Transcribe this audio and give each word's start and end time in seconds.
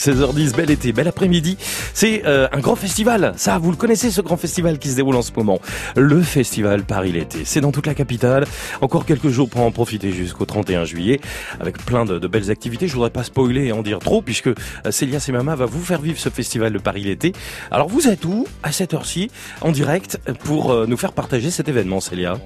16h10, 0.00 0.54
bel 0.54 0.70
été, 0.70 0.92
bel 0.92 1.08
après-midi. 1.08 1.56
C'est 1.92 2.24
euh, 2.24 2.46
un 2.52 2.60
grand 2.60 2.76
festival. 2.76 3.34
Ça, 3.36 3.58
vous 3.58 3.72
le 3.72 3.76
connaissez, 3.76 4.12
ce 4.12 4.20
grand 4.20 4.36
festival 4.36 4.78
qui 4.78 4.90
se 4.90 4.94
déroule 4.94 5.16
en 5.16 5.22
ce 5.22 5.32
moment. 5.32 5.58
Le 5.96 6.22
festival 6.22 6.84
Paris 6.84 7.10
l'été. 7.10 7.40
C'est 7.44 7.60
dans 7.60 7.72
toute 7.72 7.88
la 7.88 7.94
capitale. 7.94 8.46
Encore 8.80 9.04
quelques 9.04 9.30
jours 9.30 9.50
pour 9.50 9.62
en 9.62 9.72
profiter 9.72 10.12
jusqu'au 10.12 10.44
31 10.44 10.84
juillet. 10.84 11.20
Avec 11.58 11.84
plein 11.84 12.04
de, 12.04 12.28
belles 12.28 12.48
activités. 12.48 12.86
Je 12.86 12.94
voudrais 12.94 13.10
pas 13.10 13.24
spoiler 13.24 13.64
et 13.64 13.72
en 13.72 13.82
dire 13.82 13.98
trop 13.98 14.22
puisque 14.22 14.46
euh, 14.46 14.54
Célia 14.90 15.18
Semama 15.18 15.56
va 15.56 15.66
vous 15.66 15.82
faire 15.82 16.00
vivre 16.00 16.20
ce 16.20 16.28
festival 16.28 16.72
de 16.72 16.78
Paris 16.78 17.02
l'été. 17.02 17.32
Alors 17.72 17.88
vous 17.88 18.06
êtes 18.06 18.24
où 18.24 18.46
à 18.62 18.70
cette 18.70 18.94
heure-ci 18.94 19.32
en 19.62 19.72
direct 19.72 20.20
pour 20.44 20.70
euh, 20.70 20.86
nous 20.86 20.96
faire 20.96 21.12
partager 21.12 21.50
cet 21.50 21.68
événement, 21.68 21.98
Célia? 21.98 22.38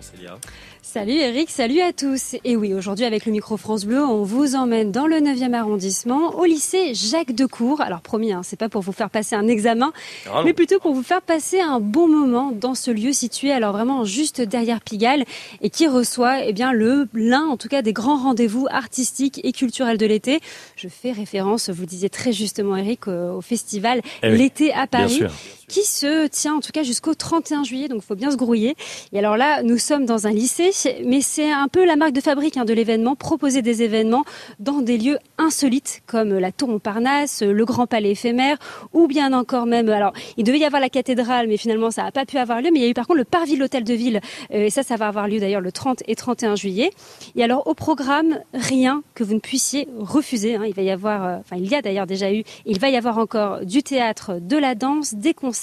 Salut 0.92 1.14
Eric, 1.14 1.48
salut 1.48 1.80
à 1.80 1.94
tous. 1.94 2.36
Et 2.44 2.54
oui, 2.54 2.74
aujourd'hui 2.74 3.06
avec 3.06 3.24
le 3.24 3.32
micro 3.32 3.56
France 3.56 3.86
Bleu, 3.86 4.04
on 4.04 4.24
vous 4.24 4.56
emmène 4.56 4.92
dans 4.92 5.06
le 5.06 5.16
9e 5.20 5.54
arrondissement 5.54 6.38
au 6.38 6.44
lycée 6.44 6.92
Jacques 6.92 7.32
Decour. 7.32 7.80
Alors 7.80 8.02
promis, 8.02 8.30
hein, 8.30 8.42
c'est 8.44 8.58
pas 8.58 8.68
pour 8.68 8.82
vous 8.82 8.92
faire 8.92 9.08
passer 9.08 9.34
un 9.34 9.48
examen, 9.48 9.94
ah 10.30 10.42
mais 10.44 10.52
plutôt 10.52 10.78
pour 10.80 10.92
vous 10.92 11.02
faire 11.02 11.22
passer 11.22 11.62
un 11.62 11.80
bon 11.80 12.08
moment 12.08 12.52
dans 12.52 12.74
ce 12.74 12.90
lieu 12.90 13.14
situé 13.14 13.52
alors 13.52 13.72
vraiment 13.72 14.04
juste 14.04 14.42
derrière 14.42 14.82
Pigalle 14.82 15.24
et 15.62 15.70
qui 15.70 15.88
reçoit 15.88 16.44
eh 16.44 16.52
bien 16.52 16.72
le 16.74 17.08
l'un 17.14 17.46
en 17.46 17.56
tout 17.56 17.68
cas 17.68 17.80
des 17.80 17.94
grands 17.94 18.22
rendez-vous 18.22 18.66
artistiques 18.70 19.40
et 19.44 19.52
culturels 19.52 19.96
de 19.96 20.04
l'été. 20.04 20.40
Je 20.76 20.88
fais 20.88 21.12
référence, 21.12 21.70
vous 21.70 21.86
disiez 21.86 22.10
très 22.10 22.34
justement 22.34 22.76
Eric 22.76 23.08
au, 23.08 23.40
festival 23.40 24.02
eh 24.22 24.28
L'été 24.28 24.74
à 24.74 24.86
Paris 24.86 25.22
qui 25.72 25.84
se 25.84 26.26
tient 26.26 26.56
en 26.56 26.60
tout 26.60 26.70
cas 26.70 26.82
jusqu'au 26.82 27.14
31 27.14 27.64
juillet, 27.64 27.88
donc 27.88 28.02
il 28.02 28.06
faut 28.06 28.14
bien 28.14 28.30
se 28.30 28.36
grouiller. 28.36 28.76
Et 29.14 29.18
alors 29.18 29.38
là, 29.38 29.62
nous 29.62 29.78
sommes 29.78 30.04
dans 30.04 30.26
un 30.26 30.30
lycée, 30.30 30.70
mais 31.06 31.22
c'est 31.22 31.50
un 31.50 31.66
peu 31.66 31.86
la 31.86 31.96
marque 31.96 32.12
de 32.12 32.20
fabrique 32.20 32.58
hein, 32.58 32.66
de 32.66 32.74
l'événement, 32.74 33.16
proposer 33.16 33.62
des 33.62 33.82
événements 33.82 34.24
dans 34.60 34.82
des 34.82 34.98
lieux 34.98 35.18
insolites 35.38 36.02
comme 36.06 36.38
la 36.38 36.52
Tour 36.52 36.68
Montparnasse, 36.68 37.42
le 37.42 37.64
Grand 37.64 37.86
Palais 37.86 38.10
éphémère, 38.10 38.58
ou 38.92 39.06
bien 39.06 39.32
encore 39.32 39.64
même, 39.64 39.88
alors 39.88 40.12
il 40.36 40.44
devait 40.44 40.58
y 40.58 40.66
avoir 40.66 40.82
la 40.82 40.90
cathédrale, 40.90 41.48
mais 41.48 41.56
finalement 41.56 41.90
ça 41.90 42.02
n'a 42.02 42.12
pas 42.12 42.26
pu 42.26 42.36
avoir 42.36 42.60
lieu, 42.60 42.68
mais 42.70 42.80
il 42.80 42.82
y 42.82 42.86
a 42.86 42.90
eu 42.90 42.94
par 42.94 43.06
contre 43.06 43.20
le 43.20 43.24
Parvis 43.24 43.56
l'Hôtel 43.56 43.84
de 43.84 43.94
Ville, 43.94 44.20
euh, 44.52 44.66
et 44.66 44.70
ça, 44.70 44.82
ça 44.82 44.96
va 44.96 45.08
avoir 45.08 45.26
lieu 45.26 45.40
d'ailleurs 45.40 45.62
le 45.62 45.72
30 45.72 46.02
et 46.06 46.14
31 46.14 46.54
juillet. 46.54 46.90
Et 47.34 47.42
alors 47.42 47.66
au 47.66 47.72
programme, 47.72 48.40
rien 48.52 49.02
que 49.14 49.24
vous 49.24 49.32
ne 49.32 49.40
puissiez 49.40 49.88
refuser. 49.98 50.56
Hein. 50.56 50.64
il 50.66 50.74
va 50.74 50.82
y 50.82 50.90
avoir, 50.90 51.24
euh, 51.24 51.36
enfin 51.38 51.56
il 51.56 51.66
y 51.66 51.74
a 51.74 51.80
d'ailleurs 51.80 52.06
déjà 52.06 52.30
eu, 52.30 52.44
il 52.66 52.78
va 52.78 52.90
y 52.90 52.96
avoir 52.98 53.16
encore 53.16 53.64
du 53.64 53.82
théâtre, 53.82 54.38
de 54.38 54.58
la 54.58 54.74
danse, 54.74 55.14
des 55.14 55.32
concerts 55.32 55.61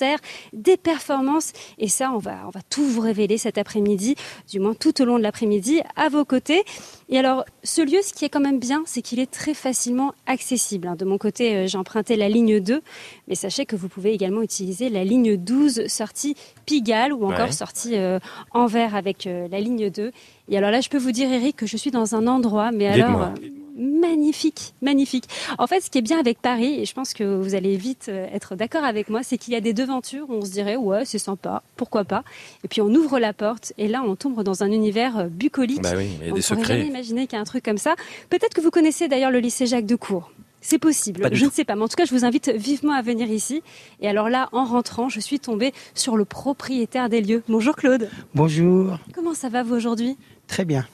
des 0.53 0.77
performances. 0.77 1.53
Et 1.77 1.87
ça, 1.87 2.11
on 2.13 2.17
va, 2.17 2.37
on 2.45 2.49
va 2.49 2.61
tout 2.69 2.85
vous 2.85 3.01
révéler 3.01 3.37
cet 3.37 3.57
après-midi, 3.57 4.15
du 4.49 4.59
moins 4.59 4.73
tout 4.73 5.01
au 5.01 5.05
long 5.05 5.17
de 5.17 5.23
l'après-midi, 5.23 5.81
à 5.95 6.09
vos 6.09 6.25
côtés. 6.25 6.63
Et 7.09 7.17
alors, 7.17 7.45
ce 7.63 7.81
lieu, 7.81 7.99
ce 8.03 8.13
qui 8.13 8.25
est 8.25 8.29
quand 8.29 8.39
même 8.39 8.59
bien, 8.59 8.83
c'est 8.85 9.01
qu'il 9.01 9.19
est 9.19 9.31
très 9.31 9.53
facilement 9.53 10.13
accessible. 10.27 10.95
De 10.97 11.05
mon 11.05 11.17
côté, 11.17 11.55
euh, 11.55 11.67
j'ai 11.67 11.77
emprunté 11.77 12.15
la 12.15 12.29
ligne 12.29 12.59
2, 12.59 12.81
mais 13.27 13.35
sachez 13.35 13.65
que 13.65 13.75
vous 13.75 13.89
pouvez 13.89 14.13
également 14.13 14.41
utiliser 14.41 14.89
la 14.89 15.03
ligne 15.03 15.37
12 15.37 15.87
sortie 15.87 16.35
Pigalle 16.65 17.13
ou 17.13 17.25
encore 17.25 17.53
sortie 17.53 17.97
euh, 17.97 18.19
Anvers 18.51 18.95
avec 18.95 19.27
euh, 19.27 19.47
la 19.49 19.59
ligne 19.59 19.89
2. 19.89 20.11
Et 20.49 20.57
alors 20.57 20.71
là, 20.71 20.81
je 20.81 20.89
peux 20.89 20.97
vous 20.97 21.11
dire, 21.11 21.31
Eric, 21.31 21.55
que 21.55 21.65
je 21.65 21.77
suis 21.77 21.91
dans 21.91 22.15
un 22.15 22.27
endroit, 22.27 22.71
mais 22.71 22.87
alors 22.87 23.31
magnifique, 23.79 24.73
magnifique. 24.81 25.25
En 25.57 25.65
fait, 25.65 25.79
ce 25.81 25.89
qui 25.89 25.97
est 25.97 26.01
bien 26.01 26.19
avec 26.19 26.41
Paris, 26.41 26.81
et 26.81 26.85
je 26.85 26.93
pense 26.93 27.13
que 27.13 27.23
vous 27.23 27.55
allez 27.55 27.77
vite 27.77 28.07
euh, 28.09 28.27
être 28.33 28.55
d'accord 28.55 28.83
avec 28.83 29.09
moi, 29.09 29.23
c'est 29.23 29.37
qu'il 29.37 29.53
y 29.53 29.57
a 29.57 29.61
des 29.61 29.73
devantures 29.73 30.29
où 30.29 30.33
on 30.33 30.45
se 30.45 30.51
dirait 30.51 30.75
ouais, 30.75 31.05
c'est 31.05 31.19
sympa, 31.19 31.63
pourquoi 31.75 32.03
pas. 32.03 32.23
Et 32.63 32.67
puis 32.67 32.81
on 32.81 32.89
ouvre 32.89 33.19
la 33.19 33.33
porte 33.33 33.73
et 33.77 33.87
là 33.87 34.03
on 34.05 34.15
tombe 34.15 34.43
dans 34.43 34.63
un 34.63 34.71
univers 34.71 35.17
euh, 35.17 35.27
bucolique. 35.27 35.81
Bah 35.81 35.93
oui, 35.95 36.09
il 36.19 36.27
y 36.27 36.29
a 36.29 36.33
on 36.33 36.35
des 36.35 36.41
secrets. 36.41 36.77
jamais 36.77 36.87
imaginer 36.87 37.27
qu'il 37.27 37.37
y 37.37 37.39
a 37.39 37.41
un 37.41 37.45
truc 37.45 37.63
comme 37.63 37.77
ça. 37.77 37.95
Peut-être 38.29 38.53
que 38.53 38.61
vous 38.61 38.71
connaissez 38.71 39.07
d'ailleurs 39.07 39.31
le 39.31 39.39
lycée 39.39 39.65
Jacques 39.65 39.85
Decour. 39.85 40.31
C'est 40.61 40.77
possible, 40.77 41.29
je 41.31 41.45
ne 41.45 41.49
sais 41.49 41.63
pas, 41.63 41.75
mais 41.75 41.83
en 41.83 41.87
tout 41.87 41.95
cas, 41.95 42.03
je 42.03 42.13
vous 42.13 42.25
invite 42.25 42.49
vivement 42.49 42.91
à 42.91 43.01
venir 43.01 43.31
ici. 43.31 43.63
Et 44.01 44.09
alors 44.09 44.27
là, 44.27 44.49
en 44.51 44.65
rentrant, 44.65 45.07
je 45.07 45.21
suis 45.21 45.39
tombée 45.39 45.73
sur 45.95 46.17
le 46.17 46.25
propriétaire 46.25 47.07
des 47.07 47.21
lieux. 47.21 47.43
Bonjour 47.47 47.77
Claude. 47.77 48.09
Bonjour. 48.35 48.97
Comment 49.13 49.33
ça 49.33 49.47
va 49.47 49.63
vous 49.63 49.75
aujourd'hui? 49.75 50.17
Très 50.47 50.65
bien. 50.65 50.85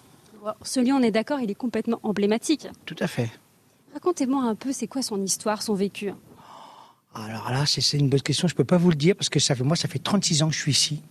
Ce 0.62 0.80
lieu, 0.80 0.94
on 0.94 1.02
est 1.02 1.12
d'accord, 1.12 1.40
il 1.40 1.50
est 1.50 1.56
complètement 1.56 2.00
emblématique. 2.04 2.68
Tout 2.86 2.96
à 3.00 3.08
fait. 3.08 3.30
Racontez-moi 3.94 4.44
un 4.44 4.56
peu, 4.56 4.72
c'est 4.72 4.88
quoi 4.88 5.02
son 5.02 5.22
histoire, 5.22 5.62
son 5.62 5.74
vécu? 5.74 6.12
Alors 7.14 7.50
là, 7.50 7.66
c'est 7.66 7.98
une 7.98 8.10
bonne 8.10 8.22
question. 8.22 8.48
Je 8.48 8.54
ne 8.54 8.58
peux 8.58 8.66
pas 8.66 8.78
vous 8.78 8.90
le 8.90 8.96
dire 8.96 9.16
parce 9.16 9.30
que 9.30 9.40
ça 9.40 9.56
fait, 9.56 9.64
moi, 9.64 9.78
ça 9.78 9.88
fait 9.88 10.00
36 10.00 10.44
ans 10.44 10.50
que 10.50 10.54
je 10.54 10.60
suis 10.60 10.72
ici. 10.72 11.02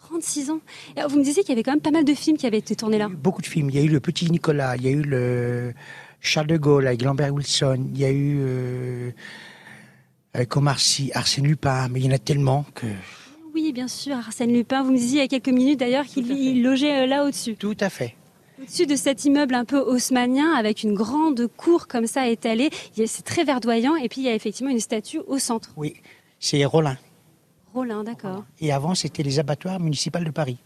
36 0.00 0.50
ans? 0.50 0.60
Et 0.96 1.02
vous 1.08 1.18
me 1.18 1.24
disiez 1.24 1.42
qu'il 1.42 1.50
y 1.50 1.52
avait 1.52 1.62
quand 1.62 1.72
même 1.72 1.80
pas 1.80 1.90
mal 1.92 2.04
de 2.04 2.14
films 2.14 2.36
qui 2.36 2.46
avaient 2.46 2.58
été 2.58 2.74
tournés 2.74 2.98
là. 2.98 3.08
beaucoup 3.08 3.40
de 3.40 3.46
films. 3.46 3.70
Il 3.70 3.76
y 3.76 3.78
a 3.78 3.82
eu 3.82 3.88
Le 3.88 4.00
Petit 4.00 4.30
Nicolas, 4.30 4.76
il 4.76 4.82
y 4.82 4.88
a 4.88 4.90
eu 4.90 5.02
le 5.02 5.72
Charles 6.20 6.46
de 6.48 6.56
Gaulle 6.56 6.86
avec 6.86 7.02
Lambert 7.02 7.32
Wilson, 7.32 7.86
il 7.94 8.00
y 8.00 8.04
a 8.04 8.10
eu 8.10 8.38
euh, 8.40 9.10
avec 10.32 10.56
Omar 10.56 10.80
Sy, 10.80 11.10
Arsène 11.14 11.46
Lupin, 11.46 11.88
mais 11.88 12.00
il 12.00 12.06
y 12.06 12.08
en 12.08 12.14
a 12.14 12.18
tellement 12.18 12.64
que. 12.74 12.86
Oui, 13.54 13.72
bien 13.72 13.86
sûr, 13.86 14.16
Arsène 14.16 14.52
Lupin. 14.52 14.82
Vous 14.82 14.90
me 14.90 14.96
disiez 14.96 15.18
il 15.18 15.22
y 15.22 15.24
a 15.24 15.28
quelques 15.28 15.48
minutes 15.48 15.78
d'ailleurs 15.78 16.04
qu'il 16.04 16.62
logeait 16.62 17.04
euh, 17.04 17.06
là 17.06 17.24
au-dessus. 17.24 17.54
Tout 17.54 17.76
à 17.78 17.88
fait. 17.88 18.16
Au-dessus 18.60 18.86
de 18.86 18.94
cet 18.94 19.24
immeuble 19.24 19.54
un 19.54 19.64
peu 19.64 19.78
haussmanien, 19.78 20.52
avec 20.54 20.82
une 20.82 20.94
grande 20.94 21.48
cour 21.56 21.88
comme 21.88 22.06
ça 22.06 22.28
étalée, 22.28 22.70
c'est 22.94 23.24
très 23.24 23.44
verdoyant. 23.44 23.96
Et 23.96 24.08
puis 24.08 24.20
il 24.20 24.24
y 24.24 24.28
a 24.28 24.34
effectivement 24.34 24.70
une 24.70 24.80
statue 24.80 25.18
au 25.26 25.38
centre. 25.38 25.72
Oui, 25.76 25.94
c'est 26.38 26.64
Rollin. 26.64 26.96
Rollin, 27.72 28.04
d'accord. 28.04 28.44
Et 28.60 28.72
avant, 28.72 28.94
c'était 28.94 29.24
les 29.24 29.40
abattoirs 29.40 29.80
municipaux 29.80 30.20
de 30.20 30.30
Paris. 30.30 30.58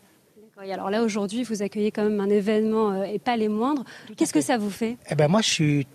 Et 0.65 0.73
alors 0.73 0.91
là, 0.91 1.03
aujourd'hui, 1.03 1.45
vous 1.45 1.63
accueillez 1.63 1.93
quand 1.93 2.03
même 2.03 2.21
un 2.21 2.29
événement 2.29 2.91
euh, 2.91 3.05
et 3.05 3.19
pas 3.19 3.37
les 3.37 3.49
moindres. 3.49 3.85
Qu'est-ce 4.17 4.33
que 4.33 4.41
ça 4.41 4.59
vous 4.59 4.71
fait? 4.71 4.97
Eh 5.09 5.15
ben 5.15 5.29
moi, 5.29 5.41
je 5.41 5.49
suis, 5.49 5.87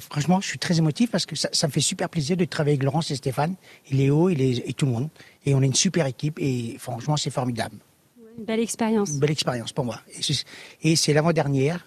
franchement, 0.00 0.40
je 0.40 0.48
suis 0.48 0.58
très 0.58 0.76
émotif 0.76 1.10
parce 1.10 1.24
que 1.24 1.34
ça, 1.34 1.66
me 1.66 1.72
fait 1.72 1.80
super 1.80 2.10
plaisir 2.10 2.36
de 2.36 2.44
travailler 2.44 2.74
avec 2.74 2.84
Laurence 2.84 3.10
et 3.10 3.16
Stéphane, 3.16 3.54
et 3.90 3.94
Léo 3.94 4.28
et, 4.28 4.62
et 4.66 4.72
tout 4.74 4.84
le 4.84 4.92
monde. 4.92 5.08
Et 5.46 5.54
on 5.54 5.62
est 5.62 5.66
une 5.66 5.74
super 5.74 6.06
équipe 6.06 6.38
et 6.38 6.76
franchement, 6.78 7.16
c'est 7.16 7.30
formidable. 7.30 7.76
Une 8.38 8.44
belle 8.44 8.60
expérience. 8.60 9.10
Une 9.10 9.18
belle 9.18 9.30
expérience 9.30 9.72
pour 9.72 9.84
moi. 9.84 10.00
Et 10.82 10.96
c'est 10.96 11.12
l'avant-dernière. 11.12 11.86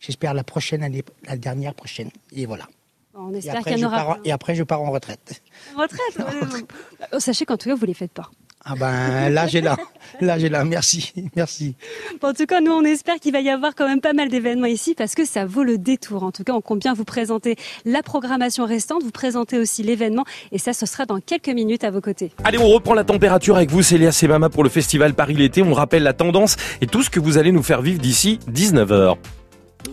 J'espère 0.00 0.34
la 0.34 0.44
prochaine 0.44 0.82
année, 0.82 1.04
la 1.24 1.36
dernière 1.36 1.74
prochaine. 1.74 2.10
Et 2.32 2.46
voilà. 2.46 2.68
On 3.14 3.32
espère 3.34 3.62
qu'il 3.62 3.78
y 3.78 3.84
en 3.84 3.88
aura. 3.88 4.18
et 4.24 4.32
après, 4.32 4.54
je 4.54 4.62
pars 4.62 4.80
en 4.80 4.90
retraite. 4.90 5.42
En 5.76 5.82
retraite 5.82 6.66
oh, 7.12 7.20
Sachez 7.20 7.44
qu'en 7.44 7.56
tout 7.56 7.68
cas, 7.68 7.74
vous 7.74 7.82
ne 7.82 7.86
les 7.86 7.94
faites 7.94 8.12
pas. 8.12 8.30
Ah 8.64 8.74
ben 8.76 9.28
là 9.30 9.48
j'ai 9.48 9.60
là, 9.60 9.76
là 10.20 10.38
j'ai 10.38 10.48
là, 10.48 10.64
merci, 10.64 11.12
merci. 11.34 11.74
en 12.22 12.32
tout 12.32 12.46
cas, 12.46 12.60
nous 12.60 12.70
on 12.70 12.84
espère 12.84 13.16
qu'il 13.16 13.32
va 13.32 13.40
y 13.40 13.50
avoir 13.50 13.74
quand 13.74 13.88
même 13.88 14.00
pas 14.00 14.12
mal 14.12 14.28
d'événements 14.28 14.66
ici 14.66 14.94
parce 14.94 15.14
que 15.14 15.24
ça 15.24 15.44
vaut 15.44 15.64
le 15.64 15.78
détour. 15.78 16.22
En 16.22 16.30
tout 16.30 16.44
cas, 16.44 16.52
on 16.52 16.60
compte 16.60 16.78
bien 16.78 16.94
vous 16.94 17.04
présenter 17.04 17.56
la 17.84 18.02
programmation 18.02 18.64
restante, 18.64 19.02
vous 19.02 19.10
présenter 19.10 19.58
aussi 19.58 19.82
l'événement 19.82 20.24
et 20.52 20.58
ça 20.58 20.72
ce 20.72 20.86
sera 20.86 21.06
dans 21.06 21.18
quelques 21.18 21.48
minutes 21.48 21.82
à 21.82 21.90
vos 21.90 22.00
côtés. 22.00 22.30
Allez, 22.44 22.58
on 22.58 22.68
reprend 22.68 22.94
la 22.94 23.04
température 23.04 23.56
avec 23.56 23.70
vous, 23.70 23.82
Célia 23.82 24.12
Semama 24.12 24.48
pour 24.48 24.62
le 24.62 24.70
festival 24.70 25.14
Paris 25.14 25.34
l'été. 25.34 25.62
On 25.62 25.74
rappelle 25.74 26.04
la 26.04 26.12
tendance 26.12 26.56
et 26.80 26.86
tout 26.86 27.02
ce 27.02 27.10
que 27.10 27.18
vous 27.18 27.38
allez 27.38 27.50
nous 27.50 27.64
faire 27.64 27.82
vivre 27.82 28.00
d'ici 28.00 28.38
19h. 28.48 29.16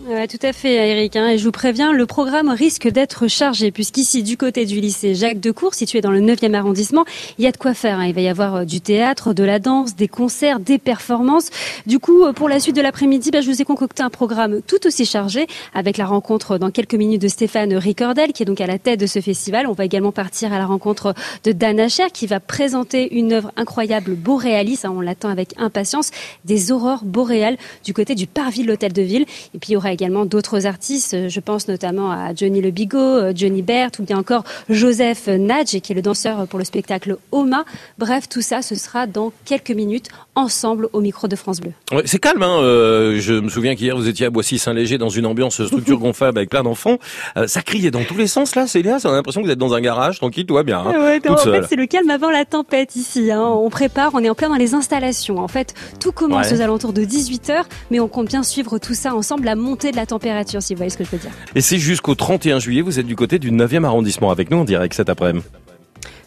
Ouais, 0.06 0.26
tout 0.26 0.38
à 0.42 0.52
fait, 0.52 0.90
Eric. 0.90 1.16
Hein, 1.16 1.28
et 1.28 1.38
je 1.38 1.44
vous 1.44 1.52
préviens, 1.52 1.92
le 1.92 2.06
programme 2.06 2.48
risque 2.48 2.88
d'être 2.88 3.28
chargé, 3.28 3.70
puisqu'ici, 3.70 4.22
du 4.22 4.36
côté 4.36 4.64
du 4.64 4.80
lycée 4.80 5.14
Jacques 5.14 5.40
Decour, 5.40 5.74
situé 5.74 6.00
dans 6.00 6.10
le 6.10 6.20
9e 6.20 6.54
arrondissement, 6.54 7.04
il 7.38 7.44
y 7.44 7.46
a 7.46 7.52
de 7.52 7.56
quoi 7.56 7.74
faire. 7.74 7.98
Hein. 7.98 8.06
Il 8.06 8.14
va 8.14 8.20
y 8.20 8.28
avoir 8.28 8.56
euh, 8.56 8.64
du 8.64 8.80
théâtre, 8.80 9.34
de 9.34 9.44
la 9.44 9.58
danse, 9.58 9.96
des 9.96 10.08
concerts, 10.08 10.60
des 10.60 10.78
performances. 10.78 11.50
Du 11.86 11.98
coup, 11.98 12.24
euh, 12.24 12.32
pour 12.32 12.48
la 12.48 12.60
suite 12.60 12.76
de 12.76 12.80
l'après-midi, 12.80 13.30
bah, 13.30 13.40
je 13.40 13.50
vous 13.50 13.60
ai 13.60 13.64
concocté 13.64 14.02
un 14.02 14.10
programme 14.10 14.62
tout 14.62 14.86
aussi 14.86 15.04
chargé, 15.04 15.46
avec 15.74 15.96
la 15.96 16.06
rencontre 16.06 16.56
dans 16.56 16.70
quelques 16.70 16.94
minutes 16.94 17.22
de 17.22 17.28
Stéphane 17.28 17.74
Ricordel, 17.74 18.32
qui 18.32 18.44
est 18.44 18.46
donc 18.46 18.60
à 18.60 18.66
la 18.66 18.78
tête 18.78 19.00
de 19.00 19.06
ce 19.06 19.20
festival. 19.20 19.66
On 19.66 19.72
va 19.72 19.84
également 19.84 20.12
partir 20.12 20.52
à 20.52 20.58
la 20.58 20.66
rencontre 20.66 21.14
de 21.44 21.52
Dan 21.52 21.78
Asher, 21.80 22.10
qui 22.12 22.26
va 22.26 22.40
présenter 22.40 23.14
une 23.16 23.32
œuvre 23.32 23.52
incroyable, 23.56 24.14
boréaliste. 24.14 24.84
Hein, 24.84 24.94
on 24.96 25.00
l'attend 25.00 25.30
avec 25.30 25.54
impatience, 25.58 26.10
des 26.44 26.72
aurores 26.72 27.04
boréales 27.04 27.58
du 27.84 27.92
côté 27.92 28.14
du 28.14 28.26
Parvis 28.26 28.62
de 28.62 28.68
l'Hôtel 28.68 28.92
de 28.92 29.02
Ville. 29.02 29.26
Et 29.54 29.58
puis, 29.58 29.76
aura 29.80 29.92
également 29.92 30.26
d'autres 30.26 30.66
artistes. 30.66 31.28
Je 31.28 31.40
pense 31.40 31.66
notamment 31.66 32.10
à 32.10 32.34
Johnny 32.34 32.60
Le 32.60 32.70
Bigot, 32.70 32.98
euh, 32.98 33.32
Johnny 33.34 33.62
Bert 33.62 33.90
ou 33.98 34.02
bien 34.02 34.18
encore 34.18 34.44
Joseph 34.68 35.26
Nadj, 35.26 35.80
qui 35.80 35.92
est 35.92 35.94
le 35.94 36.02
danseur 36.02 36.46
pour 36.46 36.58
le 36.58 36.64
spectacle 36.64 37.16
Oma. 37.32 37.64
Bref, 37.98 38.28
tout 38.28 38.42
ça, 38.42 38.60
ce 38.60 38.74
sera 38.74 39.06
dans 39.06 39.32
quelques 39.44 39.70
minutes 39.70 40.08
ensemble 40.34 40.88
au 40.92 41.00
micro 41.00 41.28
de 41.28 41.36
France 41.36 41.60
Bleu. 41.60 41.72
c'est 42.04 42.18
calme. 42.18 42.42
Hein 42.42 42.60
euh, 42.60 43.18
je 43.20 43.34
me 43.34 43.48
souviens 43.48 43.74
qu'hier, 43.74 43.96
vous 43.96 44.08
étiez 44.08 44.26
à 44.26 44.30
Boissy-Saint-Léger 44.30 44.98
dans 44.98 45.08
une 45.08 45.26
ambiance 45.26 45.64
structure 45.64 45.98
gonflable 46.00 46.38
avec 46.38 46.50
plein 46.50 46.62
d'enfants. 46.62 46.98
Euh, 47.36 47.46
ça 47.46 47.62
criait 47.62 47.90
dans 47.90 48.04
tous 48.04 48.16
les 48.16 48.26
sens 48.26 48.54
là, 48.54 48.66
Célia. 48.66 48.98
Ça 48.98 49.08
a 49.08 49.12
l'impression 49.12 49.40
que 49.40 49.46
vous 49.46 49.52
êtes 49.52 49.58
dans 49.58 49.74
un 49.74 49.80
garage, 49.80 50.18
tranquille, 50.18 50.44
tout 50.44 50.54
va 50.54 50.62
bien. 50.62 50.80
Hein, 50.80 50.92
ouais, 50.92 51.30
en 51.30 51.36
fait, 51.36 51.64
c'est 51.68 51.76
le 51.76 51.86
calme 51.86 52.10
avant 52.10 52.30
la 52.30 52.44
tempête 52.44 52.96
ici. 52.96 53.30
Hein. 53.30 53.42
On 53.42 53.70
prépare, 53.70 54.10
on 54.12 54.22
est 54.22 54.28
en 54.30 54.34
plein 54.34 54.50
dans 54.50 54.56
les 54.56 54.74
installations. 54.74 55.38
En 55.38 55.48
fait, 55.48 55.74
tout 56.00 56.12
commence 56.12 56.52
aux 56.52 56.60
alentours 56.60 56.92
de 56.92 57.02
18h, 57.02 57.62
mais 57.90 58.00
on 58.00 58.08
compte 58.08 58.28
bien 58.28 58.42
suivre 58.42 58.78
tout 58.78 58.94
ça 58.94 59.14
ensemble, 59.14 59.48
montée 59.70 59.92
de 59.92 59.96
la 59.96 60.06
température, 60.06 60.62
si 60.62 60.74
vous 60.74 60.78
voyez 60.78 60.90
ce 60.90 60.98
que 60.98 61.04
je 61.04 61.10
veux 61.10 61.18
dire. 61.18 61.30
Et 61.54 61.60
c'est 61.60 61.78
jusqu'au 61.78 62.14
31 62.14 62.58
juillet, 62.58 62.82
vous 62.82 62.98
êtes 62.98 63.06
du 63.06 63.16
côté 63.16 63.38
du 63.38 63.52
9e 63.52 63.84
arrondissement 63.84 64.30
avec 64.30 64.50
nous 64.50 64.58
en 64.58 64.64
direct 64.64 64.94
cet 64.94 65.08
après-midi. 65.08 65.46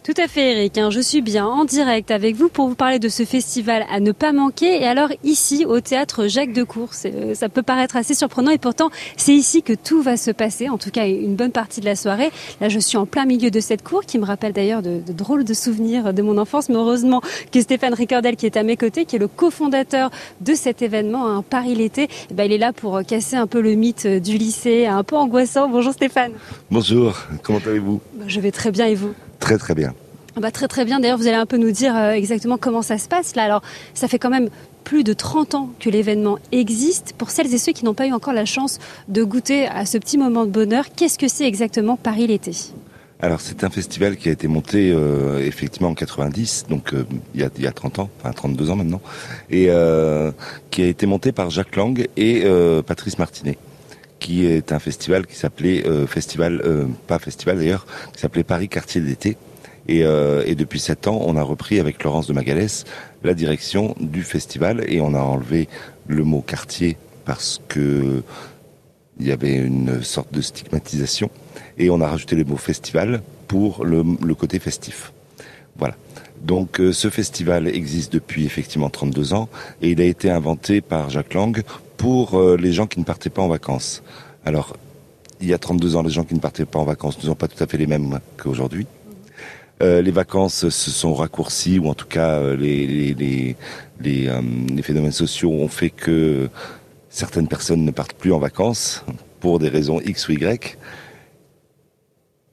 Tout 0.04 0.14
à 0.18 0.28
fait, 0.28 0.52
Eric. 0.52 0.78
Hein. 0.78 0.90
je 0.90 1.00
suis 1.00 1.22
bien 1.22 1.46
en 1.46 1.64
direct 1.64 2.12
avec 2.12 2.36
vous 2.36 2.50
pour 2.50 2.68
vous 2.68 2.76
parler 2.76 3.00
de 3.00 3.08
ce 3.08 3.24
festival 3.24 3.86
à 3.90 4.02
ne 4.02 4.12
pas 4.12 4.34
manquer. 4.34 4.82
Et 4.82 4.86
alors 4.86 5.08
ici, 5.24 5.64
au 5.66 5.80
théâtre 5.80 6.28
Jacques 6.28 6.52
Decour, 6.52 6.90
euh, 7.06 7.34
ça 7.34 7.48
peut 7.48 7.64
paraître 7.64 7.96
assez 7.96 8.14
surprenant 8.14 8.52
et 8.52 8.58
pourtant 8.58 8.90
c'est 9.16 9.34
ici 9.34 9.64
que 9.64 9.72
tout 9.72 10.02
va 10.02 10.18
se 10.18 10.30
passer. 10.32 10.68
En 10.68 10.78
tout 10.78 10.92
cas, 10.92 11.08
une 11.08 11.36
bonne 11.36 11.54
partie 11.54 11.80
de 11.80 11.86
la 11.86 11.96
soirée. 11.96 12.32
Là, 12.60 12.68
je 12.68 12.80
suis 12.80 12.98
en 12.98 13.06
plein 13.06 13.24
milieu 13.24 13.50
de 13.50 13.62
cette 13.62 13.82
cour 13.82 14.02
qui 14.06 14.20
me 14.20 14.26
rappelle 14.26 14.52
d'ailleurs 14.52 14.82
de, 14.82 15.00
drôles 15.08 15.46
de 15.46 15.54
souvenirs 15.54 16.14
de 16.14 16.22
mon 16.22 16.38
enfance. 16.38 16.68
Mais 16.68 16.76
heureusement 16.76 17.22
que 17.54 17.62
Stéphane 17.62 17.94
Ricordel, 17.94 18.36
qui 18.36 18.46
est 18.46 18.58
à 18.58 18.64
mes 18.64 18.76
côtés, 18.76 19.06
qui 19.06 19.16
est 19.16 19.20
le 19.20 19.30
cofondateur 19.30 20.12
de 20.42 20.54
cet 20.54 20.82
événement, 20.82 21.28
un 21.28 21.38
hein, 21.38 21.46
Paris 21.50 21.76
l'été, 21.76 22.10
eh 22.30 22.34
ben, 22.34 22.44
il 22.44 22.52
est 22.52 22.58
là 22.58 22.74
pour 22.74 23.00
casser 23.08 23.38
un 23.38 23.48
peu 23.48 23.62
le 23.62 23.76
mythe 23.76 24.06
du 24.06 24.38
lycée, 24.38 24.86
un 24.86 25.06
peu 25.06 25.16
angoissant. 25.16 25.70
Bonjour 25.70 25.94
Stéphane. 25.94 26.34
Bonjour. 26.70 27.16
Comment 27.42 27.60
allez-vous? 27.66 28.02
Bah, 28.16 28.26
Je 28.28 28.42
vais 28.42 28.52
très 28.52 28.70
bien 28.70 28.88
et 28.88 28.96
vous? 28.96 29.14
Très 29.44 29.58
très 29.58 29.76
bien. 29.76 29.94
Ah 30.38 30.40
bah, 30.40 30.52
très 30.52 30.70
très 30.70 30.86
bien. 30.86 31.02
D'ailleurs, 31.02 31.18
vous 31.18 31.28
allez 31.28 31.36
un 31.36 31.46
peu 31.46 31.58
nous 31.58 31.72
dire 31.72 31.94
euh, 31.98 32.12
exactement 32.12 32.58
comment 32.58 32.82
ça 32.82 32.98
se 32.98 33.10
passe 33.10 33.36
là. 33.36 33.44
Alors, 33.44 33.62
ça 33.94 34.08
fait 34.08 34.18
quand 34.18 34.30
même 34.30 34.48
plus 34.86 35.04
de 35.04 35.12
30 35.12 35.56
ans 35.56 35.70
que 35.82 35.90
l'événement 35.90 36.40
existe. 36.54 37.14
Pour 37.18 37.30
celles 37.30 37.54
et 37.54 37.58
ceux 37.58 37.74
qui 37.74 37.84
n'ont 37.84 37.94
pas 37.94 38.08
eu 38.08 38.14
encore 38.14 38.32
la 38.32 38.46
chance 38.46 38.80
de 39.10 39.22
goûter 39.22 39.68
à 39.68 39.86
ce 39.86 39.98
petit 39.98 40.18
moment 40.18 40.46
de 40.46 40.50
bonheur, 40.50 40.86
qu'est-ce 40.96 41.20
que 41.20 41.28
c'est 41.28 41.46
exactement 41.46 41.98
Paris 41.98 42.26
l'été? 42.28 42.54
Alors 43.20 43.42
c'est 43.42 43.66
un 43.66 43.70
festival 43.70 44.16
qui 44.16 44.30
a 44.30 44.32
été 44.32 44.48
monté 44.48 44.92
euh, 44.92 45.46
effectivement 45.46 45.90
en 45.90 45.94
90, 45.94 46.68
donc 46.70 46.94
euh, 46.94 47.06
il, 47.36 47.42
y 47.42 47.44
a, 47.44 47.50
il, 47.58 47.64
y 47.64 47.68
a, 47.68 47.72
30 47.74 48.00
ans, 48.00 48.10
enfin 48.20 48.32
32 48.32 48.70
ans 48.70 48.76
maintenant, 48.78 49.02
et 49.50 49.70
qui 50.72 50.84
a 50.84 50.88
été 50.88 51.06
monté 51.06 51.34
par 51.34 51.50
Jacques 51.50 51.76
Lang 51.76 52.08
et 52.16 52.44
Patrice 52.86 53.20
Martinet 53.20 53.58
qui 54.24 54.46
est 54.46 54.72
un 54.72 54.80
festival 54.80 55.28
qui 55.28 55.36
s'appelait 55.36 55.86
euh, 55.86 56.08
festival, 56.08 56.62
euh, 56.64 56.86
pas 57.08 57.20
festival 57.20 57.58
d'ailleurs, 57.58 57.86
qui 58.14 58.22
s'appelait 58.22 58.46
Paris 58.46 58.70
Quartier 58.70 59.02
d'été. 59.02 59.36
Et, 59.90 60.06
euh, 60.06 60.44
et, 60.46 60.56
depuis 60.56 60.80
sept 60.80 61.08
ans, 61.08 61.20
on 61.26 61.36
a 61.36 61.44
repris 61.44 61.78
avec 61.78 62.02
Laurence 62.06 62.28
de 62.28 62.32
Magalès 62.32 62.86
la 63.26 63.34
direction 63.34 63.96
du 64.00 64.24
festival 64.24 64.86
et 64.88 65.02
on 65.02 65.14
a 65.14 65.20
enlevé 65.20 65.68
le 66.08 66.24
mot 66.24 66.42
quartier 66.42 66.96
parce 67.26 67.60
que 67.68 68.24
il 69.20 69.28
y 69.28 69.32
avait 69.32 69.56
une 69.56 70.02
sorte 70.02 70.34
de 70.34 70.40
stigmatisation 70.42 71.30
et 71.78 71.90
on 71.90 72.00
a 72.00 72.08
rajouté 72.08 72.38
le 72.38 72.46
mot 72.46 72.56
festival 72.56 73.22
pour 73.50 73.84
le, 73.84 74.04
le 74.24 74.36
côté 74.36 74.58
festif. 74.60 75.12
Voilà. 75.76 75.96
Donc 76.42 76.82
ce 76.92 77.10
festival 77.10 77.68
existe 77.68 78.12
depuis 78.14 78.46
effectivement 78.46 78.90
32 78.90 79.34
ans 79.34 79.50
et 79.82 79.92
il 79.92 80.02
a 80.02 80.06
été 80.06 80.30
inventé 80.30 80.82
par 80.82 81.10
Jacques 81.10 81.34
Lang 81.34 81.62
pour 82.04 82.38
euh, 82.38 82.58
les 82.58 82.74
gens 82.74 82.86
qui 82.86 83.00
ne 83.00 83.06
partaient 83.06 83.30
pas 83.30 83.42
en 83.42 83.48
vacances. 83.48 84.04
Alors, 84.44 84.76
il 85.40 85.48
y 85.48 85.54
a 85.54 85.58
32 85.58 85.96
ans, 85.96 86.04
les 86.04 86.10
gens 86.10 86.26
qui 86.26 86.36
ne 86.36 86.42
partaient 86.42 86.66
pas 86.66 86.80
en 86.80 86.84
vacances 86.84 87.18
ne 87.18 87.24
sont 87.24 87.34
pas 87.34 87.48
tout 87.48 87.64
à 87.64 87.66
fait 87.66 87.78
les 87.78 87.88
mêmes 87.88 88.20
qu'aujourd'hui. 88.36 88.88
Euh, 89.82 90.02
les 90.02 90.12
vacances 90.12 90.68
se 90.68 90.92
sont 90.92 91.14
raccourcies, 91.14 91.80
ou 91.80 91.88
en 91.88 91.94
tout 91.94 92.06
cas 92.06 92.40
euh, 92.42 92.58
les, 92.58 93.56
phénomènes 94.82 95.14
sociaux 95.14 95.54
ont 95.54 95.70
fait 95.70 95.92
que 95.92 96.50
certaines 97.10 97.48
personnes 97.48 97.86
ne 97.86 97.92
partent 97.92 98.18
plus 98.18 98.34
en 98.34 98.40
vacances 98.40 99.06
pour 99.40 99.60
des 99.60 99.70
raisons 99.70 100.02
X 100.02 100.28
ou 100.28 100.34
Y. 100.34 100.78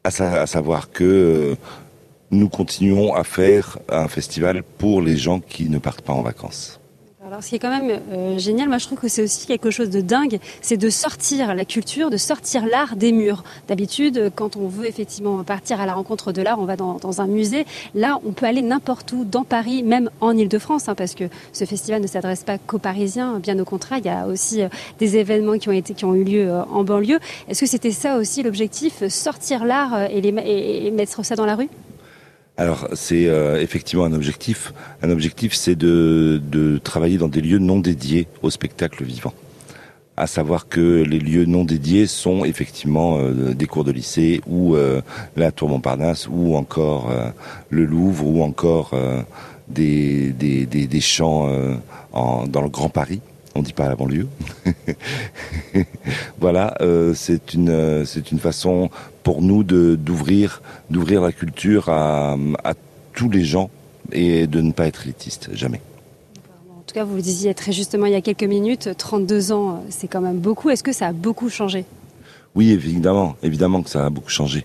À 0.05 0.47
savoir 0.47 0.93
que 0.93 1.57
nous 2.31 2.49
continuons 2.49 3.15
à 3.15 3.25
faire 3.25 3.81
un 3.89 4.07
festival 4.07 4.63
pour 4.79 5.03
les 5.03 5.17
gens 5.17 5.41
qui 5.41 5.69
ne 5.69 5.79
partent 5.79 6.03
pas 6.03 6.13
en 6.13 6.23
vacances. 6.23 6.80
Alors, 7.31 7.45
ce 7.45 7.51
qui 7.51 7.55
est 7.55 7.61
quand 7.61 7.71
même 7.71 8.01
euh, 8.11 8.39
génial, 8.39 8.69
moi 8.69 8.79
je 8.79 8.87
trouve 8.87 8.99
que 8.99 9.07
c'est 9.07 9.23
aussi 9.23 9.47
quelque 9.47 9.71
chose 9.71 9.89
de 9.89 10.01
dingue, 10.01 10.41
c'est 10.63 10.77
de 10.77 10.91
sortir 10.91 11.55
la 11.55 11.65
culture, 11.65 12.11
de 12.11 12.17
sortir 12.17 12.67
l'art 12.67 12.97
des 12.97 13.13
murs. 13.13 13.45
D'habitude, 13.69 14.33
quand 14.35 14.57
on 14.57 14.67
veut 14.67 14.89
effectivement 14.89 15.45
partir 15.45 15.81
à 15.81 15.87
la 15.87 15.95
rencontre 15.95 16.33
de 16.33 16.43
l'art, 16.43 16.59
on 16.59 16.65
va 16.65 16.75
dans, 16.75 17.21
un 17.21 17.27
musée. 17.29 17.67
Là, 17.95 18.19
on 18.27 18.33
peut 18.33 18.47
aller 18.47 18.63
n'importe 18.63 19.13
où, 19.13 19.25
dans 19.25 19.45
Paris, 19.45 19.85
même 19.85 20.11
en 20.21 20.37
Ile-de-France, 20.37 20.89
hein, 20.89 20.97
parce 20.97 21.15
que 21.15 21.23
ce 21.53 21.65
festival 21.67 22.03
ne 22.03 22.09
s'adresse 22.09 22.43
pas 22.43 22.59
qu'aux 22.59 22.79
Parisiens, 22.79 23.39
bien 23.39 23.57
au 23.61 23.65
contraire, 23.65 23.99
il 23.99 24.07
y 24.07 24.09
a 24.09 24.27
aussi 24.27 24.63
euh, 24.63 24.69
des 24.99 25.17
événements 25.17 25.57
qui 25.57 25.69
ont, 25.69 25.73
été, 25.73 25.95
qui 25.95 26.05
ont 26.05 26.17
eu 26.17 26.25
lieu 26.25 26.51
euh, 26.51 26.65
en 26.65 26.83
banlieue. 26.83 27.21
Est-ce 27.47 27.61
que 27.61 27.67
c'était 27.67 27.93
ça 27.93 28.17
aussi 28.17 28.43
l'objectif, 28.43 29.07
sortir 29.07 29.65
l'art 29.65 30.11
et, 30.11 30.19
et 30.19 30.91
mettre 30.91 31.25
ça 31.25 31.37
dans 31.37 31.47
la 31.47 31.55
rue? 31.55 31.69
Alors 32.61 32.89
c'est 32.93 33.27
euh, 33.27 33.59
effectivement 33.59 34.05
un 34.05 34.13
objectif. 34.13 34.75
Un 35.03 35.09
objectif, 35.09 35.55
c'est 35.55 35.77
de, 35.77 36.79
travailler 36.85 37.17
dans 37.17 37.29
des 37.29 37.41
lieux 37.41 37.59
non 37.59 37.79
dédiés 37.81 38.29
au 38.43 38.51
spectacle 38.51 39.03
vivant. 39.03 39.33
À 40.19 40.27
savoir 40.27 40.69
que 40.69 41.03
les 41.03 41.21
lieux 41.21 41.47
non 41.47 41.65
dédiés 41.65 42.07
sont 42.07 42.45
effectivement 42.45 43.17
euh, 43.17 43.55
des 43.55 43.67
cours 43.67 43.85
de 43.85 43.93
lycée 43.93 44.43
ou 44.47 44.77
euh, 44.77 45.01
la 45.37 45.53
Tour 45.53 45.71
Montparnasse 45.71 46.29
ou 46.29 46.55
encore 46.55 47.11
le 47.71 47.87
Louvre 47.87 48.27
ou 48.27 48.43
encore 48.43 48.93
des, 49.69 50.33
des, 50.33 51.01
champs 51.01 51.49
dans 52.13 52.63
le 52.63 52.69
Grand 52.69 52.91
Paris 52.91 53.23
on 53.57 53.63
dit 53.63 53.73
pas 53.73 53.89
la 53.89 53.97
banlieue. 53.97 54.29
voilà, 56.41 56.79
c'est 57.15 57.55
une 57.55 58.05
c'est 58.07 58.31
une 58.31 58.39
façon 58.39 58.91
pour 59.23 59.43
nous 59.43 59.65
d'ouvrir 59.65 60.63
d'ouvrir 60.91 61.23
la 61.23 61.33
culture 61.33 61.89
à, 61.89 62.37
tous 63.13 63.29
les 63.29 63.45
gens 63.45 63.71
et 64.13 64.47
de 64.47 64.61
ne 64.61 64.73
pas 64.73 64.87
être 64.87 65.05
élitiste, 65.05 65.51
jamais. 65.53 65.81
En 66.71 66.83
tout 66.87 66.95
cas, 66.95 67.05
vous 67.05 67.17
le 67.17 67.23
disiez 67.23 67.55
très 67.55 67.73
justement 67.73 68.07
il 68.07 68.13
y 68.13 68.17
a 68.17 68.21
quelques 68.21 68.45
minutes, 68.45 68.91
32 68.97 69.53
ans, 69.53 69.85
c'est 69.91 70.09
quand 70.09 70.21
même 70.21 70.39
beaucoup. 70.39 70.71
Est-ce 70.71 70.83
que 70.83 70.93
ça 70.93 71.09
a 71.09 71.13
beaucoup 71.13 71.49
changé? 71.49 71.85
Oui, 72.55 72.71
évidemment, 72.71 73.37
évidemment 73.43 73.83
que 73.83 73.91
ça 73.91 74.07
a 74.07 74.11
beaucoup 74.11 74.31
changé. 74.31 74.65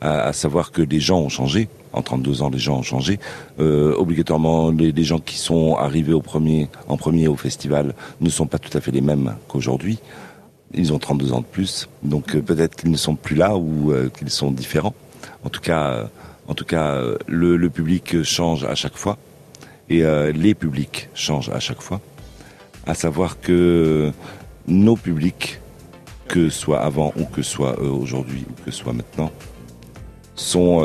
À, 0.00 0.32
savoir 0.32 0.72
que 0.72 0.82
les 0.82 1.00
gens 1.00 1.20
ont 1.20 1.28
changé. 1.28 1.68
En 1.92 2.02
32 2.02 2.42
ans, 2.42 2.50
les 2.50 2.58
gens 2.58 2.78
ont 2.78 2.82
changé. 2.82 3.18
Euh, 3.58 3.94
obligatoirement, 3.96 4.70
les, 4.70 4.92
les, 4.92 5.04
gens 5.04 5.18
qui 5.18 5.36
sont 5.36 5.74
arrivés 5.74 6.12
au 6.12 6.20
premier, 6.20 6.68
en 6.86 6.96
premier 6.98 7.28
au 7.28 7.36
festival 7.36 7.94
ne 8.20 8.28
sont 8.28 8.46
pas 8.46 8.58
tout 8.58 8.76
à 8.76 8.80
fait 8.80 8.92
les 8.92 9.00
mêmes 9.00 9.34
qu'aujourd'hui. 9.48 9.98
Ils 10.74 10.92
ont 10.92 10.98
32 10.98 11.32
ans 11.32 11.40
de 11.40 11.46
plus, 11.46 11.88
donc 12.02 12.34
euh, 12.34 12.42
peut-être 12.42 12.76
qu'ils 12.76 12.90
ne 12.90 12.96
sont 12.96 13.14
plus 13.14 13.36
là 13.36 13.56
ou 13.56 13.92
euh, 13.92 14.08
qu'ils 14.08 14.30
sont 14.30 14.50
différents. 14.50 14.94
En 15.44 15.48
tout 15.48 15.60
cas, 15.60 15.90
euh, 15.90 16.04
en 16.48 16.54
tout 16.54 16.64
cas, 16.64 17.00
le, 17.26 17.68
public 17.70 18.22
change 18.22 18.64
à 18.64 18.74
chaque 18.74 18.96
fois 18.96 19.16
et 19.88 20.02
les 20.32 20.54
publics 20.54 21.08
changent 21.14 21.50
à 21.50 21.60
chaque 21.60 21.80
fois. 21.80 22.00
À 22.86 22.94
savoir 22.94 23.40
que 23.40 24.12
nos 24.68 24.96
publics, 24.96 25.60
que 26.28 26.50
soit 26.50 26.80
avant 26.80 27.12
ou 27.16 27.24
que 27.24 27.42
soit 27.42 27.80
aujourd'hui 27.80 28.44
ou 28.48 28.64
que 28.64 28.70
soit 28.70 28.92
maintenant, 28.92 29.32
sont 30.36 30.84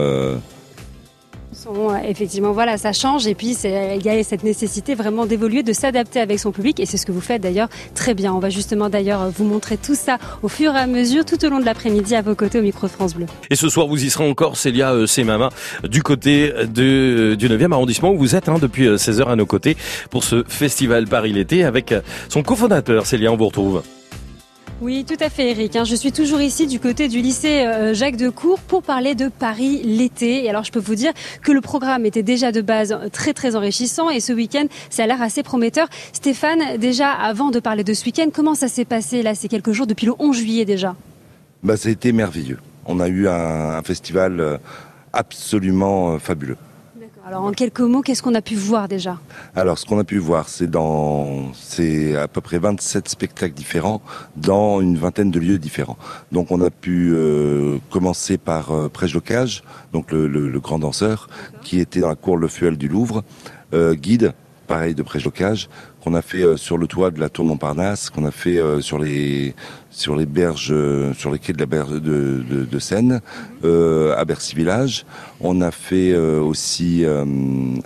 effectivement, 2.03 2.51
voilà, 2.51 2.77
ça 2.77 2.93
change 2.93 3.27
et 3.27 3.35
puis 3.35 3.57
il 3.63 4.05
y 4.05 4.09
a 4.09 4.23
cette 4.23 4.43
nécessité 4.43 4.95
vraiment 4.95 5.25
d'évoluer, 5.25 5.63
de 5.63 5.73
s'adapter 5.73 6.19
avec 6.19 6.39
son 6.39 6.51
public 6.51 6.79
et 6.79 6.85
c'est 6.85 6.97
ce 6.97 7.05
que 7.05 7.11
vous 7.11 7.21
faites 7.21 7.41
d'ailleurs 7.41 7.69
très 7.95 8.13
bien. 8.13 8.33
On 8.33 8.39
va 8.39 8.49
justement 8.49 8.89
d'ailleurs 8.89 9.29
vous 9.29 9.45
montrer 9.45 9.77
tout 9.77 9.95
ça 9.95 10.17
au 10.43 10.47
fur 10.47 10.75
et 10.75 10.79
à 10.79 10.87
mesure 10.87 11.25
tout 11.25 11.43
au 11.45 11.49
long 11.49 11.59
de 11.59 11.65
l'après-midi 11.65 12.15
à 12.15 12.21
vos 12.21 12.35
côtés 12.35 12.59
au 12.59 12.63
micro 12.63 12.87
France 12.87 13.15
Bleu. 13.15 13.25
Et 13.49 13.55
ce 13.55 13.69
soir, 13.69 13.87
vous 13.87 14.03
y 14.03 14.09
serez 14.09 14.29
encore, 14.29 14.57
Célia 14.57 14.93
euh, 14.93 15.07
Semama, 15.07 15.49
du 15.83 16.03
côté 16.03 16.51
du 16.67 17.37
9e 17.37 17.71
arrondissement 17.71 18.11
où 18.11 18.17
vous 18.17 18.35
êtes 18.35 18.49
hein, 18.49 18.57
depuis 18.61 18.87
16h 18.87 19.21
euh, 19.21 19.31
à 19.31 19.35
nos 19.35 19.45
côtés 19.45 19.77
pour 20.09 20.23
ce 20.23 20.43
festival 20.47 21.07
Paris 21.07 21.33
l'été 21.33 21.63
avec 21.63 21.91
euh, 21.91 22.01
son 22.29 22.43
cofondateur, 22.43 23.05
Célia, 23.05 23.31
on 23.31 23.37
vous 23.37 23.47
retrouve. 23.47 23.81
Oui, 24.81 25.05
tout 25.07 25.23
à 25.23 25.29
fait, 25.29 25.51
Eric. 25.51 25.75
Hein. 25.75 25.83
Je 25.83 25.93
suis 25.93 26.11
toujours 26.11 26.41
ici 26.41 26.65
du 26.65 26.79
côté 26.79 27.07
du 27.07 27.21
lycée 27.21 27.67
euh, 27.67 27.93
Jacques 27.93 28.15
Decour 28.15 28.59
pour 28.59 28.81
parler 28.81 29.13
de 29.13 29.27
Paris 29.27 29.79
l'été. 29.83 30.43
Et 30.43 30.49
alors, 30.49 30.63
je 30.63 30.71
peux 30.71 30.79
vous 30.79 30.95
dire 30.95 31.13
que 31.43 31.51
le 31.51 31.61
programme 31.61 32.03
était 32.07 32.23
déjà 32.23 32.51
de 32.51 32.61
base 32.61 32.97
très, 33.11 33.33
très 33.33 33.55
enrichissant. 33.55 34.09
Et 34.09 34.19
ce 34.19 34.33
week-end, 34.33 34.65
ça 34.89 35.03
a 35.03 35.05
l'air 35.05 35.21
assez 35.21 35.43
prometteur. 35.43 35.87
Stéphane, 36.13 36.77
déjà, 36.79 37.11
avant 37.11 37.51
de 37.51 37.59
parler 37.59 37.83
de 37.83 37.93
ce 37.93 38.03
week-end, 38.05 38.29
comment 38.33 38.55
ça 38.55 38.67
s'est 38.67 38.85
passé 38.85 39.21
là? 39.21 39.35
Ces 39.35 39.49
quelques 39.49 39.71
jours, 39.71 39.85
depuis 39.85 40.07
le 40.07 40.13
11 40.17 40.35
juillet 40.35 40.65
déjà 40.65 40.95
bah, 41.61 41.75
été 41.85 42.11
merveilleux. 42.11 42.57
On 42.87 42.99
a 42.99 43.07
eu 43.07 43.27
un 43.27 43.83
festival 43.83 44.39
euh, 44.39 44.57
absolument 45.13 46.13
euh, 46.13 46.17
fabuleux. 46.17 46.57
Alors 47.31 47.45
en 47.45 47.53
quelques 47.53 47.79
mots, 47.79 48.01
qu'est-ce 48.01 48.21
qu'on 48.21 48.35
a 48.35 48.41
pu 48.41 48.55
voir 48.55 48.89
déjà? 48.89 49.17
Alors 49.55 49.79
ce 49.79 49.85
qu'on 49.85 49.97
a 49.97 50.03
pu 50.03 50.17
voir, 50.17 50.49
c'est 50.49 50.67
dans 50.67 51.53
c'est 51.53 52.17
à 52.17 52.27
peu 52.27 52.41
près 52.41 52.57
27 52.57 53.07
spectacles 53.07 53.53
différents 53.53 54.01
dans 54.35 54.81
une 54.81 54.97
vingtaine 54.97 55.31
de 55.31 55.39
lieux 55.39 55.57
différents. 55.57 55.95
Donc 56.33 56.51
on 56.51 56.59
a 56.59 56.69
pu 56.69 57.13
euh, 57.13 57.77
commencer 57.89 58.37
par 58.37 58.71
euh, 58.71 58.89
Locage, 59.13 59.63
donc 59.93 60.11
le, 60.11 60.59
grand 60.59 60.79
danseur 60.79 61.29
qui 61.63 61.79
était 61.79 62.01
dans 62.01 62.09
la 62.09 62.15
cour 62.15 62.35
Le 62.35 62.49
Fuel 62.49 62.75
du 62.75 62.89
Louvre, 62.89 63.23
euh, 63.73 63.93
guide 63.93 64.33
pareil 64.71 64.95
de 64.95 65.03
Locage 65.25 65.67
qu'on 66.01 66.13
a 66.13 66.21
fait 66.21 66.43
euh, 66.43 66.55
sur 66.55 66.77
le 66.77 66.87
toit 66.87 67.11
de 67.11 67.19
la 67.19 67.27
tour 67.27 67.43
Montparnasse, 67.43 68.09
qu'on 68.09 68.25
a 68.25 68.31
fait 68.31 68.57
euh, 68.57 68.79
sur 68.79 68.99
les 68.99 69.53
sur 69.89 70.15
les 70.15 70.25
berges, 70.25 70.71
euh, 70.71 71.13
sur 71.13 71.29
les 71.29 71.39
quais 71.39 71.51
de 71.51 71.59
la 71.59 71.65
berge 71.65 72.01
de, 72.01 72.79
Seine, 72.79 73.19
à 73.63 74.25
Bercy 74.25 74.55
Village. 74.55 75.05
On 75.41 75.59
a 75.61 75.71
fait 75.71 76.15
aussi 76.15 77.03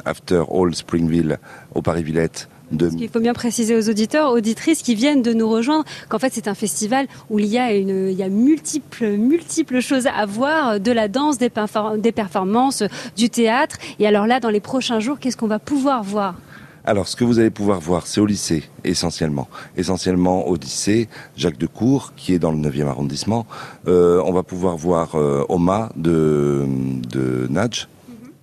After 0.06 0.44
All 0.54 0.76
Springville 0.76 1.40
au 1.74 1.82
Paris 1.82 2.04
Villette 2.04 2.48
Il 2.72 3.10
faut 3.10 3.20
bien 3.20 3.34
préciser 3.34 3.76
aux 3.76 3.90
auditeurs, 3.90 4.32
auditrices 4.32 4.84
qui 4.84 4.94
viennent 4.94 5.24
de 5.24 5.34
nous 5.34 5.50
rejoindre 5.50 5.84
qu'en 6.08 6.20
fait 6.20 6.32
c'est 6.34 6.48
un 6.48 6.54
festival 6.54 7.08
où 7.30 7.40
il 7.40 7.48
y 7.48 7.58
a 7.58 7.74
une, 7.74 8.10
il 8.10 8.18
y 8.18 8.24
a 8.24 8.30
multiples, 8.30 9.18
multiples 9.18 9.80
choses 9.82 10.08
à 10.08 10.26
voir, 10.26 10.80
de 10.80 10.92
la 10.92 11.08
danse, 11.08 11.38
des 11.40 11.50
performances, 12.12 12.84
du 13.18 13.30
théâtre. 13.30 13.78
Et 14.00 14.08
alors 14.08 14.28
là, 14.28 14.40
dans 14.40 14.52
les 14.52 14.62
prochains 14.62 15.00
jours, 15.00 15.18
qu'est-ce 15.20 15.38
qu'on 15.38 15.48
va 15.48 15.60
pouvoir 15.60 16.04
voir? 16.04 16.36
Alors, 16.86 17.08
ce 17.08 17.16
que 17.16 17.24
vous 17.24 17.40
allez 17.40 17.50
pouvoir 17.50 17.80
voir, 17.80 18.06
c'est 18.06 18.22
au 18.22 18.28
lycée, 18.28 18.64
essentiellement. 18.84 19.48
Essentiellement 19.76 20.48
au 20.48 20.56
lycée, 20.56 21.10
Jacques 21.36 21.58
de 21.58 21.66
Cour, 21.66 22.14
qui 22.16 22.34
est 22.34 22.40
dans 22.40 22.52
le 22.52 22.58
9e 22.58 22.86
arrondissement. 22.88 23.48
Euh, 23.88 24.22
on 24.24 24.32
va 24.32 24.44
pouvoir 24.44 24.78
voir 24.78 25.16
euh, 25.16 25.44
Oma 25.50 25.92
de, 25.96 26.68
de 27.10 27.48
Nadj, 27.50 27.88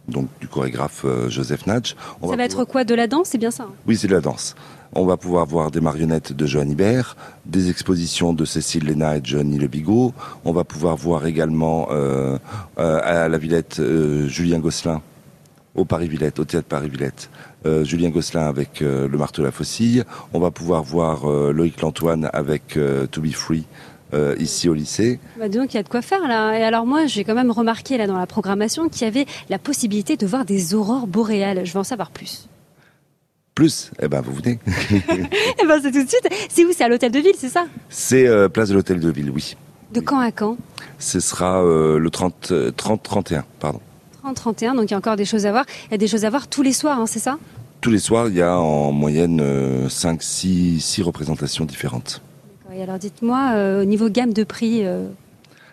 donc 0.08 0.28
du 0.40 0.48
chorégraphe 0.48 1.04
euh, 1.04 1.28
Joseph 1.28 1.66
Nadj. 1.66 1.94
ça 2.28 2.36
va, 2.36 2.44
être 2.44 2.64
quoi 2.64 2.84
De 2.84 2.94
la 2.94 3.06
danse, 3.06 3.28
c'est 3.28 3.38
bien 3.38 3.52
ça 3.52 3.64
hein? 3.64 3.74
Oui, 3.86 3.96
c'est 3.96 4.08
de 4.08 4.14
la 4.14 4.20
danse. 4.20 4.56
On 4.94 5.06
va 5.06 5.16
pouvoir 5.16 5.46
voir 5.46 5.70
des 5.70 5.80
marionnettes 5.80 6.32
de 6.32 6.44
Johan 6.44 6.68
Ibert, 6.68 7.16
des 7.46 7.70
expositions 7.70 8.34
de 8.34 8.44
Cécile 8.44 8.84
Léna 8.84 9.16
et 9.16 9.20
de 9.20 9.26
Johnny 9.26 9.56
Le 9.58 9.66
Bigot. 9.66 10.12
On 10.44 10.52
va 10.52 10.64
pouvoir 10.64 10.96
voir 10.96 11.26
également 11.26 11.88
euh, 11.90 12.36
euh, 12.78 13.00
à 13.02 13.28
la 13.28 13.38
Villette 13.38 13.80
Julien 14.26 14.58
Gosselin, 14.58 15.00
au 15.74 15.86
Paris-Villette, 15.86 16.38
au 16.40 16.44
théâtre 16.44 16.68
Paris-Villette. 16.68 17.30
Julien 17.64 18.10
Gosselin 18.10 18.46
avec 18.46 18.80
le 18.80 19.08
marteau 19.08 19.42
la 19.42 19.52
faucille. 19.52 20.04
On 20.32 20.40
va 20.40 20.50
pouvoir 20.50 20.82
voir 20.82 21.26
Loïc 21.26 21.80
Lantoine 21.80 22.28
avec 22.32 22.78
To 23.10 23.20
Be 23.20 23.32
Free 23.32 23.66
euh, 24.14 24.34
ici 24.38 24.68
au 24.68 24.74
lycée. 24.74 25.18
Bah 25.38 25.48
donc 25.48 25.72
il 25.72 25.78
y 25.78 25.80
a 25.80 25.82
de 25.82 25.88
quoi 25.88 26.02
faire 26.02 26.28
là. 26.28 26.58
Et 26.58 26.62
alors 26.62 26.84
moi 26.84 27.06
j'ai 27.06 27.24
quand 27.24 27.34
même 27.34 27.50
remarqué 27.50 27.96
là 27.96 28.06
dans 28.06 28.18
la 28.18 28.26
programmation 28.26 28.90
qu'il 28.90 29.02
y 29.02 29.04
avait 29.06 29.24
la 29.48 29.58
possibilité 29.58 30.18
de 30.18 30.26
voir 30.26 30.44
des 30.44 30.74
aurores 30.74 31.06
boréales. 31.06 31.64
Je 31.64 31.72
veux 31.72 31.78
en 31.78 31.84
savoir 31.84 32.10
plus. 32.10 32.46
Plus? 33.54 33.90
Eh 34.02 34.08
ben 34.08 34.20
vous 34.20 34.34
venez. 34.34 34.58
eh 35.00 35.66
ben 35.66 35.80
c'est 35.80 35.92
tout 35.92 36.04
de 36.04 36.08
suite. 36.08 36.28
C'est 36.50 36.62
où? 36.66 36.72
C'est 36.76 36.84
à 36.84 36.88
l'hôtel 36.88 37.10
de 37.10 37.20
ville, 37.20 37.32
c'est 37.38 37.48
ça? 37.48 37.64
C'est 37.88 38.26
euh, 38.26 38.50
place 38.50 38.68
de 38.68 38.74
l'hôtel 38.74 39.00
de 39.00 39.10
ville, 39.10 39.30
oui. 39.30 39.56
De 39.94 40.00
quand 40.00 40.20
à 40.20 40.30
quand? 40.30 40.58
Ce 40.98 41.18
sera 41.18 41.64
euh, 41.64 41.98
le 41.98 42.10
30 42.10 42.52
30 42.76 43.02
31, 43.02 43.44
pardon. 43.60 43.80
30 44.22 44.36
31, 44.36 44.74
donc 44.74 44.84
il 44.84 44.90
y 44.92 44.94
a 44.94 44.98
encore 44.98 45.16
des 45.16 45.24
choses 45.24 45.46
à 45.46 45.50
voir. 45.50 45.64
Il 45.88 45.92
y 45.92 45.94
a 45.94 45.98
des 45.98 46.06
choses 46.06 46.24
à 46.24 46.30
voir 46.30 46.46
tous 46.46 46.62
les 46.62 46.72
soirs, 46.72 46.98
hein, 46.98 47.06
c'est 47.06 47.18
ça? 47.18 47.38
Tous 47.80 47.90
les 47.90 47.98
soirs, 47.98 48.28
il 48.28 48.36
y 48.36 48.42
a 48.42 48.56
en 48.56 48.92
moyenne 48.92 49.88
5 49.88 50.22
6 50.22 50.80
6 50.80 51.02
représentations 51.02 51.64
différentes. 51.64 52.22
Et 52.74 52.82
alors 52.82 52.98
dites-moi, 52.98 53.52
euh, 53.54 53.82
au 53.82 53.84
niveau 53.84 54.08
gamme 54.08 54.32
de 54.32 54.44
prix 54.44 54.86
euh, 54.86 55.08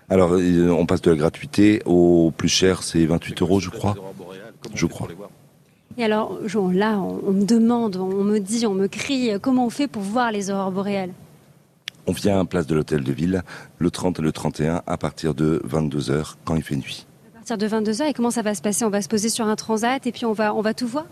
Alors 0.10 0.32
on 0.32 0.86
passe 0.86 1.02
de 1.02 1.12
la 1.12 1.18
gratuité 1.18 1.82
au 1.86 2.34
plus 2.36 2.50
cher, 2.50 2.84
c'est 2.84 3.06
28 3.06 3.42
euros 3.42 3.60
je 3.60 3.70
crois. 3.70 3.96
Je 4.74 4.86
crois. 4.86 5.08
Et 5.98 6.04
alors 6.04 6.40
là, 6.74 7.00
on, 7.00 7.32
me 7.32 7.46
demande, 7.46 7.98
on 7.98 8.24
me 8.24 8.40
dit, 8.40 8.66
on 8.66 8.74
me 8.74 8.88
crie, 8.88 9.32
comment 9.42 9.66
on 9.66 9.70
fait 9.70 9.88
pour 9.88 10.02
voir 10.02 10.32
les 10.32 10.50
aurores 10.50 10.72
boréales? 10.72 11.12
On 12.08 12.12
vient 12.12 12.40
à 12.40 12.46
place 12.46 12.66
de 12.68 12.76
l'hôtel 12.76 13.04
de 13.04 13.12
ville 13.12 13.44
le 13.78 13.92
30 13.92 14.20
et 14.20 14.22
le 14.22 14.32
31 14.32 14.82
à 14.88 14.98
partir 14.98 15.34
de 15.34 15.62
22h 15.68 16.36
quand 16.44 16.56
il 16.56 16.64
fait 16.64 16.76
nuit. 16.76 17.06
Partir 17.50 17.82
de 17.82 17.92
22h 17.92 18.04
et 18.04 18.14
comment 18.14 18.30
ça 18.30 18.44
va 18.44 18.54
se 18.54 18.62
passer? 18.62 18.86
On 18.86 18.92
va 18.92 19.02
se 19.02 19.08
poser 19.08 19.30
sur 19.30 19.48
un 19.48 19.56
transat 19.56 20.06
et 20.06 20.12
puis 20.12 20.24
on 20.26 20.34
va, 20.34 20.54
on 20.54 20.62
va 20.62 20.76
tout 20.76 20.86
voir? 20.86 21.06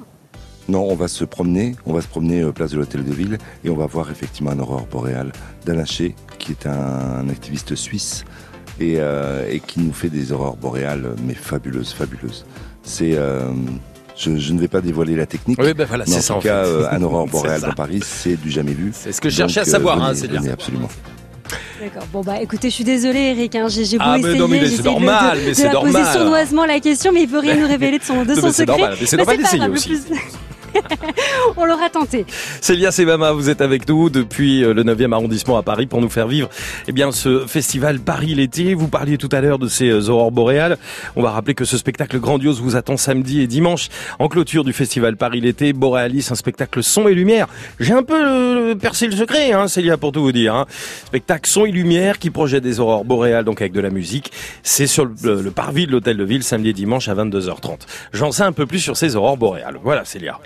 Non, 0.69 0.83
on 0.87 0.93
va 0.93 1.07
se 1.07 1.25
promener, 1.25 1.75
on 1.87 1.93
va 1.93 2.01
se 2.01 2.07
promener 2.07 2.41
euh, 2.41 2.51
place 2.51 2.69
de 2.69 2.77
l'Hôtel 2.77 3.03
de 3.03 3.11
Ville 3.11 3.39
et 3.63 3.71
on 3.71 3.75
va 3.75 3.87
voir 3.87 4.11
effectivement 4.11 4.51
un 4.51 4.59
aurore 4.59 4.85
boréale 4.85 5.31
d'Alaché, 5.65 6.13
qui 6.37 6.51
est 6.51 6.67
un, 6.67 7.27
activiste 7.29 7.73
suisse 7.73 8.23
euh, 8.81 9.49
et, 9.49 9.59
qui 9.61 9.79
nous 9.79 9.93
fait 9.93 10.09
des 10.09 10.31
aurores 10.31 10.57
boréales, 10.57 11.15
mais 11.23 11.33
fabuleuses, 11.33 11.91
fabuleuses. 11.93 12.45
C'est 12.83 13.15
euh, 13.15 13.51
je, 14.15 14.53
ne 14.53 14.59
vais 14.59 14.67
pas 14.67 14.81
dévoiler 14.81 15.15
la 15.15 15.25
technique. 15.25 15.57
Oui, 15.59 15.73
ben 15.73 15.87
voilà, 15.87 16.05
c'est 16.05 16.21
ça. 16.21 16.35
En 16.35 16.37
tout 16.37 16.43
cas, 16.43 16.65
un 16.91 17.01
aurore 17.01 17.25
boréale 17.31 17.61
dans 17.61 17.73
Paris, 17.73 18.01
c'est 18.03 18.35
du 18.35 18.51
jamais 18.51 18.73
vu. 18.73 18.91
C'est 18.93 19.11
ce 19.11 19.21
que 19.21 19.29
je 19.29 19.37
cherchais 19.37 19.61
à 19.61 19.65
savoir, 19.65 20.03
hein, 20.03 20.13
c'est 20.13 20.27
bien. 20.27 20.45
Absolument. 20.45 20.89
D'accord. 21.79 22.07
Bon 22.11 22.21
bah 22.21 22.41
écoutez, 22.41 22.69
je 22.69 22.75
suis 22.75 22.83
désolée 22.83 23.33
Eric, 23.37 23.55
hein, 23.55 23.67
j'ai 23.69 23.97
beau 23.97 24.03
ah, 24.05 24.17
essayer, 24.17 24.39
non, 24.39 24.47
mais 24.47 24.67
c'est 24.67 24.83
normal, 24.83 25.37
mais 25.45 25.53
c'est 25.53 25.71
normal. 25.71 25.93
poser 25.93 26.11
sournoisement 26.11 26.65
la 26.65 26.79
question, 26.79 27.11
mais 27.11 27.23
il 27.23 27.29
veut 27.29 27.39
rien 27.39 27.55
nous 27.55 27.67
révéler 27.75 27.99
de 27.99 28.03
son, 28.03 28.23
de 28.23 28.33
son 28.33 28.51
secret. 28.51 28.55
C'est 28.55 28.65
normal, 28.65 28.97
mais 28.99 29.05
c'est 29.05 29.17
normal 29.17 29.37
d'essayer 29.37 29.69
aussi. 29.69 29.91
On 31.57 31.65
l'aura 31.65 31.89
tenté. 31.89 32.25
Célia 32.61 32.91
Sebama, 32.91 33.31
vous 33.31 33.49
êtes 33.49 33.61
avec 33.61 33.87
nous 33.87 34.09
depuis 34.09 34.63
euh, 34.63 34.73
le 34.73 34.83
9e 34.83 35.13
arrondissement 35.13 35.57
à 35.57 35.63
Paris 35.63 35.85
pour 35.85 36.01
nous 36.01 36.09
faire 36.09 36.27
vivre 36.27 36.49
eh 36.87 36.91
bien, 36.91 37.11
ce 37.11 37.45
festival 37.47 37.99
Paris 37.99 38.35
l'été. 38.35 38.73
Vous 38.73 38.87
parliez 38.87 39.17
tout 39.17 39.29
à 39.31 39.41
l'heure 39.41 39.59
de 39.59 39.67
ces 39.67 39.89
euh, 39.89 40.09
aurores 40.09 40.31
boréales. 40.31 40.77
On 41.15 41.21
va 41.21 41.31
rappeler 41.31 41.53
que 41.53 41.65
ce 41.65 41.77
spectacle 41.77 42.19
grandiose 42.19 42.61
vous 42.61 42.75
attend 42.75 42.97
samedi 42.97 43.41
et 43.41 43.47
dimanche 43.47 43.89
en 44.19 44.27
clôture 44.27 44.63
du 44.63 44.73
festival 44.73 45.17
Paris 45.17 45.41
l'été. 45.41 45.73
Boréalis, 45.73 46.27
un 46.31 46.35
spectacle 46.35 46.83
son 46.83 47.07
et 47.07 47.13
lumière. 47.13 47.47
J'ai 47.79 47.93
un 47.93 48.03
peu 48.03 48.15
euh, 48.15 48.75
percé 48.75 49.07
le 49.07 49.15
secret, 49.15 49.51
hein, 49.51 49.67
Célia, 49.67 49.97
pour 49.97 50.11
tout 50.11 50.21
vous 50.21 50.31
dire. 50.31 50.55
Hein. 50.55 50.65
Spectacle 51.05 51.49
son 51.49 51.65
et 51.65 51.71
lumière 51.71 52.19
qui 52.19 52.29
projette 52.29 52.63
des 52.63 52.79
aurores 52.79 53.05
boréales, 53.05 53.45
donc 53.45 53.61
avec 53.61 53.73
de 53.73 53.81
la 53.81 53.89
musique. 53.89 54.31
C'est 54.63 54.87
sur 54.87 55.05
le, 55.05 55.41
le 55.41 55.51
parvis 55.51 55.87
de 55.87 55.91
l'hôtel 55.91 56.17
de 56.17 56.23
ville 56.23 56.43
samedi 56.43 56.69
et 56.69 56.73
dimanche 56.73 57.07
à 57.09 57.15
22h30. 57.15 57.79
J'en 58.13 58.31
sais 58.31 58.43
un 58.43 58.51
peu 58.51 58.65
plus 58.65 58.79
sur 58.79 58.97
ces 58.97 59.15
aurores 59.15 59.37
boréales. 59.37 59.77
Voilà, 59.83 60.05
Célia. 60.05 60.39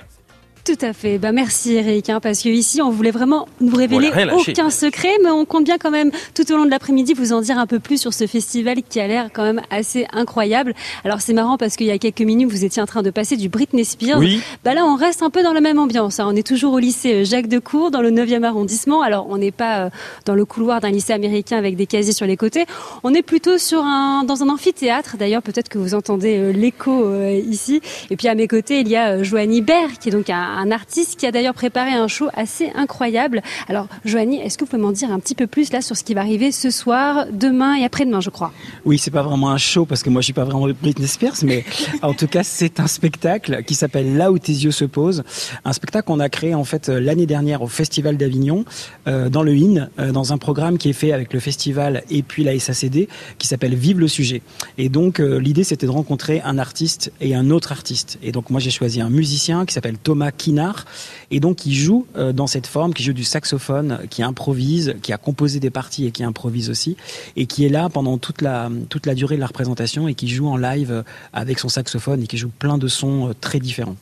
Tout 0.72 0.86
à 0.86 0.94
fait. 0.94 1.18
Bah, 1.18 1.34
merci 1.34 1.74
Eric, 1.74 2.10
hein, 2.10 2.22
parce 2.22 2.42
que 2.42 2.48
ici 2.48 2.82
on 2.82 2.92
voulait 2.92 3.12
vraiment 3.12 3.50
nous 3.60 3.76
révéler 3.76 4.10
aucun 4.32 4.70
secret, 4.70 5.12
mais 5.22 5.30
on 5.30 5.44
compte 5.44 5.66
bien 5.66 5.78
quand 5.78 5.92
même 5.92 6.12
tout 6.34 6.50
au 6.50 6.56
long 6.56 6.64
de 6.64 6.70
l'après-midi 6.70 7.14
vous 7.14 7.34
en 7.34 7.42
dire 7.42 7.60
un 7.60 7.68
peu 7.68 7.80
plus 7.80 8.00
sur 8.00 8.14
ce 8.14 8.26
festival 8.26 8.78
qui 8.88 9.02
a 9.02 9.08
l'air 9.08 9.30
quand 9.34 9.44
même 9.44 9.60
assez 9.70 10.08
incroyable. 10.14 10.74
Alors 11.04 11.20
c'est 11.20 11.34
marrant 11.34 11.58
parce 11.58 11.76
qu'il 11.76 11.88
y 11.88 11.92
a 11.92 11.98
quelques 11.98 12.22
minutes 12.22 12.50
vous 12.50 12.64
étiez 12.64 12.82
en 12.82 12.86
train 12.86 13.02
de 13.02 13.10
passer 13.10 13.36
du 13.36 13.50
Britney 13.50 13.84
Spears. 13.84 14.20
Oui. 14.20 14.42
Bah 14.64 14.74
là 14.74 14.86
on 14.86 14.96
reste 14.96 15.24
un 15.24 15.30
peu 15.30 15.44
dans 15.44 15.52
la 15.52 15.60
même 15.60 15.78
ambiance. 15.78 16.22
Hein. 16.22 16.28
On 16.30 16.36
est 16.38 16.48
toujours 16.48 16.72
au 16.72 16.80
lycée 16.80 17.16
euh, 17.16 17.26
Jacques 17.26 17.50
Decour 17.50 17.92
dans 17.92 18.02
le 18.02 18.10
9e 18.10 18.44
arrondissement. 18.44 19.02
Alors 19.02 19.28
on 19.30 19.38
n'est 19.38 19.52
pas 19.52 19.88
euh, 19.88 19.90
dans 20.26 20.36
le 20.36 20.46
couloir 20.46 20.80
d'un 20.80 20.92
lycée 20.92 21.12
américain 21.12 21.58
avec 21.58 21.76
des 21.76 21.86
casiers 21.86 22.14
sur 22.14 22.28
les 22.28 22.38
côtés. 22.38 22.66
On 23.04 23.14
est 23.14 23.24
plutôt 23.24 23.58
sur 23.58 23.84
un 23.84 24.24
dans 24.24 24.42
un 24.42 24.48
amphithéâtre. 24.48 25.18
D'ailleurs 25.18 25.42
peut-être 25.42 25.68
que 25.68 25.80
vous 25.80 25.96
entendez 25.96 26.38
euh, 26.38 26.54
l'écho 26.54 27.12
ici. 27.34 27.82
Et 28.10 28.16
puis 28.16 28.30
à 28.30 28.36
mes 28.36 28.48
côtés 28.48 28.80
il 28.80 28.88
y 28.88 28.96
a 28.96 29.22
Joanie 29.22 29.62
Baird 29.62 29.98
qui 30.00 30.08
est 30.08 30.14
donc 30.14 30.30
un 30.30 30.61
un 30.62 30.72
artiste 30.72 31.20
qui 31.20 31.26
a 31.26 31.32
d'ailleurs 31.32 31.54
préparé 31.54 31.92
un 31.92 32.08
show 32.08 32.30
assez 32.34 32.72
incroyable. 32.76 33.42
Alors, 33.68 33.88
Joanie, 34.06 34.40
est-ce 34.42 34.58
que 34.58 34.64
vous 34.64 34.70
pouvez 34.70 34.82
m'en 34.82 34.92
dire 34.92 35.12
un 35.12 35.20
petit 35.20 35.36
peu 35.36 35.48
plus 35.48 35.72
là 35.72 35.82
sur 35.82 35.98
ce 35.98 36.04
qui 36.04 36.14
va 36.14 36.22
arriver 36.22 36.52
ce 36.52 36.70
soir, 36.70 37.26
demain 37.32 37.76
et 37.76 37.84
après-demain, 37.84 38.22
je 38.22 38.30
crois? 38.30 38.52
Oui, 38.86 38.98
c'est 38.98 39.12
pas 39.12 39.24
vraiment 39.24 39.50
un 39.50 39.58
show 39.58 39.86
parce 39.86 40.04
que 40.04 40.10
moi 40.10 40.22
je 40.22 40.26
suis 40.26 40.34
pas 40.34 40.44
vraiment 40.44 40.68
Britney 40.70 41.08
Spears, 41.08 41.38
mais 41.44 41.66
en 42.02 42.14
tout 42.14 42.28
cas 42.28 42.44
c'est 42.44 42.80
un 42.80 42.88
spectacle 42.88 43.64
qui 43.64 43.76
s'appelle 43.76 44.16
Là 44.16 44.32
où 44.32 44.40
tes 44.40 44.52
yeux 44.52 44.72
se 44.72 44.86
posent, 44.86 45.24
un 45.64 45.74
spectacle 45.74 46.06
qu'on 46.06 46.20
a 46.20 46.30
créé 46.30 46.54
en 46.54 46.64
fait 46.64 46.90
l'année 46.90 47.26
dernière 47.26 47.62
au 47.62 47.68
Festival 47.68 48.18
d'Avignon 48.18 48.66
euh, 49.08 49.30
dans 49.30 49.44
le 49.44 49.56
IN, 49.56 49.90
euh, 50.00 50.12
dans 50.12 50.34
un 50.34 50.38
programme 50.38 50.78
qui 50.78 50.90
est 50.90 50.94
fait 50.94 51.12
avec 51.12 51.34
le 51.34 51.40
festival 51.40 52.04
et 52.10 52.24
puis 52.24 52.44
la 52.44 52.58
SACD 52.58 53.08
qui 53.38 53.48
s'appelle 53.48 53.76
Vive 53.76 54.00
le 54.00 54.08
sujet. 54.08 54.42
Et 54.78 54.90
donc 54.90 55.20
euh, 55.20 55.40
l'idée 55.40 55.64
c'était 55.64 55.86
de 55.86 55.92
rencontrer 55.92 56.42
un 56.42 56.58
artiste 56.58 57.12
et 57.22 57.36
un 57.36 57.50
autre 57.50 57.72
artiste. 57.72 58.20
Et 58.22 58.32
donc 58.32 58.50
moi 58.50 58.60
j'ai 58.60 58.70
choisi 58.70 59.02
un 59.02 59.10
musicien 59.10 59.66
qui 59.66 59.74
s'appelle 59.74 59.98
Thomas 59.98 60.32
Kinard 60.42 60.86
et 61.30 61.40
donc 61.40 61.66
il 61.66 61.74
joue 61.74 62.06
dans 62.34 62.48
cette 62.48 62.68
forme, 62.68 62.94
qui 62.94 63.04
joue 63.04 63.14
du 63.14 63.24
saxophone, 63.24 64.00
qui 64.10 64.22
improvise, 64.24 64.96
qui 65.02 65.14
a 65.14 65.18
composé 65.18 65.60
des 65.60 65.70
parties 65.70 66.06
et 66.08 66.12
qui 66.12 66.24
improvise 66.24 66.70
aussi, 66.70 66.98
et 67.36 67.46
qui 67.46 67.66
est 67.66 67.70
là 67.70 67.90
pendant 67.90 68.18
toute 68.18 68.42
la 68.42 68.70
toute 68.90 69.06
la 69.06 69.16
durée 69.16 69.36
de 69.36 69.42
la 69.42 69.48
représentation 69.48 70.08
et 70.08 70.16
qui 70.16 70.28
joue 70.28 70.48
en 70.48 70.58
live 70.58 71.04
avec 71.34 71.60
son 71.60 71.70
saxophone 71.70 72.24
et 72.24 72.28
qui 72.28 72.38
joue 72.38 72.52
plein 72.64 72.78
de 72.78 72.88
sons 72.88 73.34
très 73.40 73.60
différents. 73.60 73.98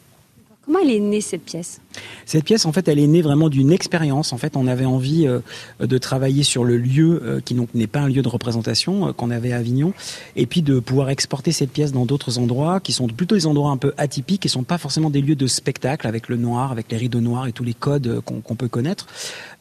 Comment 0.66 0.80
elle 0.84 0.92
est 0.92 1.00
née 1.00 1.22
cette 1.22 1.46
pièce? 1.46 1.82
Cette 2.26 2.44
pièce, 2.44 2.66
en 2.66 2.72
fait, 2.72 2.88
elle 2.88 3.00
est 3.00 3.08
née 3.08 3.22
vraiment 3.22 3.50
d'une 3.50 3.72
expérience. 3.72 4.34
En 4.34 4.38
fait, 4.38 4.56
on 4.56 4.68
avait 4.68 4.86
envie 4.86 5.28
euh, 5.28 5.40
de 5.80 5.98
travailler 5.98 6.44
sur 6.44 6.64
le 6.64 6.78
lieu 6.78 7.22
euh, 7.24 7.40
qui 7.40 7.56
n'est 7.74 7.88
pas 7.88 8.02
un 8.02 8.08
lieu 8.08 8.22
de 8.22 8.28
représentation 8.28 9.08
euh, 9.08 9.14
qu'on 9.14 9.32
avait 9.32 9.52
à 9.52 9.58
Avignon, 9.58 9.94
et 10.36 10.46
puis 10.46 10.62
de 10.62 10.80
pouvoir 10.80 11.10
exporter 11.10 11.52
cette 11.52 11.72
pièce 11.72 11.92
dans 11.92 12.06
d'autres 12.06 12.38
endroits 12.38 12.80
qui 12.80 12.94
sont 12.94 13.08
plutôt 13.08 13.36
des 13.36 13.46
endroits 13.48 13.72
un 13.72 13.78
peu 13.78 13.94
atypiques, 13.98 14.46
et 14.46 14.50
sont 14.50 14.64
pas 14.64 14.78
forcément 14.78 15.10
des 15.10 15.22
lieux 15.22 15.36
de 15.36 15.48
spectacle 15.48 16.08
avec 16.08 16.30
le 16.30 16.38
noir, 16.38 16.72
avec 16.72 16.92
les 16.92 16.98
rideaux 16.98 17.20
noirs 17.20 17.48
et 17.48 17.52
tous 17.52 17.64
les 17.64 17.74
codes 17.74 18.22
qu'on 18.22 18.56
peut 18.56 18.68
connaître. 18.68 19.08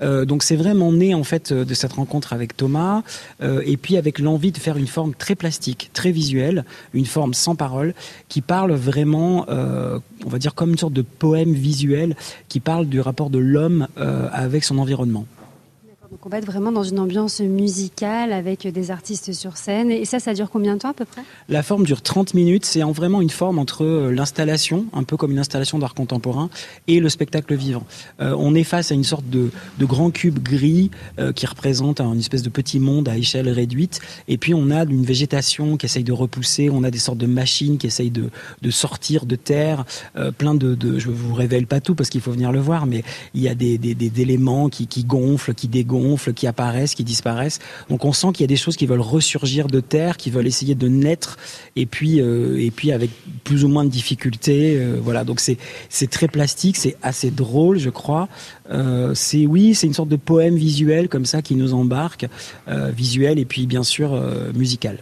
donc 0.01 0.43
c'est 0.43 0.57
vraiment 0.57 0.93
né 0.93 1.15
en 1.15 1.25
fait 1.25 1.53
de 1.53 1.75
cette 1.75 1.95
rencontre 1.95 2.33
avec 2.33 2.57
Thomas, 2.57 3.03
et 3.43 3.77
puis 3.77 3.97
avec 3.97 4.19
l'envie 4.19 4.53
de 4.53 4.59
faire 4.59 4.77
une 4.77 4.87
forme 4.87 5.15
très 5.15 5.35
plastique, 5.35 5.91
très 5.93 6.11
visuelle, 6.11 6.65
une 6.95 7.07
forme 7.07 7.35
sans 7.35 7.55
parole, 7.55 7.95
qui 8.29 8.41
parle 8.41 8.73
vraiment, 8.73 9.47
on 9.49 10.29
va 10.29 10.39
dire 10.39 10.55
comme 10.55 10.71
une 10.71 10.79
sorte 10.79 10.93
de 10.93 11.03
poème 11.03 11.53
visuel 11.53 12.17
qui 12.49 12.61
parle 12.61 12.87
du 12.87 13.01
rapport 13.01 13.31
de 13.31 13.39
l'homme 13.39 13.89
euh, 13.99 14.29
avec 14.33 14.65
son 14.65 14.79
environnement. 14.79 15.27
Donc 16.11 16.25
on 16.25 16.31
va 16.31 16.39
être 16.39 16.47
vraiment 16.47 16.73
dans 16.73 16.85
une 16.85 16.99
ambiance 17.01 17.41
musicale 17.41 18.33
avec 18.33 18.67
des 18.67 18.91
artistes 18.91 19.35
sur 19.35 19.59
scène. 19.59 19.91
Et 19.91 20.07
ça, 20.07 20.19
ça 20.19 20.33
dure 20.33 20.49
combien 20.51 20.75
de 20.75 20.79
temps 20.79 20.89
à 20.89 20.95
peu 20.95 21.05
près? 21.05 21.21
La 21.51 21.63
forme 21.63 21.85
dure 21.85 22.01
30 22.01 22.33
minutes. 22.33 22.65
C'est 22.65 22.81
vraiment 22.81 23.21
une 23.21 23.29
forme 23.29 23.59
entre 23.59 23.85
euh, 23.85 24.11
l'installation, 24.11 24.87
un 24.95 25.03
peu 25.03 25.19
comme 25.19 25.33
une 25.33 25.39
installation 25.39 25.79
d'art 25.79 25.93
contemporain, 25.93 26.49
et 26.87 27.01
le 27.01 27.11
spectacle 27.11 27.55
vivant. 27.55 27.85
Euh, 28.21 28.35
on 28.39 28.55
est 28.55 28.65
face 28.65 28.91
à 28.91 28.95
une 28.95 29.05
sorte 29.05 29.29
de, 29.29 29.51
de 29.79 29.85
grand 29.85 30.11
cube 30.11 30.39
gris 30.39 30.91
euh, 31.19 31.33
qui 31.35 31.45
représente 31.45 32.01
une 32.01 32.19
espèce 32.19 32.43
de 32.43 32.49
petit 32.49 32.81
monde 32.81 33.07
à 33.07 33.19
échelle 33.19 33.51
réduite. 33.51 34.01
Et 34.29 34.39
puis 34.39 34.55
on 34.55 34.71
a 34.71 34.85
une 34.85 35.05
végétation 35.05 35.77
qui 35.77 35.85
essaye 35.85 36.05
de 36.05 36.13
repousser. 36.13 36.71
On 36.71 36.85
a 36.85 36.91
des 36.91 36.99
sortes 36.99 37.19
de 37.19 37.27
machines 37.27 37.77
qui 37.77 37.87
essayent 37.87 38.11
de, 38.11 38.31
de 38.63 38.71
sortir 38.71 39.27
de 39.27 39.37
terre. 39.37 39.85
plein 40.39 40.55
de, 40.55 40.75
de, 40.75 40.99
je 40.99 41.11
vous 41.11 41.35
révèle 41.35 41.67
pas 41.67 41.81
tout 41.81 41.95
parce 41.95 42.09
qu'il 42.09 42.23
faut 42.23 42.33
venir 42.33 42.51
le 42.51 42.61
voir, 42.61 42.87
mais 42.87 43.05
il 43.35 43.43
y 43.43 43.49
a 43.49 43.55
des, 43.55 43.77
des, 43.77 43.95
des 43.95 44.23
éléments 44.23 44.71
qui, 44.71 44.87
qui 44.87 45.05
gonflent, 45.05 45.53
qui 45.53 45.69
dégonflent 45.69 45.98
qui 46.35 46.47
apparaissent, 46.47 46.95
qui 46.95 47.05
disparaissent. 47.05 47.59
Donc 47.91 48.05
on 48.05 48.13
sent 48.13 48.29
qu'il 48.33 48.43
y 48.43 48.45
a 48.45 48.49
des 48.49 48.57
choses 48.57 48.77
qui 48.77 48.87
veulent 48.87 49.01
ressurgir 49.01 49.67
de 49.67 49.81
terre, 49.81 50.17
qui 50.17 50.31
veulent 50.31 50.47
essayer 50.47 50.75
de 50.75 50.89
naître, 50.89 51.39
et 51.77 51.87
puis 51.87 52.21
euh, 52.21 52.59
et 52.59 52.71
puis 52.71 52.93
avec 52.93 53.11
plus 53.45 53.65
ou 53.65 53.69
moins 53.69 53.85
de 53.85 53.91
difficultés. 53.91 54.77
Euh, 54.77 54.99
voilà, 55.03 55.25
donc 55.25 55.41
c'est 55.41 55.59
c'est 55.89 56.11
très 56.11 56.29
plastique, 56.29 56.77
c'est 56.77 56.97
assez 57.03 57.31
drôle, 57.31 57.79
je 57.79 57.91
crois. 57.91 58.29
Euh, 58.71 59.15
c'est 59.15 59.47
oui, 59.47 59.75
c'est 59.75 59.87
une 59.87 59.95
sorte 59.95 60.09
de 60.09 60.17
poème 60.17 60.57
visuel 60.57 61.09
comme 61.09 61.27
ça 61.27 61.43
qui 61.43 61.55
nous 61.55 61.75
embarque, 61.75 62.27
visuel 62.69 63.39
et 63.39 63.45
puis 63.45 63.67
bien 63.67 63.83
sûr 63.83 64.21
musical. 64.55 64.99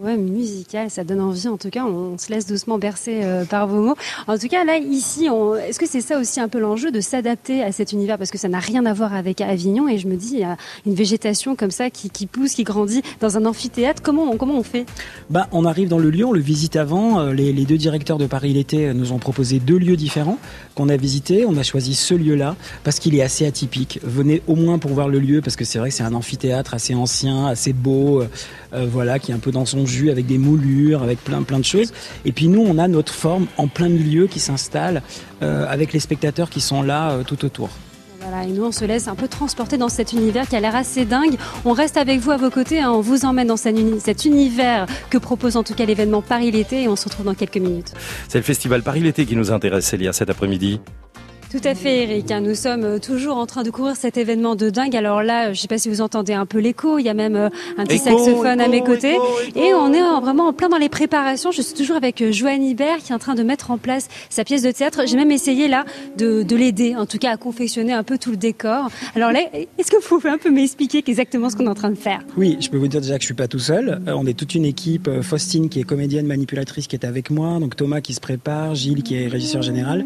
Ouais, 0.00 0.16
musical, 0.16 0.90
ça 0.90 1.02
donne 1.02 1.20
envie. 1.20 1.48
En 1.48 1.56
tout 1.56 1.70
cas, 1.70 1.84
on, 1.84 2.16
se 2.18 2.30
laisse 2.30 2.46
doucement 2.46 2.78
bercer 2.78 3.20
euh, 3.24 3.44
par 3.44 3.66
vos 3.66 3.82
mots. 3.82 3.96
En 4.28 4.38
tout 4.38 4.46
cas, 4.46 4.64
là, 4.64 4.78
ici, 4.78 5.26
est-ce 5.66 5.80
que 5.80 5.88
c'est 5.88 6.00
ça 6.00 6.20
aussi 6.20 6.38
un 6.38 6.46
peu 6.46 6.60
l'enjeu 6.60 6.92
de 6.92 7.00
s'adapter 7.00 7.64
à 7.64 7.72
cet 7.72 7.90
univers? 7.90 8.16
Parce 8.16 8.30
que 8.30 8.38
ça 8.38 8.48
n'a 8.48 8.60
rien 8.60 8.86
à 8.86 8.92
voir 8.92 9.12
avec 9.12 9.40
Avignon. 9.40 9.88
Et 9.88 9.98
je 9.98 10.06
me 10.06 10.14
dis, 10.14 10.34
il 10.34 10.38
y 10.38 10.44
a 10.44 10.56
une 10.86 10.94
végétation 10.94 11.56
comme 11.56 11.72
ça 11.72 11.90
qui, 11.90 12.26
pousse, 12.26 12.54
qui 12.54 12.62
grandit 12.62 13.02
dans 13.20 13.36
un 13.36 13.44
amphithéâtre. 13.44 14.00
Comment 14.00 14.30
on, 14.30 14.36
comment 14.36 14.56
on 14.56 14.62
fait? 14.62 14.86
Bah, 15.30 15.48
On 15.50 15.64
arrive 15.64 15.88
dans 15.88 15.98
le 15.98 16.10
lieu, 16.10 16.24
on 16.24 16.32
le 16.32 16.40
visite 16.40 16.76
avant. 16.76 17.18
Euh, 17.18 17.32
les, 17.32 17.52
deux 17.64 17.78
directeurs 17.78 18.18
de 18.18 18.26
Paris 18.26 18.52
l'été 18.52 18.94
nous 18.94 19.10
ont 19.12 19.18
proposé 19.18 19.58
deux 19.58 19.78
lieux 19.78 19.96
différents 19.96 20.38
qu'on 20.76 20.88
a 20.90 20.96
visités. 20.96 21.44
On 21.44 21.56
a 21.56 21.64
choisi 21.64 21.96
ce 21.96 22.14
lieu-là 22.14 22.54
parce 22.84 23.00
qu'il 23.00 23.16
est 23.16 23.22
assez 23.22 23.46
atypique. 23.46 23.98
Venez 24.04 24.42
au 24.46 24.54
moins 24.54 24.78
pour 24.78 24.92
voir 24.92 25.08
le 25.08 25.18
lieu 25.18 25.40
parce 25.40 25.56
que 25.56 25.64
c'est 25.64 25.80
vrai 25.80 25.88
que 25.88 25.94
c'est 25.96 26.04
un 26.04 26.14
amphithéâtre 26.14 26.74
assez 26.74 26.94
ancien, 26.94 27.48
assez 27.48 27.72
beau, 27.72 28.22
euh, 28.22 28.86
voilà, 28.88 29.18
qui 29.18 29.32
est 29.32 29.34
un 29.34 29.40
peu 29.40 29.50
dans 29.50 29.64
son 29.64 29.87
jus 29.88 30.10
avec 30.10 30.26
des 30.26 30.38
moulures, 30.38 31.02
avec 31.02 31.22
plein 31.22 31.42
plein 31.42 31.58
de 31.58 31.64
choses. 31.64 31.92
Et 32.24 32.32
puis 32.32 32.48
nous, 32.48 32.62
on 32.62 32.78
a 32.78 32.88
notre 32.88 33.12
forme 33.12 33.46
en 33.56 33.68
plein 33.68 33.88
milieu 33.88 34.26
qui 34.26 34.40
s'installe 34.40 35.02
euh, 35.42 35.66
avec 35.68 35.92
les 35.92 36.00
spectateurs 36.00 36.50
qui 36.50 36.60
sont 36.60 36.82
là 36.82 37.10
euh, 37.10 37.22
tout 37.24 37.44
autour. 37.44 37.70
Voilà, 38.20 38.44
et 38.44 38.48
nous, 38.48 38.64
on 38.64 38.72
se 38.72 38.84
laisse 38.84 39.08
un 39.08 39.14
peu 39.14 39.28
transporter 39.28 39.78
dans 39.78 39.88
cet 39.88 40.12
univers 40.12 40.48
qui 40.48 40.56
a 40.56 40.60
l'air 40.60 40.74
assez 40.74 41.04
dingue. 41.04 41.36
On 41.64 41.72
reste 41.72 41.96
avec 41.96 42.20
vous 42.20 42.30
à 42.30 42.36
vos 42.36 42.50
côtés, 42.50 42.80
hein. 42.80 42.90
on 42.90 43.00
vous 43.00 43.24
emmène 43.24 43.46
dans 43.46 43.56
cet 43.56 44.24
univers 44.24 44.86
que 45.08 45.18
propose 45.18 45.56
en 45.56 45.62
tout 45.62 45.74
cas 45.74 45.86
l'événement 45.86 46.20
Paris 46.20 46.50
l'été 46.50 46.82
et 46.82 46.88
on 46.88 46.96
se 46.96 47.04
retrouve 47.04 47.24
dans 47.24 47.34
quelques 47.34 47.56
minutes. 47.56 47.94
C'est 48.28 48.38
le 48.38 48.44
festival 48.44 48.82
Paris 48.82 49.00
l'été 49.00 49.24
qui 49.24 49.36
nous 49.36 49.52
intéresse, 49.52 49.86
Célia, 49.86 50.12
cet 50.12 50.30
après-midi. 50.30 50.80
Tout 51.50 51.60
à 51.64 51.74
fait, 51.74 52.02
Eric. 52.02 52.30
Hein. 52.30 52.42
Nous 52.42 52.54
sommes 52.54 52.84
euh, 52.84 52.98
toujours 52.98 53.38
en 53.38 53.46
train 53.46 53.62
de 53.62 53.70
couvrir 53.70 53.96
cet 53.96 54.18
événement 54.18 54.54
de 54.54 54.68
dingue. 54.68 54.94
Alors 54.94 55.22
là, 55.22 55.46
je 55.46 55.50
ne 55.50 55.54
sais 55.54 55.66
pas 55.66 55.78
si 55.78 55.88
vous 55.88 56.02
entendez 56.02 56.34
un 56.34 56.44
peu 56.44 56.58
l'écho. 56.58 56.98
Il 56.98 57.06
y 57.06 57.08
a 57.08 57.14
même 57.14 57.36
euh, 57.36 57.48
un 57.78 57.86
petit 57.86 57.96
saxophone 57.96 58.60
à 58.60 58.68
mes 58.68 58.82
côtés. 58.82 59.16
Et 59.56 59.72
on 59.72 59.90
est 59.94 60.02
vraiment 60.20 60.48
en 60.48 60.52
plein 60.52 60.68
dans 60.68 60.76
les 60.76 60.90
préparations. 60.90 61.50
Je 61.50 61.62
suis 61.62 61.74
toujours 61.74 61.96
avec 61.96 62.20
euh, 62.20 62.32
Joanne 62.32 62.62
Hibert 62.62 62.98
qui 62.98 63.12
est 63.12 63.14
en 63.14 63.18
train 63.18 63.34
de 63.34 63.42
mettre 63.42 63.70
en 63.70 63.78
place 63.78 64.08
sa 64.28 64.44
pièce 64.44 64.60
de 64.60 64.70
théâtre. 64.70 65.04
J'ai 65.06 65.16
même 65.16 65.30
essayé 65.30 65.68
là 65.68 65.86
de, 66.18 66.42
de 66.42 66.54
l'aider, 66.54 66.94
en 66.96 67.06
tout 67.06 67.16
cas 67.16 67.30
à 67.30 67.36
confectionner 67.38 67.94
un 67.94 68.02
peu 68.02 68.18
tout 68.18 68.30
le 68.30 68.36
décor. 68.36 68.90
Alors 69.16 69.32
là, 69.32 69.40
est-ce 69.78 69.90
que 69.90 69.96
vous 69.96 70.06
pouvez 70.06 70.28
un 70.28 70.38
peu 70.38 70.50
m'expliquer 70.50 71.02
exactement 71.06 71.48
ce 71.48 71.56
qu'on 71.56 71.64
est 71.64 71.70
en 71.70 71.74
train 71.74 71.90
de 71.90 71.94
faire? 71.94 72.20
Oui, 72.36 72.58
je 72.60 72.68
peux 72.68 72.76
vous 72.76 72.88
dire 72.88 73.00
déjà 73.00 73.14
que 73.14 73.22
je 73.22 73.26
suis 73.26 73.34
pas 73.34 73.48
tout 73.48 73.58
seul. 73.58 74.02
on 74.06 74.26
est 74.26 74.38
toute 74.38 74.54
une 74.54 74.66
équipe. 74.66 75.08
Faustine 75.22 75.70
qui 75.70 75.80
est 75.80 75.84
comédienne 75.84 76.26
manipulatrice 76.26 76.88
qui 76.88 76.96
est 76.96 77.06
avec 77.06 77.30
moi. 77.30 77.58
Donc 77.58 77.74
Thomas 77.74 78.02
qui 78.02 78.12
se 78.12 78.20
prépare, 78.20 78.74
Gilles 78.74 79.02
qui 79.02 79.16
est 79.16 79.28
régisseur 79.28 79.62
général. 79.62 80.04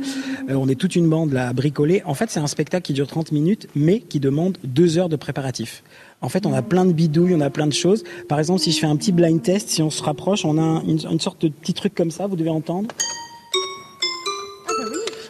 on 0.48 0.68
est 0.68 0.76
toute 0.76 0.94
une 0.94 1.08
bande 1.08 1.31
la 1.32 1.52
bricoler. 1.52 2.02
En 2.04 2.14
fait, 2.14 2.30
c'est 2.30 2.40
un 2.40 2.46
spectacle 2.46 2.84
qui 2.84 2.92
dure 2.92 3.06
30 3.06 3.32
minutes, 3.32 3.68
mais 3.74 4.00
qui 4.00 4.20
demande 4.20 4.58
deux 4.64 4.98
heures 4.98 5.08
de 5.08 5.16
préparatif. 5.16 5.82
En 6.20 6.28
fait, 6.28 6.46
on 6.46 6.52
a 6.52 6.62
plein 6.62 6.84
de 6.84 6.92
bidouilles, 6.92 7.34
on 7.34 7.40
a 7.40 7.50
plein 7.50 7.66
de 7.66 7.72
choses. 7.72 8.04
Par 8.28 8.38
exemple, 8.38 8.60
si 8.60 8.70
je 8.70 8.78
fais 8.78 8.86
un 8.86 8.96
petit 8.96 9.12
blind 9.12 9.42
test, 9.42 9.68
si 9.68 9.82
on 9.82 9.90
se 9.90 10.02
rapproche, 10.02 10.44
on 10.44 10.58
a 10.58 10.82
une, 10.86 11.20
sorte 11.20 11.42
de 11.42 11.48
petit 11.48 11.74
truc 11.74 11.94
comme 11.94 12.10
ça, 12.10 12.26
vous 12.26 12.36
devez 12.36 12.50
entendre. 12.50 12.88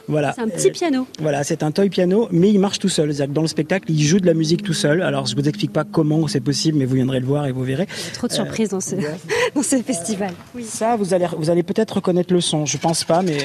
Voilà. 0.09 0.33
C'est 0.35 0.43
un 0.43 0.49
petit 0.49 0.71
piano. 0.71 1.07
Voilà, 1.21 1.45
c'est 1.45 1.63
un 1.63 1.71
toy 1.71 1.89
piano, 1.89 2.29
mais 2.31 2.51
il 2.51 2.59
marche 2.59 2.79
tout 2.79 2.89
seul. 2.89 3.15
C'est-à-dire 3.15 3.33
que 3.33 3.37
dans 3.37 3.43
le 3.43 3.49
spectacle, 3.49 3.91
il 3.91 4.03
joue 4.03 4.21
de 4.21 4.27
la 4.27 4.35
musique 4.35 4.63
tout 4.63 4.75
seul. 4.75 5.01
Alors, 5.01 5.27
je 5.27 5.35
vous 5.35 5.49
explique 5.49 5.73
pas 5.73 5.85
comment 5.85 6.27
c'est 6.27 6.41
possible, 6.41 6.77
mais 6.79 6.85
vous 6.85 6.97
viendrez 6.97 7.21
le 7.21 7.27
voir 7.27 7.47
et 7.47 7.53
vous 7.53 7.63
verrez. 7.63 7.87
Il 7.89 8.07
y 8.07 8.09
a 8.09 8.13
trop 8.13 8.27
de 8.27 8.33
surprises 8.33 8.71
dans 8.71 8.81
ce, 8.81 8.97
dans 9.55 9.63
ce 9.63 9.81
festival. 9.81 10.33
Oui. 10.55 10.65
Ça, 10.65 10.97
vous 10.97 11.15
allez, 11.15 11.27
vous 11.39 11.49
allez 11.49 11.63
peut-être 11.63 11.93
reconnaître 11.95 12.35
le 12.35 12.41
son. 12.41 12.67
Je 12.67 12.77
pense 12.77 13.05
pas, 13.05 13.23
mais 13.23 13.39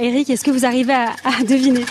Eric, 0.00 0.30
est-ce 0.30 0.44
que 0.44 0.50
vous 0.50 0.64
arrivez 0.64 0.92
à, 0.92 1.44
deviner 1.46 1.84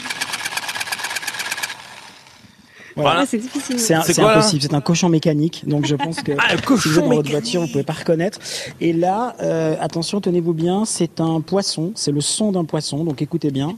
voilà. 2.98 3.26
c'est 3.26 3.38
difficile. 3.38 3.80
C'est 3.80 3.94
impossible. 3.96 4.62
C'est 4.62 4.74
un 4.74 4.82
cochon 4.82 5.10
mécanique. 5.10 5.64
Donc 5.66 5.86
je 5.86 5.96
pense 5.96 6.22
que 6.22 6.34
ah, 6.38 6.50
si 6.78 6.90
vous 6.90 7.00
êtes 7.00 7.06
dans 7.06 7.16
votre 7.16 7.32
voiture, 7.32 7.62
vous 7.62 7.68
pouvez 7.68 7.84
pas 7.84 7.94
reconnaître. 7.94 8.38
Et 8.82 8.92
là, 8.94 9.36
euh, 9.42 9.76
attention, 9.80 10.20
tenez-vous 10.20 10.54
bien, 10.54 10.86
c'est 10.86 11.22
un 11.22 11.42
poisson. 11.42 11.94
C'est 11.96 12.12
le 12.12 12.22
son 12.22 12.52
d'un 12.52 12.66
poisson. 12.66 13.04
Donc 13.04 13.22
écoutez 13.22 13.50
bien. 13.50 13.78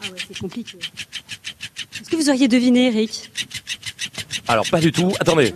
Ah 0.00 0.10
ouais, 0.10 0.18
c'est 0.28 0.38
compliqué. 0.38 0.78
Est-ce 2.00 2.08
que 2.08 2.16
vous 2.16 2.30
auriez 2.30 2.48
deviné, 2.48 2.86
Eric? 2.86 3.30
Alors 4.46 4.66
pas 4.70 4.80
du 4.80 4.92
tout. 4.92 5.12
Attendez. 5.20 5.52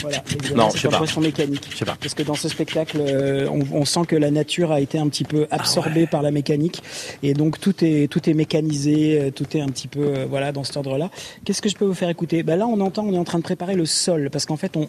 Voilà, 0.00 0.22
non, 0.54 0.70
je 0.74 0.80
sais 0.80 0.88
pas. 0.88 1.20
mécanique. 1.20 1.68
Je 1.70 1.76
sais 1.76 1.84
pas. 1.84 1.96
Parce 2.00 2.14
que 2.14 2.22
dans 2.22 2.34
ce 2.34 2.48
spectacle, 2.48 2.98
euh, 3.00 3.48
on, 3.72 3.84
sent 3.84 4.00
que 4.08 4.16
la 4.16 4.30
nature 4.30 4.72
a 4.72 4.80
été 4.80 4.98
un 4.98 5.08
petit 5.08 5.24
peu 5.24 5.46
absorbée 5.50 6.04
ah 6.06 6.10
par 6.10 6.22
la 6.22 6.30
mécanique, 6.30 6.82
et 7.22 7.34
donc 7.34 7.60
tout 7.60 7.84
est 7.84 8.10
tout 8.10 8.28
est 8.28 8.34
mécanisé, 8.34 9.20
euh, 9.20 9.30
tout 9.30 9.56
est 9.56 9.60
un 9.60 9.68
petit 9.68 9.88
peu 9.88 10.00
euh, 10.00 10.26
voilà 10.28 10.52
dans 10.52 10.64
cet 10.64 10.76
ordre-là. 10.76 11.10
Qu'est-ce 11.44 11.62
que 11.62 11.68
je 11.68 11.76
peux 11.76 11.84
vous 11.84 11.94
faire 11.94 12.08
écouter? 12.08 12.42
Bah 12.42 12.56
là, 12.56 12.66
on 12.66 12.80
entend, 12.80 13.04
on 13.06 13.14
est 13.14 13.18
en 13.18 13.24
train 13.24 13.38
de 13.38 13.44
préparer 13.44 13.74
le 13.74 13.86
sol, 13.86 14.28
parce 14.30 14.46
qu'en 14.46 14.56
fait, 14.56 14.76
on, 14.76 14.88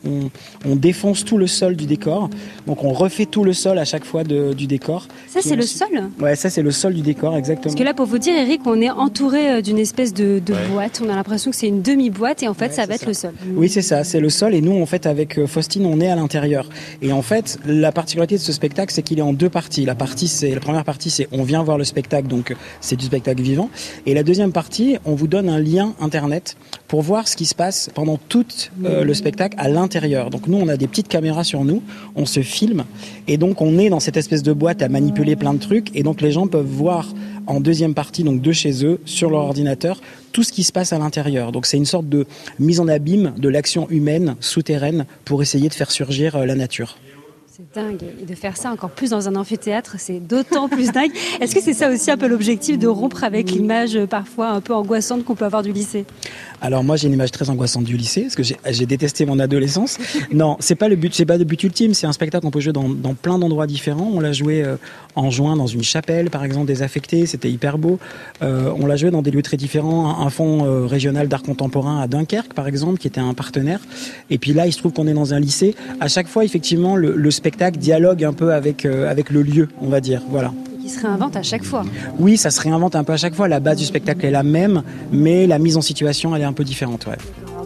on, 0.65 0.76
défonce 0.76 1.26
tout 1.26 1.38
le 1.38 1.48
sol 1.48 1.76
du 1.76 1.86
décor, 1.86 2.30
donc 2.65 2.84
on 2.84 2.93
refait 2.93 3.26
tout 3.26 3.43
le 3.43 3.54
sol 3.54 3.80
à 3.80 3.86
chaque 3.86 4.06
fois 4.06 4.24
de, 4.24 4.54
du 4.54 4.67
décor. 4.67 5.08
Ça, 5.28 5.39
c'est 5.41 5.56
le 5.56 5.63
sol? 5.63 5.88
Ouais, 6.20 6.36
ça 6.36 6.50
c'est 6.50 6.62
le 6.62 6.72
sol 6.72 6.93
du 6.93 7.02
décor, 7.02 7.36
exactement. 7.36 7.63
Parce 7.63 7.76
que 7.76 7.84
là, 7.84 7.93
pour 7.93 8.06
vous 8.06 8.17
dire, 8.17 8.36
Eric, 8.36 8.62
on 8.65 8.82
est 8.82 8.89
entouré 8.89 9.62
d'une 9.62 9.80
espèce 9.80 10.13
de, 10.13 10.39
de 10.39 10.54
boîte. 10.72 11.02
On 11.04 11.10
a 11.10 11.15
l'impression 11.15 11.52
que 11.52 11.58
c'est 11.58 11.67
une 11.67 11.82
demi-boîte, 11.82 12.43
et 12.43 12.48
en 12.48 12.54
fait, 12.54 12.74
ça 12.74 12.86
va 12.86 12.96
être 12.96 13.06
le 13.06 13.13
sol. 13.13 13.34
Oui, 13.56 13.70
c'est 13.70 13.82
ça, 13.82 14.04
c'est 14.04 14.20
le 14.20 14.30
sol, 14.30 14.54
et 14.54 14.62
nous, 14.62 14.80
en 14.82 14.86
fait, 14.86 14.96
avec 15.05 15.38
euh, 15.38 15.47
Faustine, 15.47 15.86
on 15.86 15.99
est 15.99 16.10
à 16.10 16.15
l'intérieur. 16.15 16.69
Et 17.01 17.12
en 17.12 17.21
fait, 17.21 17.60
la 17.65 17.91
particularité 17.91 18.36
de 18.36 18.41
ce 18.41 18.51
spectacle, 18.51 18.93
c'est 18.93 19.01
qu'il 19.01 19.19
est 19.19 19.23
en 19.23 19.33
deux 19.33 19.49
parties. 19.49 19.86
La 19.86 19.95
partie, 19.95 20.27
c'est 20.27 20.53
la 20.53 20.60
première 20.60 20.83
partie, 20.83 21.10
c'est 21.10 21.27
on 21.31 21.43
vient 21.43 21.63
voir 21.63 21.77
le 21.77 21.83
spectacle, 21.83 22.27
donc 22.27 22.55
c'est 22.81 22.95
du 22.95 23.05
spectacle 23.05 23.41
vivant. 23.41 23.69
Et 24.05 24.13
la 24.13 24.23
deuxième 24.23 24.51
partie, 24.51 24.97
on 25.05 25.15
vous 25.15 25.27
donne 25.27 25.49
un 25.49 25.60
lien 25.60 25.93
internet 25.99 26.57
pour 26.88 27.01
voir 27.01 27.27
ce 27.27 27.36
qui 27.36 27.45
se 27.45 27.55
passe 27.55 27.89
pendant 27.93 28.17
tout 28.17 28.45
euh, 28.86 29.03
le 29.03 29.13
spectacle 29.13 29.55
à 29.60 29.67
l'intérieur. 29.67 30.29
Donc 30.29 30.47
nous, 30.47 30.57
on 30.57 30.67
a 30.67 30.77
des 30.77 30.88
petites 30.88 31.07
caméras 31.07 31.43
sur 31.43 31.63
nous, 31.63 31.83
on 32.15 32.25
se 32.25 32.41
filme, 32.41 32.86
et 33.27 33.38
donc 33.38 33.62
on 33.62 33.77
est 33.77 33.89
dans 33.89 33.99
cette 33.99 34.17
espèce 34.17 34.43
de 34.43 34.53
boîte 34.53 34.81
à 34.81 34.89
manipuler 34.89 35.36
plein 35.36 35.53
de 35.53 35.60
trucs, 35.60 35.95
et 35.95 36.03
donc 36.03 36.21
les 36.21 36.31
gens 36.31 36.47
peuvent 36.47 36.65
voir 36.65 37.13
en 37.47 37.60
deuxième 37.60 37.93
partie, 37.93 38.23
donc 38.23 38.41
de 38.41 38.51
chez 38.51 38.86
eux, 38.86 38.99
sur 39.05 39.29
leur 39.29 39.41
ordinateur, 39.41 40.01
tout 40.31 40.43
ce 40.43 40.51
qui 40.51 40.63
se 40.63 40.71
passe 40.71 40.93
à 40.93 40.99
l'intérieur. 40.99 41.51
Donc 41.51 41.65
c'est 41.65 41.77
une 41.77 41.86
sorte 41.86 42.07
de 42.07 42.27
mise 42.60 42.79
en 42.79 42.88
abîme 42.88 43.33
de 43.38 43.49
l'action 43.49 43.89
humaine 43.89 44.36
souterraine 44.39 45.05
pour 45.25 45.41
essayer 45.41 45.69
de 45.69 45.73
faire 45.73 45.91
surgir 45.91 46.36
euh, 46.36 46.45
la 46.45 46.55
nature. 46.55 46.97
C'est 47.58 47.74
dingue. 47.74 48.04
Et 48.22 48.26
de 48.28 48.36
faire 48.36 48.56
ça 48.56 48.72
encore 48.72 48.91
plus 48.91 49.10
dans 49.10 49.28
un 49.28 49.36
amphithéâtre, 49.36 49.96
c'est 49.98 50.20
d'autant 50.20 50.70
plus 50.70 50.91
dingue. 50.91 51.10
Est-ce 51.41 51.56
que 51.56 51.62
c'est 51.62 51.74
ça 51.74 51.89
aussi 51.89 52.12
un 52.12 52.17
peu 52.17 52.28
l'objectif 52.28 52.78
de 52.78 52.86
rompre 52.88 53.24
avec 53.24 53.50
l'image 53.50 53.96
euh, 53.96 54.06
parfois 54.06 54.50
un 54.50 54.62
peu 54.62 54.76
angoissante 54.76 55.26
qu'on 55.26 55.34
peut 55.34 55.46
avoir 55.46 55.63
du 55.63 55.72
lycée? 55.72 56.06
Alors 56.62 56.84
moi 56.84 56.98
j'ai 56.98 57.08
une 57.08 57.13
image 57.13 57.32
très 57.32 57.50
angoissante 57.50 57.84
du 57.84 57.98
lycée 57.98 58.24
parce 58.24 58.36
que 58.36 58.43
j'ai 58.43 58.86
détesté 58.86 59.26
mon 59.26 59.39
adolescence. 59.39 59.98
non, 60.32 60.58
c'est 60.60 60.76
pas 60.76 60.88
le 60.88 60.96
but, 60.96 61.15
c'est 61.15 61.26
pas 61.26 61.38
le 61.38 61.46
but 61.46 61.63
ultime. 61.63 61.96
C'est 61.96 62.06
un 62.06 62.12
spectacle 62.12 62.46
qu'on 62.46 62.52
peut 62.52 62.60
jouer 62.60 62.74
dans, 62.74 62.89
dans 62.89 63.15
plein 63.15 63.39
d'endroits 63.39 63.65
différents. 63.65 64.12
On 64.13 64.20
l'a 64.20 64.34
joué 64.34 64.63
euh, 64.63 64.76
en 65.15 65.32
juin 65.32 65.56
dans 65.56 65.67
une 65.67 65.84
chapelle 65.84 66.30
par 66.30 66.43
exemple 66.43 66.67
désaffectée, 66.67 67.26
c'était 67.26 67.50
hyper 67.50 67.80
beau. 67.80 67.98
Euh, 68.43 68.72
on 68.78 68.86
l'a 68.86 68.98
joué 68.98 69.10
dans 69.10 69.24
des 69.24 69.32
lieux 69.32 69.41
très 69.41 69.58
différents. 69.58 70.22
Un, 70.22 70.30
fonds 70.30 70.86
régional 70.86 71.28
d'art 71.28 71.41
contemporain 71.41 72.02
à 72.02 72.08
Dunkerque 72.08 72.54
par 72.54 72.67
exemple 72.67 73.00
qui 73.00 73.08
était 73.08 73.22
un 73.22 73.34
partenaire. 73.34 73.80
Et 74.30 74.38
puis 74.38 74.54
là 74.54 74.67
il 74.67 74.74
se 74.74 74.78
trouve 74.78 74.93
qu'on 74.93 75.08
est 75.08 75.13
dans 75.13 75.34
un 75.34 75.39
lycée. 75.39 75.74
À 76.00 76.08
chaque 76.08 76.28
fois 76.28 76.43
effectivement 76.43 76.96
le, 76.96 77.15
le 77.15 77.32
spectacle 77.32 77.46
spectacle 77.47 77.77
dialogue 77.77 78.25
un 78.25 78.33
peu 78.33 78.53
avec, 78.53 78.86
euh, 78.86 79.10
avec 79.10 79.29
le 79.29 79.41
lieu, 79.41 79.69
on 79.79 79.88
va 79.88 80.01
dire. 80.01 80.21
Voilà. 80.29 80.51
Qui 80.81 80.89
se 80.89 80.99
réinvente 80.99 81.38
à 81.38 81.43
chaque 81.43 81.63
fois. 81.63 81.83
Oui, 82.19 82.36
ça 82.36 82.49
se 82.49 82.60
réinvente 82.60 82.93
un 82.97 83.05
peu 83.05 83.13
à 83.13 83.17
chaque 83.17 83.36
fois. 83.36 83.47
La 83.47 83.62
base 83.62 83.77
du 83.77 83.86
spectacle 83.86 84.25
est 84.25 84.31
la 84.31 84.43
même, 84.43 84.83
mais 85.13 85.47
la 85.47 85.57
mise 85.57 85.77
en 85.77 85.81
situation, 85.81 86.36
elle 86.36 86.41
est 86.41 86.45
un 86.45 86.51
peu 86.51 86.65
différente. 86.65 87.05
Ouais. 87.07 87.15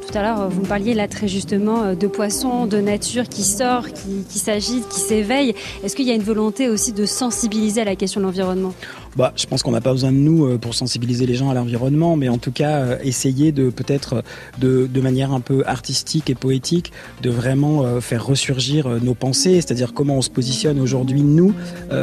tout 0.08 0.16
à 0.16 0.22
l'heure, 0.22 0.50
vous 0.52 0.62
me 0.62 0.68
parliez 0.68 0.94
là 0.94 1.08
très 1.08 1.28
justement 1.28 1.82
euh, 1.82 1.96
de 1.96 2.06
poissons, 2.06 2.68
de 2.68 2.78
nature 2.78 3.28
qui 3.28 3.42
sort, 3.42 3.88
qui, 3.88 4.24
qui 4.30 4.38
s'agite, 4.38 4.88
qui 4.88 5.00
s'éveille. 5.00 5.56
Est-ce 5.84 5.96
qu'il 5.96 6.08
y 6.08 6.12
a 6.12 6.16
une 6.16 6.22
volonté 6.22 6.70
aussi 6.70 6.94
de 6.94 7.08
sensibiliser 7.08 7.82
à 7.82 7.86
la 7.86 7.96
question 7.96 8.22
de 8.22 8.28
l'environnement? 8.28 8.74
Bah, 9.16 9.34
Je 9.36 9.46
pense 9.46 9.64
qu'on 9.64 9.72
n'a 9.72 9.82
pas 9.82 9.92
besoin 9.92 10.12
de 10.12 10.18
nous 10.18 10.46
euh, 10.46 10.58
pour 10.58 10.74
sensibiliser 10.74 11.26
les 11.26 11.36
gens 11.36 11.50
à 11.50 11.54
l'environnement, 11.54 12.16
mais 12.16 12.30
en 12.30 12.38
tout 12.38 12.52
cas, 12.52 12.78
euh, 12.78 12.98
essayer 13.04 13.52
de 13.52 13.70
peut-être 13.70 14.24
de, 14.60 14.88
de, 14.92 15.02
manière 15.02 15.32
un 15.32 15.40
peu 15.40 15.64
artistique 15.66 16.30
et 16.30 16.36
poétique, 16.36 16.92
de 17.22 17.30
vraiment 17.30 17.84
euh, 17.84 18.02
faire 18.02 18.26
ressurgir 18.26 18.88
nos 19.02 19.14
pensées, 19.14 19.56
c'est-à-dire 19.56 19.94
comment 19.94 20.18
on 20.18 20.22
se 20.22 20.30
positionne 20.30 20.80
aujourd'hui, 20.80 21.22
nous, 21.22 21.54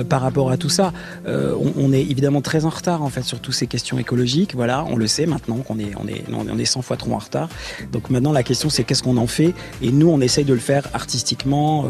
par 0.09 0.21
rapport 0.21 0.51
à 0.51 0.57
tout 0.57 0.69
ça. 0.69 0.93
On, 1.27 1.73
on, 1.77 1.93
est 1.93 2.03
évidemment 2.03 2.41
très 2.41 2.65
en 2.65 2.69
retard, 2.69 3.03
en 3.03 3.09
fait, 3.09 3.23
sur 3.23 3.41
toutes 3.41 3.55
ces 3.55 3.67
questions 3.67 3.99
écologiques. 3.99 4.55
Voilà, 4.55 4.85
on 4.85 4.97
le 4.97 5.07
sait 5.07 5.27
maintenant 5.27 5.57
qu'on 5.57 5.79
est, 5.79 5.93
on 6.03 6.07
est, 6.09 6.25
on 6.31 6.59
est 6.59 6.65
100 6.65 6.83
fois 6.83 6.97
trop 6.97 7.13
en 7.13 7.19
retard. 7.19 7.49
Donc 7.93 8.11
maintenant, 8.11 8.33
la 8.33 8.43
question, 8.43 8.71
c'est 8.71 8.85
qu'est-ce 8.85 9.03
qu'on 9.03 9.17
en 9.17 9.27
fait? 9.27 9.55
Et 9.83 9.91
nous, 9.91 10.09
on 10.09 10.21
essaye 10.21 10.45
de 10.45 10.55
le 10.55 10.61
faire 10.61 10.89
artistiquement, 10.95 11.87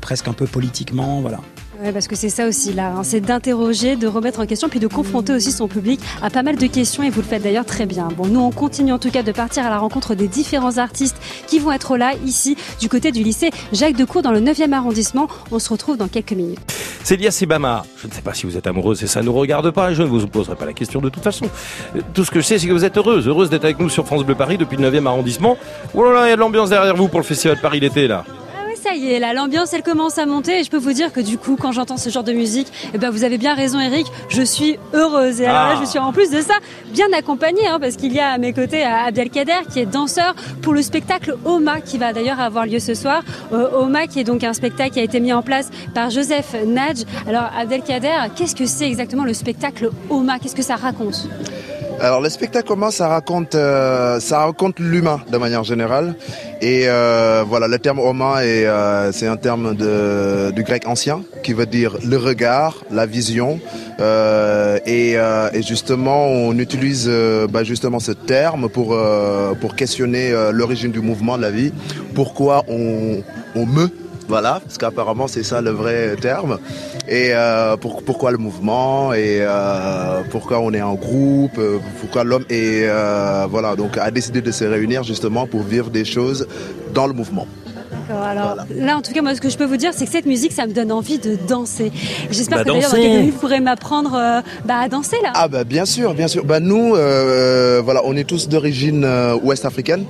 presque 0.00 0.28
un 0.28 0.32
peu 0.32 0.46
politiquement, 0.46 1.20
voilà. 1.20 1.40
Ouais, 1.80 1.92
parce 1.92 2.08
que 2.08 2.16
c'est 2.16 2.28
ça 2.28 2.48
aussi 2.48 2.72
là, 2.72 2.92
hein. 2.96 3.04
c'est 3.04 3.20
d'interroger, 3.20 3.94
de 3.94 4.08
remettre 4.08 4.40
en 4.40 4.46
question, 4.46 4.68
puis 4.68 4.80
de 4.80 4.88
confronter 4.88 5.32
aussi 5.32 5.52
son 5.52 5.68
public 5.68 6.00
à 6.22 6.28
pas 6.28 6.42
mal 6.42 6.56
de 6.56 6.66
questions 6.66 7.04
et 7.04 7.10
vous 7.10 7.20
le 7.20 7.26
faites 7.26 7.44
d'ailleurs 7.44 7.66
très 7.66 7.86
bien. 7.86 8.08
Bon, 8.16 8.26
nous 8.26 8.40
on 8.40 8.50
continue 8.50 8.92
en 8.92 8.98
tout 8.98 9.12
cas 9.12 9.22
de 9.22 9.30
partir 9.30 9.64
à 9.64 9.70
la 9.70 9.78
rencontre 9.78 10.16
des 10.16 10.26
différents 10.26 10.78
artistes 10.78 11.16
qui 11.46 11.60
vont 11.60 11.70
être 11.70 11.96
là 11.96 12.14
ici 12.24 12.56
du 12.80 12.88
côté 12.88 13.12
du 13.12 13.22
lycée 13.22 13.50
Jacques 13.72 13.96
Decour 13.96 14.22
dans 14.22 14.32
le 14.32 14.40
9e 14.40 14.72
arrondissement. 14.72 15.28
On 15.52 15.60
se 15.60 15.70
retrouve 15.70 15.96
dans 15.96 16.08
quelques 16.08 16.32
minutes. 16.32 16.58
Célia 17.04 17.30
Sebama, 17.30 17.84
je 17.96 18.08
ne 18.08 18.12
sais 18.12 18.22
pas 18.22 18.34
si 18.34 18.44
vous 18.46 18.56
êtes 18.56 18.66
amoureuse 18.66 19.04
et 19.04 19.06
ça 19.06 19.20
ne 19.20 19.26
nous 19.26 19.32
regarde 19.32 19.70
pas, 19.70 19.94
je 19.94 20.02
ne 20.02 20.08
vous 20.08 20.26
poserai 20.26 20.56
pas 20.56 20.66
la 20.66 20.72
question 20.72 21.00
de 21.00 21.08
toute 21.10 21.22
façon. 21.22 21.46
Tout 22.12 22.24
ce 22.24 22.32
que 22.32 22.40
je 22.40 22.44
sais, 22.46 22.58
c'est 22.58 22.66
que 22.66 22.72
vous 22.72 22.84
êtes 22.84 22.98
heureuse, 22.98 23.28
heureuse 23.28 23.50
d'être 23.50 23.64
avec 23.64 23.78
nous 23.78 23.88
sur 23.88 24.04
France 24.04 24.24
Bleu 24.24 24.34
Paris 24.34 24.58
depuis 24.58 24.76
le 24.76 24.90
9e 24.90 25.06
arrondissement. 25.06 25.56
Oh 25.94 26.02
là 26.02 26.12
là, 26.12 26.26
il 26.26 26.30
y 26.30 26.32
a 26.32 26.36
de 26.36 26.40
l'ambiance 26.40 26.70
derrière 26.70 26.96
vous 26.96 27.06
pour 27.06 27.20
le 27.20 27.24
Festival 27.24 27.56
de 27.56 27.62
Paris 27.62 27.78
l'été 27.78 28.08
là 28.08 28.24
ça 28.78 28.94
y 28.94 29.12
est, 29.12 29.18
là, 29.18 29.32
l'ambiance, 29.34 29.72
elle 29.72 29.82
commence 29.82 30.18
à 30.18 30.26
monter 30.26 30.60
et 30.60 30.64
je 30.64 30.70
peux 30.70 30.78
vous 30.78 30.92
dire 30.92 31.12
que 31.12 31.20
du 31.20 31.36
coup, 31.36 31.56
quand 31.60 31.72
j'entends 31.72 31.96
ce 31.96 32.10
genre 32.10 32.22
de 32.24 32.32
musique, 32.32 32.68
eh 32.94 32.98
ben, 32.98 33.10
vous 33.10 33.24
avez 33.24 33.38
bien 33.38 33.54
raison, 33.54 33.80
Eric, 33.80 34.06
je 34.28 34.42
suis 34.42 34.78
heureuse. 34.94 35.40
Et 35.40 35.46
alors 35.46 35.74
là, 35.74 35.80
je 35.80 35.86
suis 35.88 35.98
en 35.98 36.12
plus 36.12 36.30
de 36.30 36.40
ça 36.40 36.54
bien 36.92 37.06
accompagnée, 37.12 37.66
hein, 37.66 37.78
parce 37.80 37.96
qu'il 37.96 38.12
y 38.12 38.20
a 38.20 38.30
à 38.30 38.38
mes 38.38 38.52
côtés 38.52 38.82
Abdelkader, 38.84 39.66
qui 39.72 39.80
est 39.80 39.86
danseur 39.86 40.34
pour 40.62 40.74
le 40.74 40.82
spectacle 40.82 41.36
Oma, 41.44 41.80
qui 41.80 41.98
va 41.98 42.12
d'ailleurs 42.12 42.40
avoir 42.40 42.66
lieu 42.66 42.78
ce 42.78 42.94
soir. 42.94 43.22
Euh, 43.52 43.68
Oma, 43.72 44.06
qui 44.06 44.20
est 44.20 44.24
donc 44.24 44.44
un 44.44 44.52
spectacle 44.52 44.92
qui 44.92 45.00
a 45.00 45.02
été 45.02 45.20
mis 45.20 45.32
en 45.32 45.42
place 45.42 45.70
par 45.94 46.10
Joseph 46.10 46.54
Nadj. 46.66 47.04
Alors, 47.26 47.50
Abdelkader, 47.58 48.28
qu'est-ce 48.36 48.54
que 48.54 48.66
c'est 48.66 48.86
exactement 48.86 49.24
le 49.24 49.34
spectacle 49.34 49.90
Oma? 50.08 50.38
Qu'est-ce 50.38 50.56
que 50.56 50.62
ça 50.62 50.76
raconte? 50.76 51.28
Alors 52.00 52.20
le 52.20 52.28
spectacle 52.28 52.66
comment 52.68 52.90
ça 52.90 53.08
raconte 53.08 53.54
euh, 53.54 54.20
ça 54.20 54.44
raconte 54.44 54.78
l'humain 54.78 55.20
de 55.30 55.36
manière 55.36 55.64
générale. 55.64 56.14
Et 56.60 56.84
euh, 56.86 57.44
voilà 57.46 57.66
le 57.66 57.78
terme 57.78 57.98
Oma 57.98 58.44
est 58.44 58.66
euh, 58.66 59.10
c'est 59.12 59.26
un 59.26 59.36
terme 59.36 59.74
de, 59.74 60.52
du 60.52 60.62
grec 60.62 60.86
ancien 60.86 61.22
qui 61.42 61.52
veut 61.52 61.66
dire 61.66 61.96
le 62.04 62.16
regard, 62.16 62.84
la 62.90 63.06
vision. 63.06 63.60
Et, 64.86 65.14
et, 65.14 65.62
justement 65.62 66.26
on 66.26 66.56
utilise 66.58 67.10
bah, 67.50 67.64
justement 67.64 67.98
ce 67.98 68.12
terme 68.12 68.68
pour 68.68 68.96
pour 69.60 69.74
questionner 69.74 70.32
l'origine 70.52 70.92
du 70.92 71.00
mouvement 71.00 71.36
de 71.36 71.42
la 71.42 71.50
vie, 71.50 71.72
pourquoi 72.14 72.64
on 72.68 73.22
on 73.56 73.66
meut? 73.66 73.90
Voilà, 74.28 74.60
parce 74.62 74.78
qu'apparemment 74.78 75.26
c'est 75.26 75.42
ça 75.42 75.60
le 75.60 75.70
vrai 75.70 76.14
terme. 76.20 76.58
Et 77.08 77.30
euh, 77.32 77.78
pour, 77.78 78.02
pourquoi 78.02 78.30
le 78.32 78.36
mouvement 78.36 79.14
et 79.14 79.38
euh, 79.40 80.20
pourquoi 80.30 80.60
on 80.60 80.72
est 80.72 80.82
en 80.82 80.94
groupe, 80.94 81.56
euh, 81.58 81.78
pourquoi 82.00 82.22
l'homme 82.22 82.44
et 82.50 82.84
voilà 83.48 83.76
donc 83.76 83.96
a 83.96 84.10
décidé 84.10 84.42
de 84.42 84.50
se 84.50 84.64
réunir 84.64 85.04
justement 85.04 85.46
pour 85.46 85.62
vivre 85.62 85.88
des 85.88 86.04
choses 86.04 86.46
dans 86.92 87.06
le 87.06 87.14
mouvement. 87.14 87.46
Alors 88.10 88.56
là, 88.74 88.96
en 88.96 89.02
tout 89.02 89.12
cas, 89.12 89.20
moi, 89.20 89.34
ce 89.34 89.40
que 89.40 89.50
je 89.50 89.58
peux 89.58 89.66
vous 89.66 89.76
dire, 89.76 89.90
c'est 89.94 90.06
que 90.06 90.10
cette 90.10 90.24
musique, 90.24 90.52
ça 90.52 90.66
me 90.66 90.72
donne 90.72 90.90
envie 90.92 91.18
de 91.18 91.36
danser. 91.46 91.92
J'espère 92.30 92.58
bah, 92.58 92.64
que 92.64 92.70
d'ailleurs, 92.70 93.22
vous 93.22 93.32
pourrez 93.32 93.60
m'apprendre 93.60 94.42
bah, 94.64 94.76
à 94.80 94.88
danser 94.88 95.16
là. 95.22 95.32
Ah 95.34 95.48
bah 95.48 95.64
bien 95.64 95.84
sûr, 95.84 96.14
bien 96.14 96.28
sûr. 96.28 96.44
Bah 96.44 96.60
nous, 96.60 96.90
voilà, 96.90 98.02
on 98.04 98.16
est 98.16 98.24
tous 98.24 98.48
d'origine 98.48 99.06
ouest 99.42 99.64
africaine. 99.64 100.04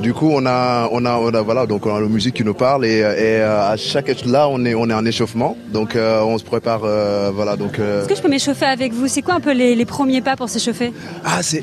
Du 0.00 0.14
coup, 0.14 0.30
on 0.32 0.46
a, 0.46 0.88
on 0.92 1.04
a, 1.04 1.18
on 1.18 1.28
a, 1.34 1.42
voilà, 1.42 1.66
donc 1.66 1.84
on 1.84 1.94
a 1.94 2.00
la 2.00 2.06
musique 2.06 2.34
qui 2.34 2.42
nous 2.42 2.54
parle 2.54 2.86
et, 2.86 3.00
et 3.00 3.02
euh, 3.02 3.70
à 3.70 3.76
chaque 3.76 4.24
là, 4.24 4.48
on 4.48 4.64
est, 4.64 4.74
on 4.74 4.88
est 4.88 4.94
en 4.94 5.04
échauffement, 5.04 5.58
donc 5.74 5.94
euh, 5.94 6.22
on 6.22 6.38
se 6.38 6.44
prépare, 6.44 6.80
euh, 6.84 7.30
voilà, 7.34 7.56
donc. 7.56 7.78
Est-ce 7.78 8.08
que 8.08 8.14
je 8.14 8.22
peux 8.22 8.30
m'échauffer 8.30 8.64
avec 8.64 8.94
vous? 8.94 9.08
C'est 9.08 9.20
quoi 9.20 9.34
un 9.34 9.40
peu 9.40 9.52
les, 9.52 9.74
les, 9.74 9.84
premiers 9.84 10.22
pas 10.22 10.36
pour 10.36 10.48
s'échauffer? 10.48 10.94
Ah, 11.22 11.42
c'est, 11.42 11.62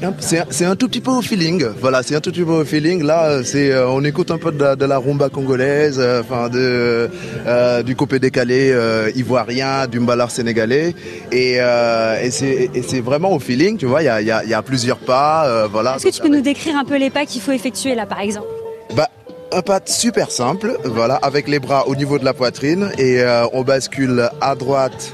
c'est, 0.52 0.66
un 0.66 0.76
tout 0.76 0.88
petit 0.88 1.02
peu 1.02 1.10
au 1.10 1.24
feeling, 1.24 1.66
voilà, 1.82 2.04
c'est 2.04 2.16
un 2.16 2.20
tout 2.20 2.30
petit 2.30 2.44
peu 2.44 2.52
au 2.52 2.64
feeling. 2.64 3.02
Là, 3.02 3.42
c'est, 3.44 3.76
on 3.76 4.04
écoute 4.04 4.30
un 4.30 4.38
peu 4.38 4.52
de, 4.52 4.76
de 4.76 4.86
la 4.86 5.00
rumba 5.00 5.30
congolaise, 5.30 6.00
enfin 6.22 6.48
de, 6.50 7.10
du 7.84 7.96
copé 7.96 8.20
décalé 8.20 8.72
ivoirien, 9.16 9.88
du 9.88 10.00
mbalar 10.00 10.30
sénégalais, 10.30 10.94
et, 11.32 11.54
et 11.54 12.32
c'est, 12.32 12.70
et 12.72 12.84
c'est 12.84 13.02
vraiment 13.02 13.34
au 13.34 13.40
feeling, 13.40 13.78
tu 13.78 13.88
vois. 13.88 14.04
Il 14.04 14.06
y 14.06 14.10
a, 14.10 14.22
y, 14.22 14.30
a, 14.30 14.46
y 14.46 14.54
a 14.54 14.62
plusieurs 14.62 15.00
pas, 15.00 15.68
voilà. 15.72 15.96
Est-ce 15.96 16.06
que 16.06 16.12
tu 16.12 16.22
peux 16.22 16.28
nous 16.28 16.42
décrire 16.42 16.76
un 16.76 16.86
peu 16.86 16.98
les 16.98 17.10
pas 17.10 17.26
qu'il 17.26 17.42
faut 17.42 17.52
effectuer 17.52 17.96
là, 17.96 18.06
par 18.06 18.20
exemple 18.20 18.27
bah, 18.96 19.10
un 19.52 19.62
pas 19.62 19.80
super 19.86 20.32
simple, 20.32 20.78
voilà, 20.86 21.16
avec 21.16 21.48
les 21.48 21.60
bras 21.60 21.88
au 21.88 21.96
niveau 21.96 22.20
de 22.20 22.26
la 22.26 22.34
poitrine 22.34 22.92
et 22.98 23.22
euh, 23.22 23.46
on 23.54 23.64
bascule 23.64 24.30
à 24.42 24.56
droite 24.56 25.14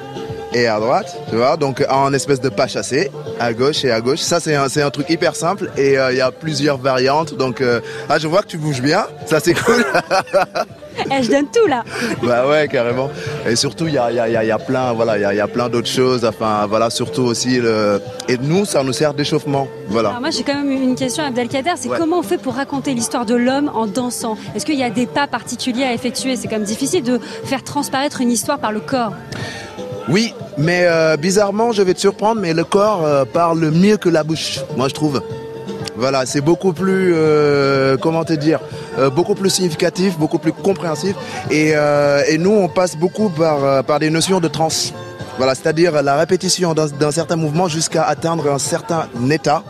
et 0.54 0.68
à 0.68 0.80
droite, 0.80 1.18
tu 1.30 1.36
vois, 1.36 1.58
donc 1.58 1.84
en 1.90 2.14
espèce 2.14 2.42
de 2.42 2.50
pas 2.50 2.68
chassé, 2.68 3.12
à 3.40 3.54
gauche 3.54 3.84
et 3.86 3.92
à 3.92 4.02
gauche. 4.02 4.20
Ça, 4.20 4.40
c'est 4.40 4.56
un, 4.56 4.68
un 4.76 4.90
truc 4.90 5.10
hyper 5.10 5.36
simple 5.36 5.72
et 5.78 5.98
euh, 5.98 6.12
il 6.12 6.18
y 6.18 6.22
a 6.22 6.32
plusieurs 6.32 6.78
variantes. 6.78 7.36
Donc, 7.36 7.62
euh, 7.62 7.82
ah, 8.10 8.20
je 8.20 8.28
vois 8.28 8.42
que 8.42 8.48
tu 8.48 8.58
bouges 8.58 8.82
bien, 8.82 9.06
ça 9.26 9.40
c'est 9.40 9.54
cool. 9.54 9.86
Eh, 11.12 11.24
je 11.24 11.32
donne 11.32 11.48
tout 11.48 11.68
là. 11.68 11.84
Bah 12.24 12.48
ouais, 12.48 12.68
carrément. 12.68 13.10
Et 13.48 13.56
surtout, 13.56 13.88
il 13.88 13.94
y 13.94 13.98
a, 13.98 14.12
y, 14.12 14.20
a, 14.20 14.44
y 14.44 14.52
a, 14.52 14.60
plein, 14.60 14.94
voilà, 14.94 15.18
il 15.18 15.38
y 15.38 15.42
a, 15.42 15.48
plein 15.48 15.70
d'autres 15.70 15.90
choses. 15.90 16.24
Enfin, 16.24 16.68
voilà, 16.68 16.90
surtout 16.90 17.24
aussi 17.24 17.60
le. 17.60 18.02
Et 18.28 18.38
nous, 18.38 18.66
ça 18.66 18.84
nous 18.84 18.94
sert 18.94 19.14
d'échauffement. 19.14 19.68
Voilà. 19.88 20.10
Alors 20.10 20.22
moi, 20.22 20.30
j'ai 20.30 20.44
quand 20.44 20.56
même 20.56 20.72
une 20.72 20.96
question, 20.96 21.24
Abdelkader. 21.24 21.74
C'est 21.78 21.90
comment 21.90 22.20
on 22.20 22.24
fait 22.24 22.38
pour 22.38 22.54
raconter 22.54 22.94
l'histoire 22.94 23.26
de 23.26 23.36
l'homme 23.36 23.72
en 23.74 23.88
dansant? 23.88 24.38
Est-ce 24.56 24.66
qu'il 24.66 24.78
y 24.78 24.84
a 24.84 24.90
des 24.90 25.08
pas 25.08 25.28
particuliers 25.28 25.84
à 25.84 25.94
effectuer? 25.94 26.36
C'est 26.36 26.48
quand 26.48 26.58
même 26.58 26.64
difficile 26.64 27.04
de 27.04 27.20
faire 27.44 27.64
transparaître 27.64 28.22
une 28.22 28.32
histoire 28.32 28.60
par 28.60 28.72
le 28.72 28.80
corps. 28.80 29.14
Oui, 30.10 30.34
mais 30.58 30.86
euh, 30.86 31.18
bizarrement, 31.18 31.72
je 31.72 31.82
vais 31.82 31.94
te 31.94 32.00
surprendre, 32.00 32.42
mais 32.42 32.54
le 32.54 32.64
corps 32.64 33.06
euh, 33.06 33.26
parle 33.26 33.72
mieux 33.72 33.98
que 33.98 34.10
la 34.10 34.24
bouche, 34.24 34.60
moi 34.78 34.88
je 34.88 34.94
trouve. 34.94 35.22
Voilà, 35.96 36.26
c'est 36.26 36.42
beaucoup 36.42 36.74
plus, 36.74 37.14
euh, 37.16 37.98
comment 37.98 38.24
te 38.24 38.34
dire, 38.34 38.60
beaucoup 39.16 39.36
plus 39.36 39.52
significatif, 39.52 40.18
beaucoup 40.18 40.40
plus 40.40 40.52
compréhensif. 40.52 41.16
Et, 41.52 41.74
et 42.30 42.38
nous, 42.40 42.52
on 42.52 42.68
passe 42.68 42.98
beaucoup 42.98 43.30
par, 43.30 43.84
par 43.84 44.00
des 44.00 44.10
notions 44.10 44.40
de 44.40 44.48
trans. 44.48 44.70
Voilà, 45.38 45.54
c'est-à-dire 45.54 46.02
la 46.02 46.16
répétition 46.16 46.74
d'un 46.74 47.12
certain 47.12 47.36
mouvement 47.36 47.68
jusqu'à 47.68 48.04
atteindre 48.04 48.52
un 48.52 48.58
certain 48.58 49.08
état 49.30 49.64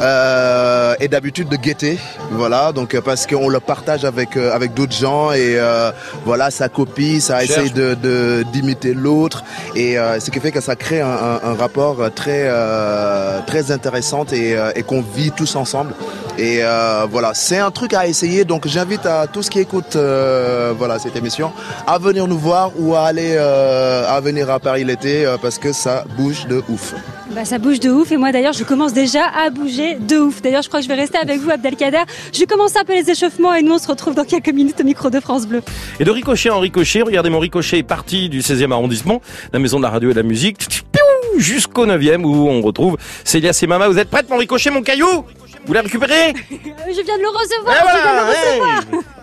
euh, 0.00 0.94
et 1.00 1.08
d'habitude 1.08 1.48
de 1.48 1.56
gaieté. 1.56 1.98
Voilà, 2.30 2.72
donc 2.72 2.94
euh, 2.94 3.00
parce 3.00 3.26
qu'on 3.26 3.48
le 3.48 3.60
partage 3.60 4.04
avec 4.04 4.36
euh, 4.36 4.54
avec 4.54 4.74
d'autres 4.74 4.94
gens 4.94 5.32
et 5.32 5.54
euh, 5.56 5.90
voilà, 6.24 6.50
ça 6.50 6.68
copie, 6.68 7.20
ça 7.20 7.42
essaye 7.42 7.70
de 7.70 8.44
d'imiter 8.52 8.94
l'autre 8.94 9.44
et 9.74 9.96
ce 9.96 10.30
qui 10.30 10.40
fait 10.40 10.52
que 10.52 10.60
ça 10.60 10.76
crée 10.76 11.00
un, 11.00 11.40
un, 11.42 11.54
rapport 11.54 11.96
très 12.14 12.48
très 13.46 13.70
intéressant 13.72 14.24
et, 14.32 14.56
et 14.74 14.82
qu'on 14.82 15.02
vit 15.02 15.32
tous 15.32 15.56
ensemble. 15.56 15.94
Et 16.38 16.60
voilà, 17.10 17.32
c'est 17.34 17.58
un 17.58 17.70
truc 17.70 17.94
à 17.94 18.06
essayer. 18.06 18.44
Donc 18.44 18.66
j'invite 18.66 19.06
à 19.06 19.26
tous 19.26 19.48
qui 19.48 19.60
écoutent 19.60 19.96
voilà 19.96 20.98
cette 20.98 21.16
émission 21.16 21.52
à 21.86 21.98
venir 21.98 22.26
nous 22.26 22.38
voir 22.38 22.72
ou 22.78 22.94
à 22.94 23.02
aller 23.02 23.36
à 23.36 24.20
venir 24.20 24.50
à 24.50 24.58
Paris 24.58 24.84
l'été 24.84 25.26
parce 25.42 25.58
que 25.58 25.72
ça 25.72 26.04
bouge 26.16 26.46
de 26.46 26.62
ouf. 26.68 26.94
Bah, 27.38 27.44
ça 27.44 27.58
bouge 27.58 27.78
de 27.78 27.88
ouf 27.88 28.10
et 28.10 28.16
moi 28.16 28.32
d'ailleurs 28.32 28.52
je 28.52 28.64
commence 28.64 28.92
déjà 28.92 29.22
à 29.24 29.50
bouger 29.50 29.94
de 29.94 30.16
ouf. 30.18 30.42
D'ailleurs 30.42 30.62
je 30.62 30.66
crois 30.66 30.80
que 30.80 30.84
je 30.84 30.88
vais 30.88 30.96
rester 30.96 31.18
avec 31.18 31.38
vous 31.38 31.50
Abdelkader. 31.50 32.02
Je 32.32 32.44
commence 32.46 32.74
un 32.74 32.82
peu 32.82 32.94
les 32.96 33.08
échauffements 33.08 33.54
et 33.54 33.62
nous 33.62 33.74
on 33.74 33.78
se 33.78 33.86
retrouve 33.86 34.16
dans 34.16 34.24
quelques 34.24 34.48
minutes 34.48 34.80
au 34.80 34.82
micro 34.82 35.08
de 35.08 35.20
France 35.20 35.46
Bleu. 35.46 35.62
Et 36.00 36.04
de 36.04 36.10
ricochet 36.10 36.50
en 36.50 36.58
ricochet, 36.58 37.00
regardez 37.02 37.30
mon 37.30 37.38
ricochet 37.38 37.78
est 37.78 37.84
parti 37.84 38.28
du 38.28 38.40
16e 38.40 38.72
arrondissement, 38.72 39.22
la 39.52 39.60
maison 39.60 39.76
de 39.76 39.84
la 39.84 39.90
radio 39.90 40.10
et 40.10 40.14
de 40.14 40.18
la 40.18 40.24
musique, 40.24 40.82
jusqu'au 41.36 41.86
9e 41.86 42.24
où 42.24 42.48
on 42.48 42.60
retrouve 42.60 42.96
Célia 43.22 43.52
Semama. 43.52 43.86
Vous 43.86 44.00
êtes 44.00 44.10
prête 44.10 44.28
mon 44.28 44.38
ricochet, 44.38 44.70
mon 44.70 44.82
caillou? 44.82 45.24
Vous 45.64 45.72
l'avez 45.72 45.86
récupéré 45.86 46.34
Je 46.50 47.04
viens 47.04 47.18
de 47.18 47.22
le 47.22 47.28
recevoir, 47.28 47.76
je 47.76 48.02
viens 48.02 48.14
de 48.14 48.18
le 48.18 48.80
recevoir 48.80 49.14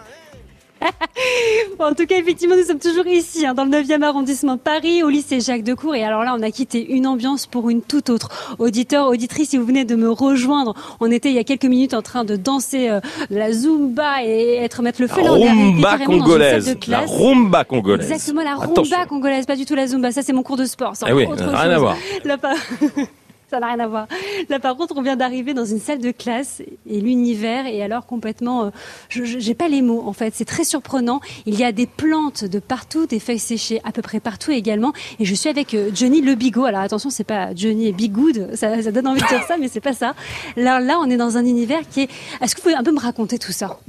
en 1.80 1.94
tout 1.94 2.06
cas, 2.06 2.18
effectivement, 2.18 2.56
nous 2.56 2.64
sommes 2.64 2.80
toujours 2.80 3.08
ici, 3.08 3.46
hein, 3.46 3.54
dans 3.54 3.66
le 3.66 3.72
9e 3.72 4.02
arrondissement 4.04 4.56
de 4.56 4.60
Paris, 4.60 5.04
au 5.04 5.10
lycée 5.10 5.40
Jacques 5.40 5.64
Decour. 5.64 5.96
Et 5.96 6.04
alors 6.04 6.24
là, 6.24 6.36
on 6.38 6.42
a 6.42 6.52
quitté 6.52 6.94
une 6.94 7.08
ambiance 7.08 7.48
pour 7.48 7.70
une 7.70 7.82
toute 7.82 8.10
autre. 8.10 8.56
Auditeur, 8.60 9.08
auditrice, 9.08 9.50
si 9.50 9.58
vous 9.58 9.66
venez 9.66 9.86
de 9.86 9.96
me 9.96 10.10
rejoindre, 10.10 10.74
on 11.00 11.12
était 11.12 11.30
il 11.30 11.36
y 11.36 11.40
a 11.40 11.44
quelques 11.44 11.66
minutes 11.66 11.94
en 11.94 12.02
train 12.02 12.24
de 12.24 12.36
danser 12.36 12.90
euh, 12.90 13.00
la 13.30 13.52
zumba 13.52 14.24
et 14.24 14.56
être 14.56 14.82
mettre 14.82 15.02
le 15.02 15.08
feu 15.08 15.22
la 15.22 15.32
rumba 15.32 15.98
congolaise. 16.00 16.78
La 16.88 17.02
rumba 17.02 17.64
congolaise. 17.64 18.12
Exactement, 18.12 18.44
la 18.44 18.56
rumba 18.56 19.06
congolaise, 19.08 19.46
pas 19.46 19.56
du 19.56 19.66
tout 19.66 19.76
la 19.76 19.88
zumba. 19.88 20.12
Ça, 20.12 20.22
c'est 20.22 20.34
mon 20.34 20.44
cours 20.44 20.58
de 20.58 20.66
sport. 20.66 20.94
Eh 21.08 21.14
oui, 21.14 21.26
rien 21.26 21.70
à 21.70 21.78
voir. 21.78 21.98
ça 23.50 23.60
n'a 23.60 23.68
rien 23.68 23.80
à 23.80 23.88
voir. 23.88 24.08
Là, 24.50 24.60
par 24.60 24.76
contre, 24.76 24.96
on 24.98 25.02
vient 25.02 25.16
d'arriver 25.16 25.54
dans 25.54 25.66
une 25.66 25.80
salle 25.80 26.00
de 26.00 26.12
classe 26.12 26.62
et 26.90 27.00
l'univers 27.02 27.68
est 27.68 27.82
alors 27.82 28.06
complètement. 28.06 28.66
Euh, 28.66 28.70
je 29.10 29.38
n'ai 29.38 29.54
pas 29.54 29.68
les 29.68 29.82
mots, 29.82 30.04
en 30.06 30.14
fait. 30.14 30.34
C'est 30.36 30.46
très 30.46 30.64
surprenant. 30.64 31.20
Il 31.46 31.56
y 31.56 31.64
a 31.64 31.72
des 31.72 31.86
plantes 31.86 32.44
de 32.44 32.60
partout, 32.60 33.06
des 33.06 33.20
feuilles 33.20 33.40
séchées 33.40 33.82
à 33.84 33.92
peu 33.92 34.02
près 34.02 34.20
partout 34.20 34.52
également. 34.52 34.94
Et 35.20 35.26
je 35.26 35.36
suis 35.36 35.50
avec 35.50 35.74
euh, 35.74 35.92
Johnny 35.94 36.22
Le 36.22 36.36
Bigot. 36.36 36.66
Alors 36.66 36.82
attention, 36.82 37.10
c'est 37.10 37.24
pas 37.24 37.54
Johnny 37.56 37.92
Bigoud. 37.92 38.56
Ça, 38.56 38.82
ça 38.82 38.92
donne 38.92 39.08
envie 39.08 39.22
de 39.22 39.28
dire 39.28 39.44
ça, 39.48 39.58
mais 39.58 39.68
c'est 39.68 39.82
pas 39.82 39.94
ça. 39.94 40.16
Là, 40.56 40.80
là, 40.80 40.98
on 41.00 41.10
est 41.10 41.18
dans 41.18 41.38
un 41.38 41.46
univers 41.46 41.82
qui 41.90 42.02
est. 42.02 42.10
Est-ce 42.42 42.56
que 42.56 42.62
vous 42.62 42.70
pouvez 42.70 42.76
un 42.76 42.84
peu 42.84 42.92
me 42.92 43.00
raconter 43.00 43.38
tout 43.38 43.52
ça? 43.52 43.80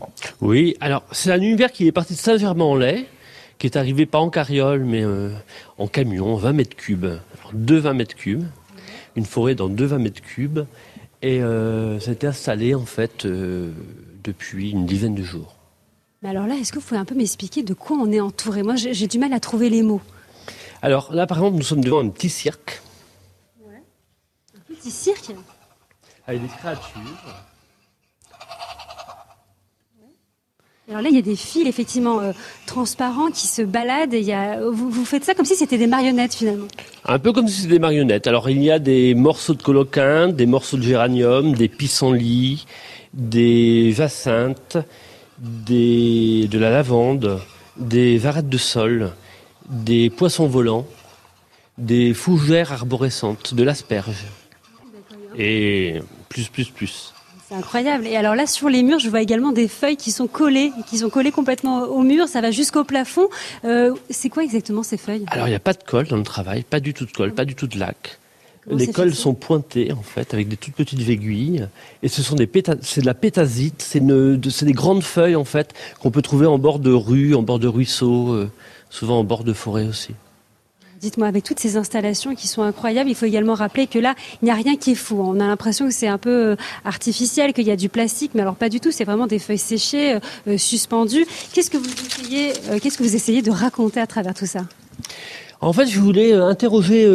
Oui. 0.40 0.76
Alors, 0.80 1.02
c'est 1.12 1.30
un 1.32 1.40
univers 1.40 1.72
qui 1.72 1.86
est 1.86 1.92
parti 1.92 2.14
de 2.14 2.18
Saint-Germain-en-Laye 2.18 3.06
qui 3.58 3.66
est 3.66 3.76
arrivé 3.78 4.04
pas 4.04 4.18
en 4.18 4.28
carriole, 4.28 4.84
mais 4.84 5.02
euh, 5.02 5.30
en 5.78 5.86
camion, 5.86 6.36
20 6.36 6.52
mètres 6.52 6.76
cubes. 6.76 7.06
Alors, 7.06 7.52
deux 7.54 7.78
20 7.78 7.94
mètres 7.94 8.14
cubes 8.14 8.44
une 9.16 9.24
forêt 9.24 9.54
dans 9.54 9.68
20 9.68 9.98
mètres 9.98 10.22
cubes. 10.22 10.60
Et 11.22 11.42
euh, 11.42 11.98
ça 11.98 12.10
a 12.10 12.12
été 12.12 12.26
installé 12.26 12.74
en 12.74 12.84
fait 12.84 13.24
euh, 13.24 13.72
depuis 14.22 14.70
une 14.70 14.86
dizaine 14.86 15.14
de 15.14 15.22
jours. 15.22 15.54
Mais 16.22 16.28
alors 16.28 16.46
là, 16.46 16.54
est-ce 16.54 16.72
que 16.72 16.78
vous 16.78 16.86
pouvez 16.86 17.00
un 17.00 17.04
peu 17.04 17.14
m'expliquer 17.14 17.62
de 17.62 17.74
quoi 17.74 17.96
on 17.96 18.12
est 18.12 18.20
entouré? 18.20 18.62
Moi, 18.62 18.76
j'ai 18.76 19.06
du 19.06 19.18
mal 19.18 19.32
à 19.32 19.40
trouver 19.40 19.70
les 19.70 19.82
mots. 19.82 20.00
Alors 20.82 21.12
là, 21.12 21.26
par 21.26 21.38
exemple, 21.38 21.56
nous 21.56 21.62
sommes 21.62 21.82
devant 21.82 22.00
un 22.00 22.08
petit 22.08 22.28
cirque. 22.28 22.82
Ouais. 23.66 23.82
Un 24.56 24.74
petit 24.74 24.90
cirque? 24.90 25.32
Avec 26.26 26.42
des 26.42 26.48
créatures. 26.48 27.00
Alors 30.88 31.02
là, 31.02 31.08
il 31.08 31.16
y 31.16 31.18
a 31.18 31.22
des 31.22 31.34
fils 31.34 31.66
effectivement 31.66 32.20
euh, 32.20 32.32
transparents 32.66 33.30
qui 33.32 33.48
se 33.48 33.62
baladent. 33.62 34.14
Et 34.14 34.32
vous, 34.70 35.04
faites 35.04 35.24
ça 35.24 35.34
comme 35.34 35.44
si 35.44 35.56
c'était 35.56 35.78
des 35.78 35.88
marionnettes 35.88 36.34
finalement. 36.34 36.68
Un 37.04 37.18
peu 37.18 37.32
comme 37.32 37.48
si 37.48 37.62
c'était 37.62 37.74
des 37.74 37.78
marionnettes. 37.80 38.28
Alors 38.28 38.48
il 38.48 38.62
y 38.62 38.70
a 38.70 38.78
des 38.78 39.14
morceaux 39.14 39.54
de 39.54 39.62
coloquin, 39.62 40.28
des 40.28 40.46
morceaux 40.46 40.76
de 40.76 40.82
géranium, 40.82 41.54
des 41.54 41.68
pissenlits, 41.68 42.66
des 43.12 43.92
jacinthes, 43.92 44.78
de 45.38 46.58
la 46.58 46.70
lavande, 46.70 47.40
des 47.76 48.16
varettes 48.16 48.48
de 48.48 48.58
sol, 48.58 49.12
des 49.68 50.08
poissons 50.08 50.46
volants, 50.46 50.86
des 51.78 52.14
fougères 52.14 52.72
arborescentes, 52.72 53.54
de 53.54 53.62
l'asperge. 53.64 54.24
Et 55.36 56.00
plus, 56.28 56.48
plus, 56.48 56.66
plus. 56.66 57.12
C'est 57.48 57.54
incroyable. 57.54 58.06
Et 58.06 58.16
alors 58.16 58.34
là, 58.34 58.46
sur 58.46 58.68
les 58.68 58.82
murs, 58.82 58.98
je 58.98 59.08
vois 59.08 59.22
également 59.22 59.52
des 59.52 59.68
feuilles 59.68 59.96
qui 59.96 60.10
sont 60.10 60.26
collées, 60.26 60.72
qui 60.88 60.98
sont 60.98 61.10
collées 61.10 61.30
complètement 61.30 61.82
au 61.84 62.02
mur. 62.02 62.26
Ça 62.26 62.40
va 62.40 62.50
jusqu'au 62.50 62.82
plafond. 62.82 63.28
Euh, 63.64 63.94
c'est 64.10 64.28
quoi 64.28 64.42
exactement 64.42 64.82
ces 64.82 64.96
feuilles? 64.96 65.24
Alors, 65.28 65.46
il 65.46 65.50
n'y 65.50 65.56
a 65.56 65.60
pas 65.60 65.72
de 65.72 65.82
colle 65.82 66.08
dans 66.08 66.16
le 66.16 66.24
travail, 66.24 66.64
pas 66.64 66.80
du 66.80 66.92
tout 66.92 67.06
de 67.06 67.12
colle, 67.12 67.32
pas 67.32 67.44
du 67.44 67.54
tout 67.54 67.68
de 67.68 67.78
lac. 67.78 68.18
les 68.68 68.88
colles 68.88 69.14
sont 69.14 69.34
pointées 69.34 69.92
en 69.92 70.02
fait 70.02 70.34
avec 70.34 70.48
des 70.48 70.56
toutes 70.56 70.74
petites 70.74 71.08
aiguilles 71.08 71.68
et 72.02 72.08
ce 72.08 72.20
sont 72.20 72.34
des 72.34 72.50
c'est 72.82 73.00
de 73.00 73.06
la 73.06 73.14
pétasite, 73.14 73.80
c'est 73.80 74.00
des 74.00 74.72
grandes 74.72 75.04
feuilles 75.04 75.36
en 75.36 75.44
fait 75.44 75.72
qu'on 76.00 76.10
peut 76.10 76.22
trouver 76.22 76.46
en 76.46 76.58
bord 76.58 76.80
de 76.80 76.90
rue, 76.90 77.36
en 77.36 77.42
bord 77.42 77.60
de 77.60 77.68
ruisseau, 77.68 78.32
euh, 78.32 78.50
souvent 78.90 79.20
en 79.20 79.24
bord 79.24 79.44
de 79.44 79.52
forêt 79.52 79.86
aussi. 79.86 80.14
Dites-moi, 80.98 81.26
avec 81.26 81.44
toutes 81.44 81.60
ces 81.60 81.76
installations 81.76 82.34
qui 82.34 82.48
sont 82.48 82.62
incroyables, 82.62 83.10
il 83.10 83.14
faut 83.14 83.26
également 83.26 83.52
rappeler 83.52 83.86
que 83.86 83.98
là, 83.98 84.14
il 84.40 84.46
n'y 84.46 84.50
a 84.50 84.54
rien 84.54 84.76
qui 84.76 84.92
est 84.92 84.94
fou. 84.94 85.20
On 85.20 85.40
a 85.40 85.46
l'impression 85.46 85.86
que 85.86 85.92
c'est 85.92 86.08
un 86.08 86.16
peu 86.16 86.52
euh, 86.52 86.56
artificiel, 86.86 87.52
qu'il 87.52 87.66
y 87.66 87.70
a 87.70 87.76
du 87.76 87.90
plastique, 87.90 88.30
mais 88.34 88.40
alors 88.40 88.54
pas 88.54 88.70
du 88.70 88.80
tout. 88.80 88.90
C'est 88.92 89.04
vraiment 89.04 89.26
des 89.26 89.38
feuilles 89.38 89.58
séchées, 89.58 90.14
euh, 90.14 90.20
euh, 90.48 90.56
suspendues. 90.58 91.26
Qu'est-ce 91.52 91.70
que 91.70 91.76
vous 91.76 91.84
essayez, 91.84 92.52
qu'est-ce 92.80 92.96
que 92.96 93.02
vous 93.02 93.14
essayez 93.14 93.42
de 93.42 93.50
raconter 93.50 94.00
à 94.00 94.06
travers 94.06 94.32
tout 94.32 94.46
ça? 94.46 94.60
En 95.60 95.74
fait, 95.74 95.86
je 95.86 96.00
voulais 96.00 96.32
interroger 96.32 97.06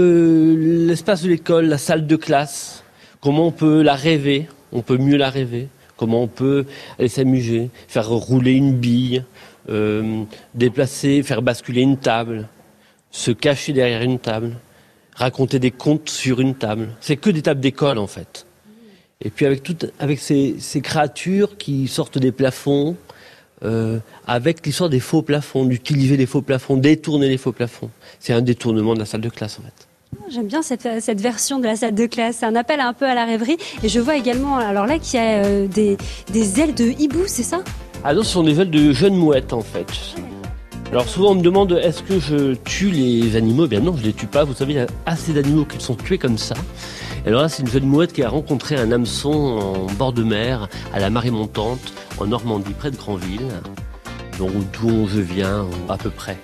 l'espace 0.55 1.23
de 1.23 1.29
l'école, 1.29 1.65
la 1.65 1.79
salle 1.79 2.05
de 2.05 2.15
classe. 2.15 2.83
Comment 3.19 3.47
on 3.47 3.51
peut 3.51 3.81
la 3.81 3.95
rêver? 3.95 4.47
On 4.71 4.81
peut 4.81 4.97
mieux 4.97 5.17
la 5.17 5.31
rêver? 5.31 5.69
Comment 5.97 6.23
on 6.23 6.27
peut 6.27 6.65
aller 6.99 7.07
s'amuser, 7.07 7.69
faire 7.87 8.09
rouler 8.09 8.53
une 8.53 8.73
bille, 8.73 9.23
déplacer, 10.55 11.23
faire 11.23 11.41
basculer 11.41 11.81
une 11.81 11.97
table? 11.97 12.47
Se 13.11 13.31
cacher 13.31 13.73
derrière 13.73 14.01
une 14.01 14.19
table, 14.19 14.55
raconter 15.15 15.59
des 15.59 15.71
contes 15.71 16.09
sur 16.09 16.39
une 16.39 16.55
table. 16.55 16.89
C'est 17.01 17.17
que 17.17 17.29
des 17.29 17.41
tables 17.41 17.59
d'école 17.59 17.97
en 17.97 18.07
fait. 18.07 18.45
Et 19.23 19.29
puis 19.29 19.45
avec 19.45 19.61
toutes, 19.61 19.91
avec 19.99 20.19
ces, 20.19 20.57
créatures 20.81 21.57
qui 21.57 21.87
sortent 21.87 22.17
des 22.17 22.31
plafonds, 22.31 22.95
euh, 23.63 23.99
avec 24.25 24.65
l'histoire 24.65 24.89
des 24.89 24.99
faux 24.99 25.21
plafonds, 25.21 25.65
d'utiliser 25.65 26.17
les 26.17 26.25
faux 26.25 26.41
plafonds, 26.41 26.77
détourner 26.77 27.29
les 27.29 27.37
faux 27.37 27.51
plafonds. 27.51 27.91
C'est 28.19 28.33
un 28.33 28.41
détournement 28.41 28.95
de 28.95 28.99
la 28.99 29.05
salle 29.05 29.21
de 29.21 29.29
classe 29.29 29.59
en 29.59 29.63
fait. 29.63 29.87
J'aime 30.29 30.47
bien 30.47 30.61
cette, 30.61 30.85
version 31.21 31.59
de 31.59 31.65
la 31.65 31.75
salle 31.75 31.95
de 31.95 32.05
classe. 32.05 32.37
C'est 32.39 32.45
un 32.45 32.55
appel 32.55 32.79
un 32.79 32.93
peu 32.93 33.05
à 33.05 33.15
la 33.15 33.25
rêverie. 33.25 33.57
Et 33.83 33.89
je 33.89 33.99
vois 33.99 34.17
également, 34.17 34.57
alors 34.57 34.85
là, 34.85 34.99
qu'il 34.99 35.19
y 35.19 35.23
a 35.23 35.45
euh, 35.45 35.67
des, 35.67 35.97
des 36.33 36.59
ailes 36.59 36.73
de 36.73 36.85
hibou, 36.85 37.23
c'est 37.27 37.43
ça? 37.43 37.63
Ah 38.03 38.13
non, 38.13 38.23
ce 38.23 38.31
sont 38.31 38.43
des 38.43 38.59
ailes 38.59 38.71
de 38.71 38.91
jeunes 38.91 39.15
mouettes 39.15 39.53
en 39.53 39.61
fait. 39.61 39.87
Alors 40.91 41.07
souvent 41.07 41.31
on 41.31 41.35
me 41.35 41.41
demande 41.41 41.71
est-ce 41.71 42.03
que 42.03 42.19
je 42.19 42.53
tue 42.53 42.91
les 42.91 43.37
animaux? 43.37 43.63
Eh 43.63 43.69
Bien 43.69 43.79
non, 43.79 43.95
je 43.95 44.03
les 44.03 44.11
tue 44.11 44.27
pas. 44.27 44.43
Vous 44.43 44.53
savez, 44.53 44.73
il 44.73 44.75
y 44.75 44.79
a 44.79 44.87
assez 45.05 45.31
d'animaux 45.31 45.63
qui 45.63 45.81
sont 45.81 45.95
tués 45.95 46.17
comme 46.17 46.37
ça. 46.37 46.53
Alors 47.25 47.43
là, 47.43 47.47
c'est 47.47 47.61
une 47.61 47.69
jeune 47.69 47.85
mouette 47.85 48.11
qui 48.11 48.23
a 48.23 48.29
rencontré 48.29 48.75
un 48.75 48.91
hameçon 48.91 49.31
en 49.31 49.93
bord 49.93 50.11
de 50.11 50.23
mer, 50.23 50.67
à 50.93 50.99
la 50.99 51.09
marée 51.09 51.31
montante, 51.31 51.93
en 52.19 52.27
Normandie, 52.27 52.73
près 52.73 52.91
de 52.91 52.97
Granville, 52.97 53.47
d'où 54.37 55.07
je 55.07 55.21
viens 55.21 55.65
à 55.87 55.97
peu 55.97 56.09
près 56.09 56.37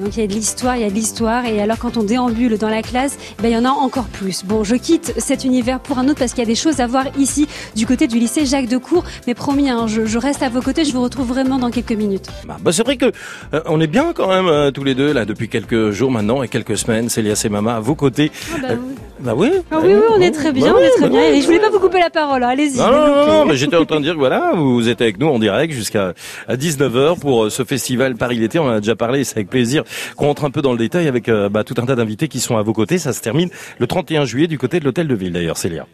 donc 0.00 0.16
il 0.16 0.20
y 0.20 0.24
a 0.24 0.26
de 0.26 0.32
l'histoire, 0.32 0.76
il 0.76 0.82
y 0.82 0.84
a 0.84 0.90
de 0.90 0.94
l'histoire. 0.94 1.44
Et 1.46 1.60
alors 1.60 1.78
quand 1.78 1.96
on 1.96 2.02
déambule 2.02 2.58
dans 2.58 2.68
la 2.68 2.82
classe, 2.82 3.18
ben, 3.42 3.48
il 3.48 3.54
y 3.54 3.56
en 3.56 3.64
a 3.64 3.70
encore 3.70 4.06
plus. 4.06 4.44
Bon, 4.44 4.64
je 4.64 4.76
quitte 4.76 5.14
cet 5.18 5.44
univers 5.44 5.80
pour 5.80 5.98
un 5.98 6.08
autre 6.08 6.18
parce 6.18 6.32
qu'il 6.32 6.40
y 6.40 6.46
a 6.46 6.48
des 6.48 6.54
choses 6.54 6.80
à 6.80 6.86
voir 6.86 7.06
ici 7.18 7.46
du 7.74 7.86
côté 7.86 8.06
du 8.06 8.18
lycée 8.18 8.46
Jacques 8.46 8.68
Decour. 8.68 9.04
Mais 9.26 9.34
promis, 9.34 9.68
hein, 9.70 9.86
je, 9.86 10.18
reste 10.18 10.42
à 10.42 10.48
vos 10.48 10.60
côtés. 10.60 10.84
Je 10.84 10.92
vous 10.92 11.02
retrouve 11.02 11.28
vraiment 11.28 11.58
dans 11.58 11.70
quelques 11.70 11.92
minutes. 11.92 12.28
Bah, 12.46 12.56
bah 12.60 12.72
c'est 12.72 12.84
vrai 12.84 12.96
que 12.96 13.12
euh, 13.54 13.60
on 13.66 13.80
est 13.80 13.86
bien 13.86 14.12
quand 14.12 14.28
même 14.28 14.46
euh, 14.46 14.70
tous 14.70 14.84
les 14.84 14.94
deux 14.94 15.12
là 15.12 15.24
depuis 15.24 15.48
quelques 15.48 15.90
jours 15.90 16.10
maintenant 16.10 16.42
et 16.42 16.48
quelques 16.48 16.76
semaines. 16.76 17.08
Célia 17.08 17.34
et 17.42 17.48
Mama 17.48 17.76
à 17.76 17.80
vos 17.80 17.94
côtés. 17.94 18.30
Ah 18.54 18.58
bah, 18.60 18.68
oui. 18.72 18.94
Bah 19.20 19.34
oui. 19.36 19.50
Ah 19.70 19.78
oui, 19.82 19.94
oui, 19.94 20.02
on 20.16 20.20
est 20.20 20.30
très 20.30 20.52
bien, 20.52 20.72
bah 20.72 20.78
on 20.78 20.82
est 20.82 20.90
très 20.90 21.08
bien. 21.08 21.32
Et 21.32 21.40
je 21.40 21.46
voulais 21.46 21.58
pas 21.58 21.70
vous 21.70 21.78
couper 21.80 22.00
la 22.00 22.10
parole. 22.10 22.42
Hein. 22.42 22.48
Allez-y. 22.48 22.78
Non, 22.78 22.90
non, 22.90 23.26
non, 23.26 23.44
mais 23.46 23.56
j'étais 23.56 23.76
en 23.76 23.84
train 23.84 23.98
de 23.98 24.04
dire 24.04 24.14
que 24.14 24.18
voilà, 24.18 24.52
vous 24.54 24.88
êtes 24.88 25.00
avec 25.00 25.18
nous 25.18 25.28
en 25.28 25.38
direct 25.38 25.72
jusqu'à 25.72 26.12
19h 26.48 27.18
pour 27.18 27.44
euh, 27.44 27.50
ce 27.50 27.64
festival 27.64 28.16
Paris 28.16 28.38
l'été. 28.38 28.58
On 28.58 28.64
en 28.66 28.70
a 28.72 28.80
déjà 28.80 28.96
parlé, 28.96 29.24
c'est 29.24 29.36
avec 29.36 29.48
plaisir 29.48 29.84
qu'on 30.16 30.26
rentre 30.26 30.44
un 30.44 30.50
peu 30.50 30.62
dans 30.62 30.72
le 30.72 30.78
détail 30.78 31.08
avec 31.08 31.28
euh, 31.28 31.48
bah, 31.48 31.64
tout 31.64 31.74
un 31.78 31.86
tas 31.86 31.94
d'invités 31.94 32.28
qui 32.28 32.40
sont 32.40 32.56
à 32.56 32.62
vos 32.62 32.72
côtés. 32.72 32.98
Ça 32.98 33.12
se 33.12 33.20
termine 33.20 33.48
le 33.78 33.86
31 33.86 34.24
juillet 34.24 34.46
du 34.46 34.58
côté 34.58 34.80
de 34.80 34.84
l'hôtel 34.84 35.08
de 35.08 35.14
ville 35.14 35.32
d'ailleurs, 35.32 35.56
Célia. 35.56 35.86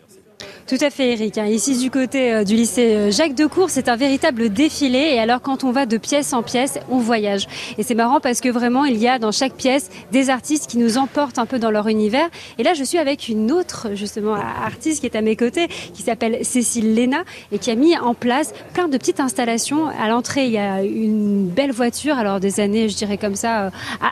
Tout 0.69 0.77
à 0.81 0.91
fait, 0.91 1.13
Eric. 1.13 1.39
Hein. 1.39 1.47
Ici, 1.47 1.77
du 1.77 1.91
côté 1.91 2.33
euh, 2.33 2.45
du 2.45 2.55
lycée 2.55 2.95
euh, 2.95 3.11
Jacques 3.11 3.35
Decour, 3.35 3.69
c'est 3.69 3.89
un 3.89 3.97
véritable 3.97 4.49
défilé. 4.49 4.99
Et 4.99 5.19
alors, 5.19 5.43
quand 5.43 5.65
on 5.65 5.73
va 5.73 5.87
de 5.87 5.97
pièce 5.97 6.33
en 6.33 6.43
pièce, 6.43 6.79
on 6.89 6.99
voyage. 6.99 7.49
Et 7.79 7.83
c'est 7.83 7.97
marrant 7.97 8.21
parce 8.21 8.41
que 8.41 8.49
vraiment, 8.49 8.85
il 8.85 8.97
y 8.97 9.09
a 9.09 9.19
dans 9.19 9.33
chaque 9.33 9.55
pièce 9.55 9.91
des 10.13 10.31
artistes 10.31 10.71
qui 10.71 10.79
nous 10.79 10.99
emportent 10.99 11.39
un 11.39 11.47
peu 11.47 11.59
dans 11.59 11.73
leur 11.73 11.89
univers. 11.89 12.29
Et 12.59 12.63
là, 12.63 12.75
je 12.75 12.85
suis 12.85 12.99
avec 12.99 13.29
une 13.29 13.51
autre, 13.51 13.89
justement, 13.95 14.35
artiste 14.35 15.01
qui 15.01 15.07
est 15.07 15.17
à 15.17 15.21
mes 15.21 15.35
côtés, 15.35 15.67
qui 15.95 16.03
s'appelle 16.03 16.39
Cécile 16.43 16.95
Léna 16.95 17.25
et 17.51 17.59
qui 17.59 17.71
a 17.73 17.75
mis 17.75 17.97
en 17.99 18.15
place 18.15 18.55
plein 18.73 18.87
de 18.87 18.97
petites 18.97 19.19
installations. 19.19 19.89
À 19.89 20.09
l'entrée, 20.09 20.47
il 20.47 20.53
y 20.53 20.59
a 20.59 20.85
une 20.85 21.49
belle 21.49 21.73
voiture, 21.73 22.17
alors 22.17 22.39
des 22.39 22.61
années, 22.61 22.89
je 22.89 22.97
dirais 22.97 23.19
comme 23.19 23.35
ça, 23.35 23.65
euh, 23.65 23.71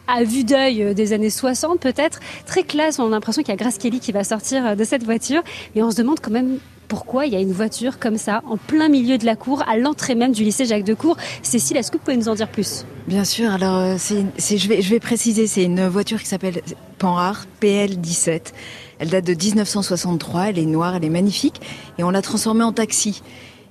à, 0.08 0.24
vue 0.24 0.42
d'œil, 0.42 0.96
des 0.96 1.12
années 1.12 1.30
60 1.30 1.78
peut-être. 1.78 2.18
Très 2.44 2.64
classe. 2.64 2.98
On 2.98 3.06
a 3.06 3.10
l'impression 3.10 3.42
qu'il 3.42 3.52
y 3.52 3.56
a 3.56 3.56
Grace 3.56 3.78
Kelly 3.78 4.00
qui 4.00 4.10
va 4.10 4.24
sortir 4.24 4.76
de 4.76 4.84
cette 4.84 5.04
voiture. 5.04 5.42
Et 5.76 5.82
on 5.82 5.92
se 5.92 5.96
demande 5.96 6.18
quand 6.20 6.30
pourquoi 6.90 7.26
il 7.26 7.32
y 7.32 7.36
a 7.36 7.40
une 7.40 7.52
voiture 7.52 8.00
comme 8.00 8.18
ça, 8.18 8.42
en 8.46 8.56
plein 8.56 8.88
milieu 8.88 9.16
de 9.16 9.24
la 9.24 9.36
cour, 9.36 9.62
à 9.68 9.76
l'entrée 9.76 10.16
même 10.16 10.32
du 10.32 10.42
lycée 10.42 10.64
Jacques 10.64 10.84
Decour. 10.84 11.16
Cécile, 11.40 11.76
est-ce 11.76 11.92
que 11.92 11.96
vous 11.96 12.02
pouvez 12.02 12.16
nous 12.16 12.28
en 12.28 12.34
dire 12.34 12.48
plus? 12.48 12.84
Bien 13.06 13.24
sûr, 13.24 13.48
alors 13.52 13.76
euh, 13.76 13.96
je, 13.96 14.68
vais, 14.68 14.98
préciser, 14.98 15.46
c'est 15.46 15.62
une 15.62 15.86
voiture 15.86 16.18
qui 16.18 16.26
s'appelle 16.26 16.60
Panhard 16.98 17.46
PL17. 17.62 18.40
Elle 18.98 19.08
date 19.08 19.24
de 19.24 19.34
1963, 19.34 20.50
elle 20.50 20.58
est 20.58 20.66
noire, 20.66 20.96
elle 20.96 21.04
est 21.04 21.10
magnifique, 21.10 21.60
et 21.96 22.02
on 22.02 22.10
l'a 22.10 22.22
transformée 22.22 22.64
en 22.64 22.72
taxi. 22.72 23.22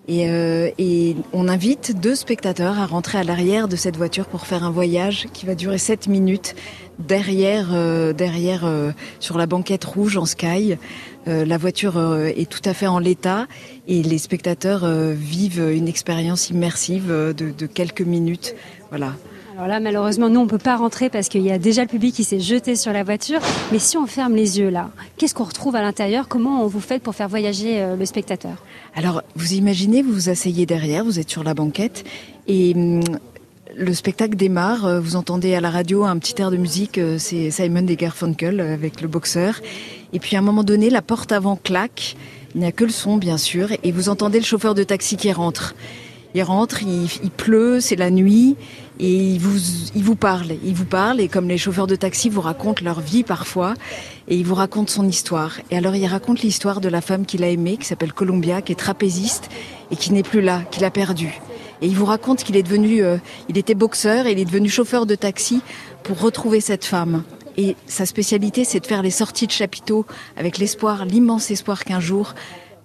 Et, 0.08 0.30
euh, 0.30 0.72
et, 0.78 1.18
on 1.34 1.50
invite 1.50 2.00
deux 2.00 2.16
spectateurs 2.16 2.80
à 2.80 2.86
rentrer 2.86 3.18
à 3.18 3.24
l'arrière 3.26 3.68
de 3.68 3.76
cette 3.76 3.98
voiture 3.98 4.28
pour 4.28 4.48
faire 4.48 4.64
un 4.64 4.72
voyage 4.72 5.28
qui 5.34 5.46
va 5.46 5.56
durer 5.56 5.78
7 5.78 6.08
minutes 6.08 6.56
derrière, 7.00 7.70
euh, 7.74 8.14
derrière 8.14 8.64
sur 9.20 9.38
la 9.38 9.46
banquette 9.46 9.84
rouge 9.84 10.16
en 10.16 10.26
sky. 10.26 10.78
Euh, 11.28 11.46
la 11.46 11.58
voiture 11.58 11.98
euh, 11.98 12.28
est 12.28 12.50
tout 12.50 12.62
à 12.66 12.74
fait 12.74 12.88
en 12.88 13.00
l'état 13.00 13.48
et 13.88 14.02
les 14.02 14.18
spectateurs 14.18 14.84
euh, 14.84 15.14
vivent 15.14 15.70
une 15.72 15.88
expérience 15.88 16.50
immersive 16.50 17.10
de, 17.10 17.66
quelques 17.66 18.02
minutes. 18.02 18.56
Voilà. 18.90 19.14
Alors 19.56 19.68
là, 19.68 19.80
malheureusement, 19.82 20.30
nous, 20.30 20.40
on 20.40 20.46
ne 20.46 20.50
peut 20.50 20.58
pas 20.58 20.78
rentrer 20.78 21.10
parce 21.10 21.28
qu'il 21.28 21.42
y 21.42 21.52
a 21.52 21.58
déjà 21.58 21.82
le 21.82 21.90
public 21.90 22.16
qui 22.16 22.24
s'est 22.24 22.40
jeté 22.40 22.76
sur 22.76 22.94
la 22.94 23.04
voiture. 23.04 23.42
Mais 23.74 23.80
si 23.80 23.98
on 23.98 24.08
ferme 24.08 24.36
les 24.36 24.60
yeux 24.60 24.70
là, 24.70 24.90
qu'est-ce 25.18 25.34
qu'on 25.34 25.44
retrouve 25.44 25.76
à 25.76 25.82
l'intérieur? 25.82 26.30
Comment 26.30 26.66
vous 26.68 26.80
faites 26.80 27.04
pour 27.04 27.14
faire 27.14 27.28
voyager 27.28 27.86
le 27.98 28.06
spectateur? 28.06 28.64
Alors, 28.96 29.22
vous 29.36 29.54
imaginez, 29.54 30.02
vous 30.02 30.14
vous 30.14 30.30
asseyez 30.30 30.66
derrière, 30.66 31.04
vous 31.04 31.20
êtes 31.20 31.30
sur 31.30 31.44
la 31.44 31.54
banquette 31.54 32.06
et 32.48 32.74
hum, 32.74 33.02
le 33.76 33.94
spectacle 33.94 34.36
démarre. 34.36 35.02
Vous 35.02 35.16
entendez 35.16 35.54
à 35.56 35.62
la 35.62 35.70
radio 35.70 36.04
un 36.04 36.18
petit 36.18 36.42
air 36.42 36.52
de 36.52 36.58
musique, 36.58 37.00
c'est 37.18 37.52
Simon 37.52 37.84
Garfunkel 37.84 38.60
avec 38.60 39.02
le 39.02 39.08
boxeur. 39.08 39.62
Et 40.14 40.20
puis 40.20 40.36
à 40.36 40.40
un 40.40 40.42
moment 40.42 40.64
donné, 40.64 40.90
la 40.90 41.02
porte 41.02 41.32
avant 41.32 41.56
claque. 41.56 42.16
Il 42.56 42.62
n'y 42.62 42.68
a 42.68 42.72
que 42.72 42.84
le 42.84 42.90
son, 42.90 43.18
bien 43.18 43.38
sûr, 43.38 43.70
et 43.84 43.92
vous 43.92 44.10
entendez 44.10 44.40
le 44.40 44.46
chauffeur 44.46 44.74
de 44.74 44.84
taxi 44.84 45.18
qui 45.18 45.32
rentre. 45.32 45.76
Il 46.36 46.44
rentre, 46.44 46.84
il, 46.84 47.32
pleut, 47.32 47.80
c'est 47.80 47.96
la 47.96 48.12
nuit, 48.12 48.56
et 49.00 49.16
il 49.16 49.40
vous, 49.40 49.60
il 49.96 50.04
vous 50.04 50.16
parle. 50.16 50.54
Il 50.64 50.74
vous 50.74 50.86
parle, 50.86 51.20
et 51.22 51.28
comme 51.28 51.48
les 51.48 51.58
chauffeurs 51.58 51.88
de 51.88 51.96
taxi 51.96 52.30
vous 52.30 52.42
racontent 52.42 52.84
leur 52.84 53.02
vie 53.02 53.24
parfois, 53.24 53.74
et 54.28 54.36
il 54.36 54.46
vous 54.46 54.56
raconte 54.56 54.90
son 54.90 55.08
histoire. 55.08 55.60
Et 55.72 55.78
alors 55.78 55.96
il 55.96 56.06
raconte 56.06 56.42
l'histoire 56.42 56.82
de 56.82 56.90
la 56.90 57.02
femme 57.02 57.26
qu'il 57.26 57.44
a 57.44 57.50
aimée, 57.50 57.78
qui 57.78 57.86
s'appelle 57.86 58.14
Columbia, 58.14 58.62
qui 58.62 58.72
est 58.72 58.76
trapéziste, 58.76 59.50
et 59.92 59.96
qui 59.96 60.14
n'est 60.14 60.24
plus 60.24 60.42
là, 60.42 60.62
qu'il 60.70 60.86
a 60.86 60.92
perdu. 60.92 61.40
Et 61.82 61.88
il 61.88 61.96
vous 61.96 62.06
raconte 62.06 62.44
qu'il 62.44 62.58
est 62.58 62.64
devenu, 62.64 63.04
euh, 63.04 63.18
il 63.48 63.58
était 63.58 63.76
boxeur, 63.76 64.28
et 64.28 64.34
il 64.34 64.40
est 64.40 64.46
devenu 64.46 64.70
chauffeur 64.70 65.06
de 65.06 65.16
taxi 65.16 65.62
pour 66.04 66.20
retrouver 66.20 66.62
cette 66.62 66.86
femme. 66.86 67.24
Et 67.58 67.76
sa 67.88 68.06
spécialité, 68.06 68.64
c'est 68.64 68.80
de 68.80 68.88
faire 68.88 69.02
les 69.02 69.12
sorties 69.12 69.48
de 69.48 69.52
chapiteaux 69.52 70.06
avec 70.38 70.58
l'espoir, 70.58 71.06
l'immense 71.06 71.52
espoir 71.52 71.84
qu'un 71.84 72.00
jour, 72.00 72.36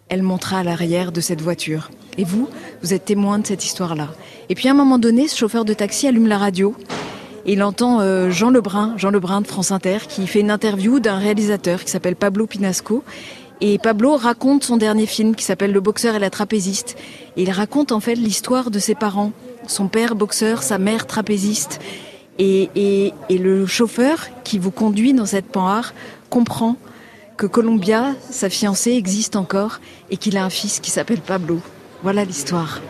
elle 0.09 0.23
montera 0.23 0.59
à 0.59 0.63
l'arrière 0.65 1.13
de 1.13 1.21
cette 1.21 1.41
voiture. 1.41 1.91
Et 2.19 2.25
vous, 2.25 2.49
vous 2.83 2.93
êtes 2.93 3.05
témoin 3.05 3.39
de 3.39 3.47
cette 3.47 3.65
histoire-là. 3.65 4.09
Et 4.49 4.55
puis 4.55 4.69
à 4.69 4.73
un 4.73 4.75
moment 4.75 4.99
donné, 4.99 5.29
ce 5.29 5.37
chauffeur 5.37 5.65
de 5.65 5.75
taxi 5.75 6.07
allume 6.07 6.27
la 6.27 6.39
radio 6.39 6.75
et 7.47 7.53
il 7.53 7.63
entend 7.63 8.01
euh, 8.01 8.31
Jean 8.31 8.51
Lebrun, 8.51 8.95
Jean 8.97 9.11
Lebrun 9.11 9.43
de 9.43 9.47
France 9.47 9.71
Inter, 9.71 9.99
qui 10.09 10.27
fait 10.27 10.41
une 10.41 10.51
interview 10.51 10.99
d'un 10.99 11.19
réalisateur 11.19 11.85
qui 11.85 11.91
s'appelle 11.91 12.17
Pablo 12.17 12.47
Pinasco. 12.47 13.05
Et 13.61 13.79
Pablo 13.79 14.17
raconte 14.17 14.65
son 14.65 14.77
dernier 14.77 15.07
film 15.07 15.35
qui 15.35 15.45
s'appelle 15.45 15.73
Le 15.73 15.81
boxeur 15.81 16.15
et 16.15 16.19
la 16.19 16.31
trapéziste. 16.31 16.97
Et 17.37 17.43
il 17.43 17.51
raconte 17.51 17.93
en 17.93 18.01
fait 18.01 18.15
l'histoire 18.15 18.71
de 18.71 18.79
ses 18.79 18.95
parents. 18.95 19.33
Son 19.67 19.89
père 19.89 20.15
boxeur, 20.15 20.63
sa 20.63 20.79
mère 20.79 21.07
trapéziste. 21.07 21.81
Et, 22.39 22.69
et, 22.75 23.13
et 23.29 23.39
le 23.39 23.67
chauffeur 23.67 24.29
qui 24.43 24.59
vous 24.59 24.73
conduit 24.73 25.15
dans 25.15 25.27
cette 25.27 25.47
panhard 25.47 25.95
comprend 26.31 26.77
que 27.37 27.47
Columbia, 27.47 28.15
sa 28.31 28.51
fiancée, 28.51 28.93
existe 28.93 29.37
encore 29.37 29.81
et 30.11 30.17
qu'il 30.17 30.37
a 30.37 30.45
un 30.45 30.51
fils 30.51 30.81
qui 30.81 30.91
s'appelle 30.91 31.21
Pablo. 31.21 31.61
Voilà 32.03 32.25
l'histoire. 32.25 32.81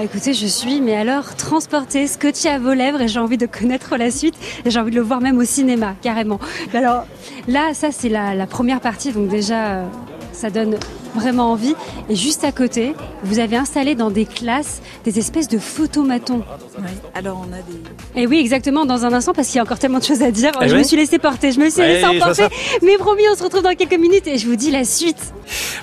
Ah, 0.00 0.04
écoutez, 0.04 0.32
je 0.32 0.46
suis, 0.46 0.80
mais 0.80 0.94
alors, 0.94 1.34
transportée, 1.34 2.06
scotché 2.06 2.48
à 2.48 2.60
vos 2.60 2.72
lèvres 2.72 3.00
et 3.00 3.08
j'ai 3.08 3.18
envie 3.18 3.36
de 3.36 3.46
connaître 3.46 3.96
la 3.96 4.12
suite 4.12 4.36
et 4.64 4.70
j'ai 4.70 4.78
envie 4.78 4.92
de 4.92 4.96
le 4.96 5.02
voir 5.02 5.20
même 5.20 5.36
au 5.38 5.44
cinéma, 5.44 5.96
carrément. 6.02 6.38
Alors, 6.72 7.04
là, 7.48 7.74
ça, 7.74 7.90
c'est 7.90 8.08
la, 8.08 8.32
la, 8.36 8.46
première 8.46 8.80
partie, 8.80 9.10
donc 9.10 9.26
déjà, 9.26 9.78
euh, 9.78 9.86
ça 10.30 10.50
donne 10.50 10.76
vraiment 11.16 11.50
envie. 11.50 11.74
Et 12.08 12.14
juste 12.14 12.44
à 12.44 12.52
côté, 12.52 12.94
vous 13.24 13.40
avez 13.40 13.56
installé 13.56 13.96
dans 13.96 14.12
des 14.12 14.24
classes 14.24 14.82
des 15.02 15.18
espèces 15.18 15.48
de 15.48 15.58
photomatons. 15.58 16.44
Oui, 16.78 16.84
alors 17.16 17.44
on 17.44 17.52
a 17.52 17.56
des... 17.62 18.22
Et 18.22 18.28
oui, 18.28 18.38
exactement, 18.38 18.86
dans 18.86 19.04
un 19.04 19.12
instant, 19.12 19.32
parce 19.32 19.48
qu'il 19.48 19.56
y 19.56 19.58
a 19.58 19.64
encore 19.64 19.80
tellement 19.80 19.98
de 19.98 20.04
choses 20.04 20.22
à 20.22 20.30
dire. 20.30 20.52
Eh 20.62 20.68
je 20.68 20.76
me 20.76 20.84
suis 20.84 20.96
laissé 20.96 21.18
porter, 21.18 21.50
je 21.50 21.58
me 21.58 21.70
suis 21.70 21.82
laissé 21.82 22.06
emporter. 22.06 22.44
Mais 22.82 22.98
promis, 22.98 23.24
on 23.32 23.34
se 23.36 23.42
retrouve 23.42 23.62
dans 23.62 23.74
quelques 23.74 23.98
minutes 23.98 24.28
et 24.28 24.38
je 24.38 24.46
vous 24.46 24.54
dis 24.54 24.70
la 24.70 24.84
suite. 24.84 25.34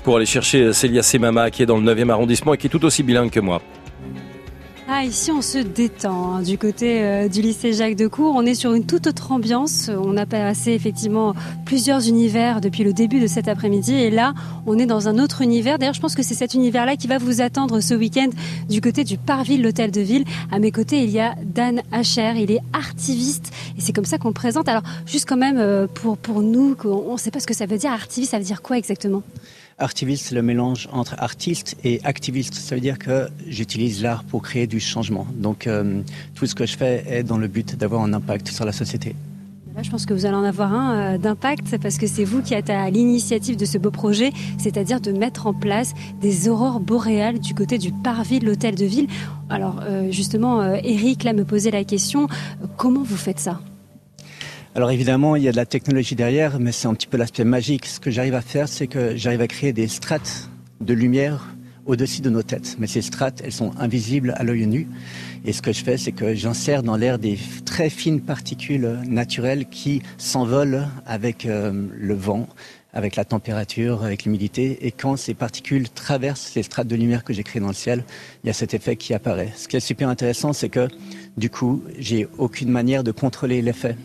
Pour 0.06 0.16
aller 0.16 0.26
chercher 0.26 0.72
Célia 0.72 1.04
Semama, 1.04 1.52
qui 1.52 1.64
est 1.64 1.66
dans 1.66 1.78
le 1.78 1.94
9e 1.94 2.10
arrondissement 2.10 2.54
et 2.54 2.58
qui 2.58 2.68
est 2.68 2.70
tout 2.70 2.86
aussi 2.86 3.04
bilingue 3.04 3.30
que 3.30 3.42
moi. 3.42 3.62
Ah, 4.88 5.04
ici 5.04 5.32
on 5.32 5.42
se 5.42 5.58
détend 5.58 6.36
hein, 6.36 6.42
du 6.44 6.60
côté 6.60 7.04
euh, 7.04 7.28
du 7.28 7.42
lycée 7.42 7.74
Jacques 7.74 7.96
Decour. 7.96 8.36
On 8.36 8.46
est 8.46 8.54
sur 8.54 8.76
une 8.76 8.86
toute 8.86 9.08
autre 9.08 9.32
ambiance. 9.32 9.90
On 9.90 10.16
a 10.16 10.28
passé 10.28 10.74
effectivement 10.74 11.34
plusieurs 11.66 12.08
univers 12.08 12.62
depuis 12.62 12.84
le 12.84 12.94
début 12.94 13.20
de 13.20 13.26
cet 13.26 13.48
après-midi 13.48 13.96
et 13.96 14.12
là 14.12 14.36
on 14.68 14.78
est 14.78 14.86
dans 14.86 15.08
un 15.08 15.18
autre 15.18 15.42
univers. 15.42 15.80
D'ailleurs, 15.80 15.96
je 15.96 16.02
pense 16.02 16.14
que 16.14 16.22
c'est 16.22 16.36
cet 16.36 16.54
univers-là 16.54 16.98
qui 16.98 17.08
va 17.08 17.18
vous 17.18 17.42
attendre 17.42 17.82
ce 17.82 17.96
week-end 17.96 18.30
du 18.70 18.80
côté 18.80 19.04
du 19.04 19.18
Parville, 19.18 19.64
l'hôtel 19.64 19.90
de 19.90 20.02
ville. 20.02 20.24
À 20.52 20.60
mes 20.60 20.72
côtés, 20.72 21.04
il 21.04 21.10
y 21.10 21.20
a 21.20 21.34
Dan 21.44 21.82
Hacher. 21.92 22.34
Il 22.38 22.52
est 22.52 22.62
artiviste 22.72 23.52
et 23.80 23.82
c'est 23.82 23.92
comme 23.92 24.06
ça 24.06 24.20
qu'on 24.20 24.28
le 24.28 24.36
présente. 24.36 24.70
Alors, 24.70 24.84
juste 25.08 25.28
quand 25.28 25.36
même 25.36 25.58
euh, 25.58 25.88
pour 25.88 26.16
pour 26.16 26.44
nous, 26.44 26.78
on 26.84 27.14
ne 27.14 27.18
sait 27.18 27.32
pas 27.32 27.40
ce 27.40 27.48
que 27.48 27.56
ça 27.56 27.66
veut 27.66 27.80
dire. 27.80 27.92
Artiviste, 27.92 28.32
ça 28.32 28.38
veut 28.38 28.46
dire 28.46 28.62
quoi 28.62 28.78
exactement? 28.78 29.24
Artiviste, 29.78 30.28
c'est 30.28 30.36
le 30.36 30.42
mélange 30.42 30.88
entre 30.94 31.16
artiste 31.18 31.76
et 31.84 32.00
activiste. 32.06 32.54
Ça 32.54 32.76
veut 32.76 32.82
dire 32.82 32.98
que 32.98 33.28
j'utilise 33.46 34.02
l'art 34.02 34.24
pour 34.24 34.42
créer 34.42 34.68
du 34.68 34.80
changement. 34.80 35.28
Donc 35.36 35.68
euh, 35.68 36.02
tout 36.34 36.46
ce 36.46 36.56
que 36.56 36.66
je 36.66 36.78
fais 36.78 37.04
est 37.10 37.24
dans 37.24 37.38
le 37.38 37.50
but 37.50 37.76
d'avoir 37.76 38.02
un 38.02 38.14
impact 38.14 38.48
sur 38.48 38.64
la 38.64 38.72
société. 38.72 39.16
Je 39.82 39.90
pense 39.90 40.06
que 40.06 40.14
vous 40.14 40.26
allez 40.26 40.38
en 40.38 40.46
avoir 40.46 40.74
un 40.74 41.16
euh, 41.16 41.18
d'impact 41.18 41.78
parce 41.80 41.98
que 41.98 42.08
c'est 42.08 42.24
vous 42.24 42.42
qui 42.42 42.54
êtes 42.54 42.70
à 42.70 42.90
l'initiative 42.90 43.58
de 43.58 43.66
ce 43.66 43.78
beau 43.78 43.92
projet, 43.92 44.32
c'est-à-dire 44.58 45.02
de 45.02 45.12
mettre 45.12 45.46
en 45.46 45.54
place 45.54 45.94
des 46.22 46.48
aurores 46.48 46.80
boréales 46.80 47.40
du 47.40 47.54
côté 47.54 47.78
du 47.78 47.92
parvis 47.92 48.40
de 48.40 48.46
l'hôtel 48.46 48.76
de 48.76 48.86
ville. 48.86 49.08
Alors 49.50 49.82
euh, 49.84 50.10
justement, 50.10 50.64
Eric 50.74 51.26
là 51.26 51.34
me 51.34 51.44
posait 51.44 51.72
la 51.72 51.84
question, 51.84 52.30
comment 52.78 53.04
vous 53.04 53.18
faites 53.18 53.40
ça? 53.40 53.60
Alors 54.76 54.92
évidemment, 54.92 55.38
il 55.38 55.44
y 55.44 55.48
a 55.48 55.54
de 55.54 55.56
la 55.56 55.66
technologie 55.66 56.16
derrière, 56.16 56.60
mais 56.60 56.74
c'est 56.74 56.90
un 56.90 56.94
petit 56.94 57.08
peu 57.08 57.16
l'aspect 57.16 57.46
magique. 57.46 57.86
Ce 57.86 58.02
que 58.02 58.12
j'arrive 58.12 58.36
à 58.36 58.42
faire, 58.42 58.68
c'est 58.68 58.88
que 58.88 59.16
j'arrive 59.16 59.40
à 59.40 59.48
créer 59.48 59.72
des 59.72 59.88
strates 59.88 60.50
de 60.82 60.94
lumière 60.94 61.56
au-dessus 61.86 62.22
de 62.22 62.30
nos 62.30 62.44
têtes. 62.44 62.76
Mais 62.78 62.86
ces 62.86 63.02
strates, 63.02 63.42
elles 63.46 63.54
sont 63.54 63.72
invisibles 63.80 64.34
à 64.36 64.44
l'œil 64.44 64.68
nu. 64.68 64.90
Et 65.46 65.54
ce 65.54 65.62
que 65.62 65.72
je 65.72 65.82
fais, 65.82 65.96
c'est 65.96 66.12
que 66.12 66.36
j'insère 66.36 66.84
dans 66.84 66.98
l'air 66.98 67.20
des 67.20 67.40
très 67.64 67.90
fines 67.90 68.20
particules 68.20 69.00
naturelles 69.08 69.68
qui 69.70 70.02
s'envolent 70.18 70.90
avec 71.06 71.46
euh, 71.46 71.88
le 71.96 72.14
vent, 72.14 72.50
avec 72.92 73.16
la 73.16 73.24
température, 73.24 74.04
avec 74.04 74.26
l'humidité. 74.26 74.86
Et 74.86 74.92
quand 74.92 75.16
ces 75.16 75.36
particules 75.36 75.90
traversent 75.90 76.54
les 76.54 76.64
strates 76.64 76.88
de 76.88 76.98
lumière 76.98 77.24
que 77.24 77.32
j'ai 77.32 77.44
créées 77.44 77.62
dans 77.62 77.70
le 77.70 77.74
ciel, 77.74 78.04
il 78.44 78.48
y 78.48 78.50
a 78.50 78.54
cet 78.54 78.74
effet 78.74 78.98
qui 78.98 79.14
apparaît. 79.14 79.54
Ce 79.56 79.70
qui 79.70 79.78
est 79.78 79.80
super 79.80 80.10
intéressant, 80.10 80.52
c'est 80.52 80.70
que 80.70 80.90
du 81.38 81.50
coup, 81.50 81.84
j'ai 81.98 82.28
aucune 82.38 82.70
manière 82.70 83.04
de 83.04 83.12
contrôler 83.12 83.62
l'effet. 83.62 83.96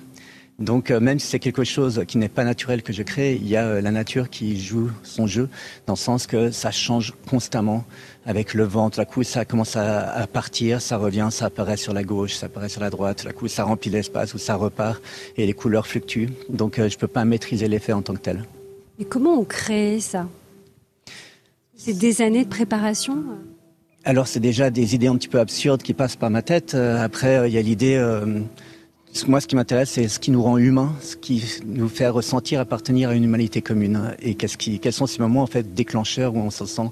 Donc 0.61 0.91
euh, 0.91 1.01
même 1.01 1.19
si 1.19 1.27
c'est 1.27 1.39
quelque 1.39 1.65
chose 1.65 2.05
qui 2.07 2.19
n'est 2.19 2.29
pas 2.29 2.45
naturel 2.45 2.83
que 2.83 2.93
je 2.93 3.03
crée, 3.03 3.35
il 3.35 3.49
y 3.49 3.57
a 3.57 3.65
euh, 3.65 3.81
la 3.81 3.91
nature 3.91 4.29
qui 4.29 4.61
joue 4.61 4.91
son 5.03 5.27
jeu 5.27 5.49
dans 5.87 5.95
le 5.95 5.99
sens 5.99 6.27
que 6.27 6.51
ça 6.51 6.71
change 6.71 7.15
constamment 7.29 7.85
avec 8.27 8.53
le 8.53 8.65
vent. 8.65 8.91
Tout 8.91 9.01
à 9.01 9.07
coup, 9.07 9.23
ça 9.23 9.47
commence 9.47 9.77
à, 9.77 10.27
partir, 10.31 10.83
ça 10.83 10.99
revient, 10.99 11.29
ça 11.31 11.47
apparaît 11.47 11.79
sur 11.79 11.95
la 11.95 12.05
gauche, 12.05 12.35
ça 12.35 12.47
apparaît 12.47 12.69
sur 12.69 12.83
la 12.83 12.91
droite. 12.91 13.23
Tout 13.23 13.29
à 13.29 13.33
coup, 13.33 13.49
ça 13.49 13.65
remplit 13.65 13.91
l'espace 13.91 14.35
ou 14.35 14.39
ça 14.39 14.55
repart 14.55 15.03
et 15.39 15.47
les 15.47 15.55
couleurs 15.55 15.87
fluctuent. 15.87 16.29
Donc 16.51 16.79
euh, 16.79 16.91
je 16.91 16.97
ne 16.97 17.01
peux 17.01 17.09
pas 17.09 17.25
maîtriser 17.25 17.67
l'effet 17.67 17.95
en 17.95 18.03
tant 18.03 18.13
que 18.13 18.21
tel. 18.21 18.45
Et 18.99 19.07
comment 19.07 19.41
on 19.41 19.45
crée 19.45 19.99
ça? 19.99 20.29
C'est 21.75 21.95
des 21.95 22.21
années 22.21 22.45
de 22.45 22.51
préparation? 22.51 23.25
Alors 24.05 24.27
c'est 24.27 24.41
déjà 24.41 24.69
des 24.69 24.95
idées 24.95 25.07
un 25.07 25.17
petit 25.17 25.29
peu 25.29 25.41
absurdes 25.41 25.83
qui 25.83 25.95
passent 25.95 26.17
par 26.17 26.29
ma 26.29 26.43
tête. 26.43 26.75
Après, 26.75 27.49
il 27.49 27.55
y 27.55 27.59
a 27.59 27.63
l'idée 27.63 27.99
moi, 29.27 29.41
ce 29.41 29.47
qui 29.47 29.57
m'intéresse, 29.57 29.91
c'est 29.91 30.09
ce 30.09 30.19
qui 30.19 30.31
nous 30.31 30.43
rend 30.43 30.57
humains, 30.57 30.95
ce 31.01 31.17
qui 31.17 31.45
nous 31.67 31.89
fait 31.89 32.09
ressentir 32.09 32.61
appartenir 32.61 33.11
à 33.11 33.15
une 33.15 33.25
humanité 33.25 33.61
commune. 33.61 34.15
Et 34.23 34.35
qu'est-ce 34.35 34.57
qui, 34.57 34.79
quels 34.79 34.93
sont 34.93 35.07
ces 35.07 35.21
moments 35.21 35.43
en 35.43 35.47
fait 35.47 35.75
déclencheurs 35.75 36.35
où 36.35 36.39
on 36.39 36.51
se 36.51 36.65
sent 36.67 36.91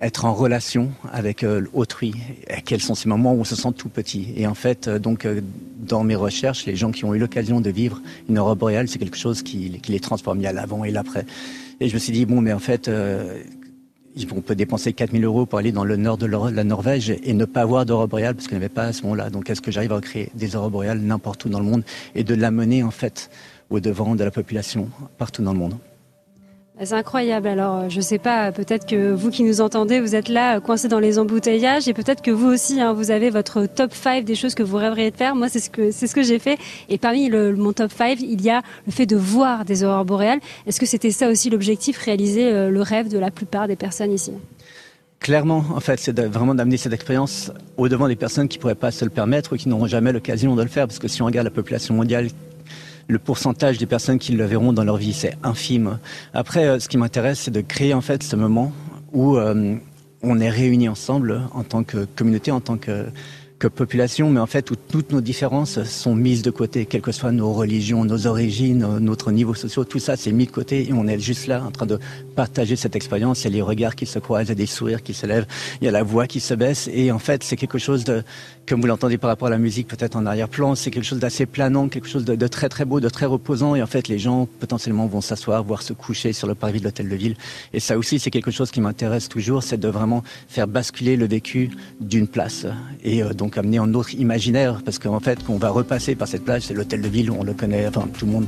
être 0.00 0.26
en 0.26 0.34
relation 0.34 0.90
avec 1.12 1.42
euh, 1.42 1.64
autrui? 1.72 2.14
Et 2.48 2.60
Quels 2.62 2.82
sont 2.82 2.94
ces 2.94 3.08
moments 3.08 3.32
où 3.32 3.40
on 3.40 3.44
se 3.44 3.56
sent 3.56 3.72
tout 3.76 3.88
petit? 3.88 4.32
Et 4.36 4.46
en 4.46 4.54
fait, 4.54 4.88
euh, 4.88 4.98
donc, 4.98 5.24
euh, 5.24 5.40
dans 5.78 6.04
mes 6.04 6.14
recherches, 6.16 6.66
les 6.66 6.76
gens 6.76 6.92
qui 6.92 7.04
ont 7.04 7.14
eu 7.14 7.18
l'occasion 7.18 7.60
de 7.60 7.70
vivre 7.70 8.00
une 8.28 8.38
aurore 8.38 8.56
boréale, 8.56 8.88
c'est 8.88 8.98
quelque 8.98 9.16
chose 9.16 9.42
qui, 9.42 9.80
qui 9.80 9.92
les 9.92 10.00
transforme. 10.00 10.38
Il 10.40 10.44
y 10.44 10.48
a 10.48 10.52
l'avant 10.52 10.84
et 10.84 10.90
l'après. 10.90 11.24
Et 11.80 11.88
je 11.88 11.94
me 11.94 11.98
suis 11.98 12.12
dit 12.12 12.26
bon, 12.26 12.40
mais 12.40 12.52
en 12.52 12.58
fait, 12.58 12.90
on 14.32 14.40
peut 14.40 14.54
dépenser 14.54 14.92
4000 14.92 15.24
euros 15.24 15.46
pour 15.46 15.58
aller 15.58 15.72
dans 15.72 15.84
le 15.84 15.96
nord 15.96 16.16
de 16.18 16.26
la 16.26 16.64
Norvège 16.64 17.10
et 17.10 17.32
ne 17.32 17.44
pas 17.44 17.62
avoir 17.62 17.84
d'aurore 17.84 18.08
parce 18.08 18.46
qu'il 18.46 18.58
n'y 18.58 18.64
avait 18.64 18.68
pas 18.68 18.84
à 18.84 18.92
ce 18.92 19.02
moment-là. 19.02 19.30
Donc 19.30 19.50
est-ce 19.50 19.60
que 19.60 19.70
j'arrive 19.70 19.92
à 19.92 20.00
créer 20.00 20.30
des 20.34 20.56
aurores 20.56 20.70
boréales 20.70 21.00
n'importe 21.00 21.44
où 21.44 21.48
dans 21.48 21.60
le 21.60 21.66
monde 21.66 21.84
et 22.14 22.24
de 22.24 22.34
l'amener 22.34 22.82
en 22.82 22.90
fait 22.90 23.30
au 23.70 23.80
devant 23.80 24.14
de 24.14 24.24
la 24.24 24.30
population 24.30 24.88
partout 25.18 25.42
dans 25.42 25.52
le 25.52 25.58
monde? 25.58 25.74
C'est 26.84 26.94
incroyable. 26.94 27.48
Alors, 27.48 27.76
euh, 27.76 27.88
je 27.88 28.00
sais 28.00 28.18
pas, 28.18 28.52
peut-être 28.52 28.86
que 28.86 29.12
vous 29.12 29.30
qui 29.30 29.42
nous 29.44 29.60
entendez, 29.60 29.98
vous 30.00 30.14
êtes 30.14 30.28
là, 30.28 30.56
euh, 30.56 30.60
coincés 30.60 30.88
dans 30.88 30.98
les 30.98 31.18
embouteillages, 31.18 31.88
et 31.88 31.94
peut-être 31.94 32.20
que 32.20 32.30
vous 32.30 32.48
aussi, 32.48 32.80
hein, 32.80 32.92
vous 32.92 33.10
avez 33.10 33.30
votre 33.30 33.66
top 33.66 33.94
5 33.94 34.24
des 34.24 34.34
choses 34.34 34.54
que 34.54 34.62
vous 34.62 34.76
rêveriez 34.76 35.10
de 35.10 35.16
faire. 35.16 35.34
Moi, 35.34 35.48
c'est 35.48 35.60
ce 35.60 35.70
que 35.70 35.90
c'est 35.90 36.06
ce 36.06 36.14
que 36.14 36.22
j'ai 36.22 36.38
fait. 36.38 36.58
Et 36.88 36.98
parmi 36.98 37.30
mon 37.30 37.72
top 37.72 37.90
5, 37.92 38.20
il 38.20 38.42
y 38.42 38.50
a 38.50 38.62
le 38.84 38.92
fait 38.92 39.06
de 39.06 39.16
voir 39.16 39.64
des 39.64 39.84
aurores 39.84 40.04
boréales. 40.04 40.40
Est-ce 40.66 40.78
que 40.78 40.86
c'était 40.86 41.10
ça 41.10 41.28
aussi 41.30 41.48
l'objectif, 41.48 41.96
réaliser 41.98 42.52
euh, 42.52 42.70
le 42.70 42.82
rêve 42.82 43.08
de 43.08 43.18
la 43.18 43.30
plupart 43.30 43.68
des 43.68 43.76
personnes 43.76 44.12
ici? 44.12 44.32
Clairement, 45.18 45.64
en 45.74 45.80
fait, 45.80 45.98
c'est 45.98 46.18
vraiment 46.20 46.54
d'amener 46.54 46.76
cette 46.76 46.92
expérience 46.92 47.50
au 47.78 47.88
devant 47.88 48.06
des 48.06 48.16
personnes 48.16 48.48
qui 48.48 48.58
pourraient 48.58 48.74
pas 48.74 48.90
se 48.90 49.04
le 49.04 49.10
permettre 49.10 49.54
ou 49.54 49.56
qui 49.56 49.68
n'auront 49.70 49.86
jamais 49.86 50.12
l'occasion 50.12 50.54
de 50.54 50.62
le 50.62 50.68
faire, 50.68 50.86
parce 50.86 50.98
que 50.98 51.08
si 51.08 51.22
on 51.22 51.26
regarde 51.26 51.46
la 51.46 51.50
population 51.50 51.94
mondiale 51.94 52.28
le 53.08 53.18
pourcentage 53.18 53.78
des 53.78 53.86
personnes 53.86 54.18
qui 54.18 54.32
le 54.32 54.44
verront 54.44 54.72
dans 54.72 54.84
leur 54.84 54.96
vie, 54.96 55.12
c'est 55.12 55.36
infime. 55.42 55.98
Après, 56.34 56.66
euh, 56.66 56.78
ce 56.78 56.88
qui 56.88 56.98
m'intéresse, 56.98 57.40
c'est 57.40 57.50
de 57.50 57.60
créer 57.60 57.94
en 57.94 58.00
fait 58.00 58.22
ce 58.22 58.36
moment 58.36 58.72
où 59.12 59.36
euh, 59.36 59.76
on 60.22 60.40
est 60.40 60.50
réunis 60.50 60.88
ensemble 60.88 61.42
en 61.54 61.62
tant 61.62 61.84
que 61.84 62.04
communauté, 62.16 62.50
en 62.50 62.60
tant 62.60 62.76
que 62.76 63.06
que 63.58 63.68
population, 63.68 64.30
mais 64.30 64.40
en 64.40 64.46
fait 64.46 64.70
où 64.70 64.76
toutes 64.76 65.12
nos 65.12 65.22
différences 65.22 65.82
sont 65.84 66.14
mises 66.14 66.42
de 66.42 66.50
côté, 66.50 66.84
quelles 66.84 67.00
que 67.00 67.12
soient 67.12 67.32
nos 67.32 67.52
religions, 67.52 68.04
nos 68.04 68.26
origines, 68.26 68.98
notre 68.98 69.32
niveau 69.32 69.54
social, 69.54 69.86
tout 69.86 69.98
ça 69.98 70.16
c'est 70.16 70.32
mis 70.32 70.46
de 70.46 70.50
côté 70.50 70.88
et 70.88 70.92
on 70.92 71.06
est 71.06 71.18
juste 71.18 71.46
là 71.46 71.62
en 71.64 71.70
train 71.70 71.86
de 71.86 71.98
partager 72.34 72.76
cette 72.76 72.96
expérience. 72.96 73.42
Il 73.42 73.44
y 73.44 73.46
a 73.46 73.50
les 73.50 73.62
regards 73.62 73.94
qui 73.94 74.04
se 74.04 74.18
croisent, 74.18 74.46
il 74.46 74.50
y 74.50 74.52
a 74.52 74.56
des 74.56 74.66
sourires 74.66 75.02
qui 75.02 75.14
se 75.14 75.26
lèvent, 75.26 75.46
il 75.80 75.86
y 75.86 75.88
a 75.88 75.90
la 75.90 76.02
voix 76.02 76.26
qui 76.26 76.40
se 76.40 76.52
baisse 76.52 76.90
et 76.92 77.10
en 77.10 77.18
fait 77.18 77.42
c'est 77.44 77.56
quelque 77.56 77.78
chose 77.78 78.04
de, 78.04 78.22
comme 78.68 78.82
vous 78.82 78.86
l'entendez 78.86 79.16
par 79.16 79.28
rapport 79.28 79.48
à 79.48 79.50
la 79.50 79.58
musique 79.58 79.88
peut-être 79.88 80.16
en 80.16 80.26
arrière-plan, 80.26 80.74
c'est 80.74 80.90
quelque 80.90 81.04
chose 81.04 81.20
d'assez 81.20 81.46
planant, 81.46 81.88
quelque 81.88 82.08
chose 82.08 82.26
de, 82.26 82.34
de, 82.34 82.46
très 82.48 82.68
très 82.68 82.84
beau, 82.84 83.00
de 83.00 83.08
très 83.08 83.26
reposant 83.26 83.74
et 83.74 83.82
en 83.82 83.86
fait 83.86 84.08
les 84.08 84.18
gens 84.18 84.46
potentiellement 84.60 85.06
vont 85.06 85.22
s'asseoir, 85.22 85.64
voire 85.64 85.80
se 85.80 85.94
coucher 85.94 86.34
sur 86.34 86.46
le 86.46 86.54
parvis 86.54 86.80
de 86.80 86.84
l'hôtel 86.84 87.08
de 87.08 87.16
ville 87.16 87.36
et 87.72 87.80
ça 87.80 87.96
aussi 87.96 88.18
c'est 88.18 88.30
quelque 88.30 88.50
chose 88.50 88.70
qui 88.70 88.82
m'intéresse 88.82 89.30
toujours, 89.30 89.62
c'est 89.62 89.80
de 89.80 89.88
vraiment 89.88 90.22
faire 90.46 90.68
basculer 90.68 91.16
le 91.16 91.26
vécu 91.26 91.70
d'une 92.00 92.28
place 92.28 92.66
et 93.02 93.22
euh, 93.22 93.32
donc 93.32 93.45
amener 93.54 93.78
un 93.78 93.92
autre 93.94 94.14
imaginaire 94.14 94.82
parce 94.84 94.98
qu'en 94.98 95.20
fait 95.20 95.42
qu'on 95.44 95.58
va 95.58 95.70
repasser 95.70 96.14
par 96.14 96.28
cette 96.28 96.44
plage, 96.44 96.62
c'est 96.62 96.74
l'hôtel 96.74 97.00
de 97.00 97.08
ville 97.08 97.30
où 97.30 97.36
on 97.38 97.44
le 97.44 97.54
connaît, 97.54 97.86
enfin 97.86 98.08
tout 98.18 98.26
le 98.26 98.32
monde 98.32 98.46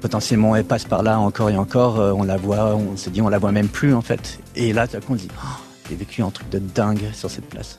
potentiellement 0.00 0.56
elle 0.56 0.64
passe 0.64 0.84
par 0.84 1.02
là 1.02 1.18
encore 1.18 1.50
et 1.50 1.56
encore, 1.56 2.00
euh, 2.00 2.12
on 2.12 2.22
la 2.22 2.36
voit, 2.36 2.74
on 2.74 2.96
se 2.96 3.10
dit 3.10 3.22
on 3.22 3.28
la 3.28 3.38
voit 3.38 3.52
même 3.52 3.68
plus 3.68 3.94
en 3.94 4.02
fait. 4.02 4.40
Et 4.56 4.72
là, 4.72 4.86
coup, 4.86 4.94
on 5.10 5.16
se 5.16 5.22
dit, 5.22 5.28
oh, 5.36 5.60
j'ai 5.88 5.96
vécu 5.96 6.22
un 6.22 6.30
truc 6.30 6.48
de 6.50 6.58
dingue 6.58 7.10
sur 7.12 7.30
cette 7.30 7.46
place. 7.46 7.78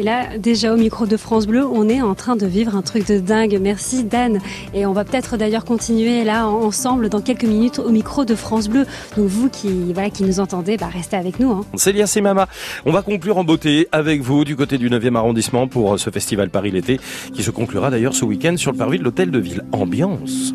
Et 0.00 0.02
là, 0.02 0.38
déjà 0.38 0.72
au 0.72 0.78
micro 0.78 1.04
de 1.04 1.18
France 1.18 1.46
Bleu, 1.46 1.62
on 1.62 1.86
est 1.86 2.00
en 2.00 2.14
train 2.14 2.34
de 2.34 2.46
vivre 2.46 2.74
un 2.74 2.80
truc 2.80 3.06
de 3.06 3.18
dingue. 3.18 3.58
Merci 3.60 4.02
Dan. 4.02 4.38
Et 4.72 4.86
on 4.86 4.94
va 4.94 5.04
peut-être 5.04 5.36
d'ailleurs 5.36 5.66
continuer 5.66 6.24
là 6.24 6.46
ensemble 6.48 7.10
dans 7.10 7.20
quelques 7.20 7.44
minutes 7.44 7.78
au 7.78 7.90
micro 7.90 8.24
de 8.24 8.34
France 8.34 8.70
Bleu. 8.70 8.86
Donc 9.18 9.26
vous 9.26 9.50
qui 9.50 9.92
voilà 9.92 10.08
qui 10.08 10.22
nous 10.22 10.40
entendez, 10.40 10.78
bah 10.78 10.88
restez 10.90 11.16
avec 11.16 11.38
nous. 11.38 11.50
Hein. 11.50 11.66
Célia 11.74 12.06
Mama. 12.22 12.48
On 12.86 12.92
va 12.92 13.02
conclure 13.02 13.36
en 13.36 13.44
beauté 13.44 13.88
avec 13.92 14.22
vous 14.22 14.46
du 14.46 14.56
côté 14.56 14.78
du 14.78 14.88
9e 14.88 15.16
arrondissement 15.16 15.68
pour 15.68 16.00
ce 16.00 16.08
festival 16.08 16.48
Paris 16.48 16.70
l'été 16.70 16.98
qui 17.34 17.42
se 17.42 17.50
conclura 17.50 17.90
d'ailleurs 17.90 18.14
ce 18.14 18.24
week-end 18.24 18.56
sur 18.56 18.72
le 18.72 18.78
parvis 18.78 18.98
de 18.98 19.04
l'hôtel 19.04 19.30
de 19.30 19.38
ville. 19.38 19.64
Ambiance 19.70 20.54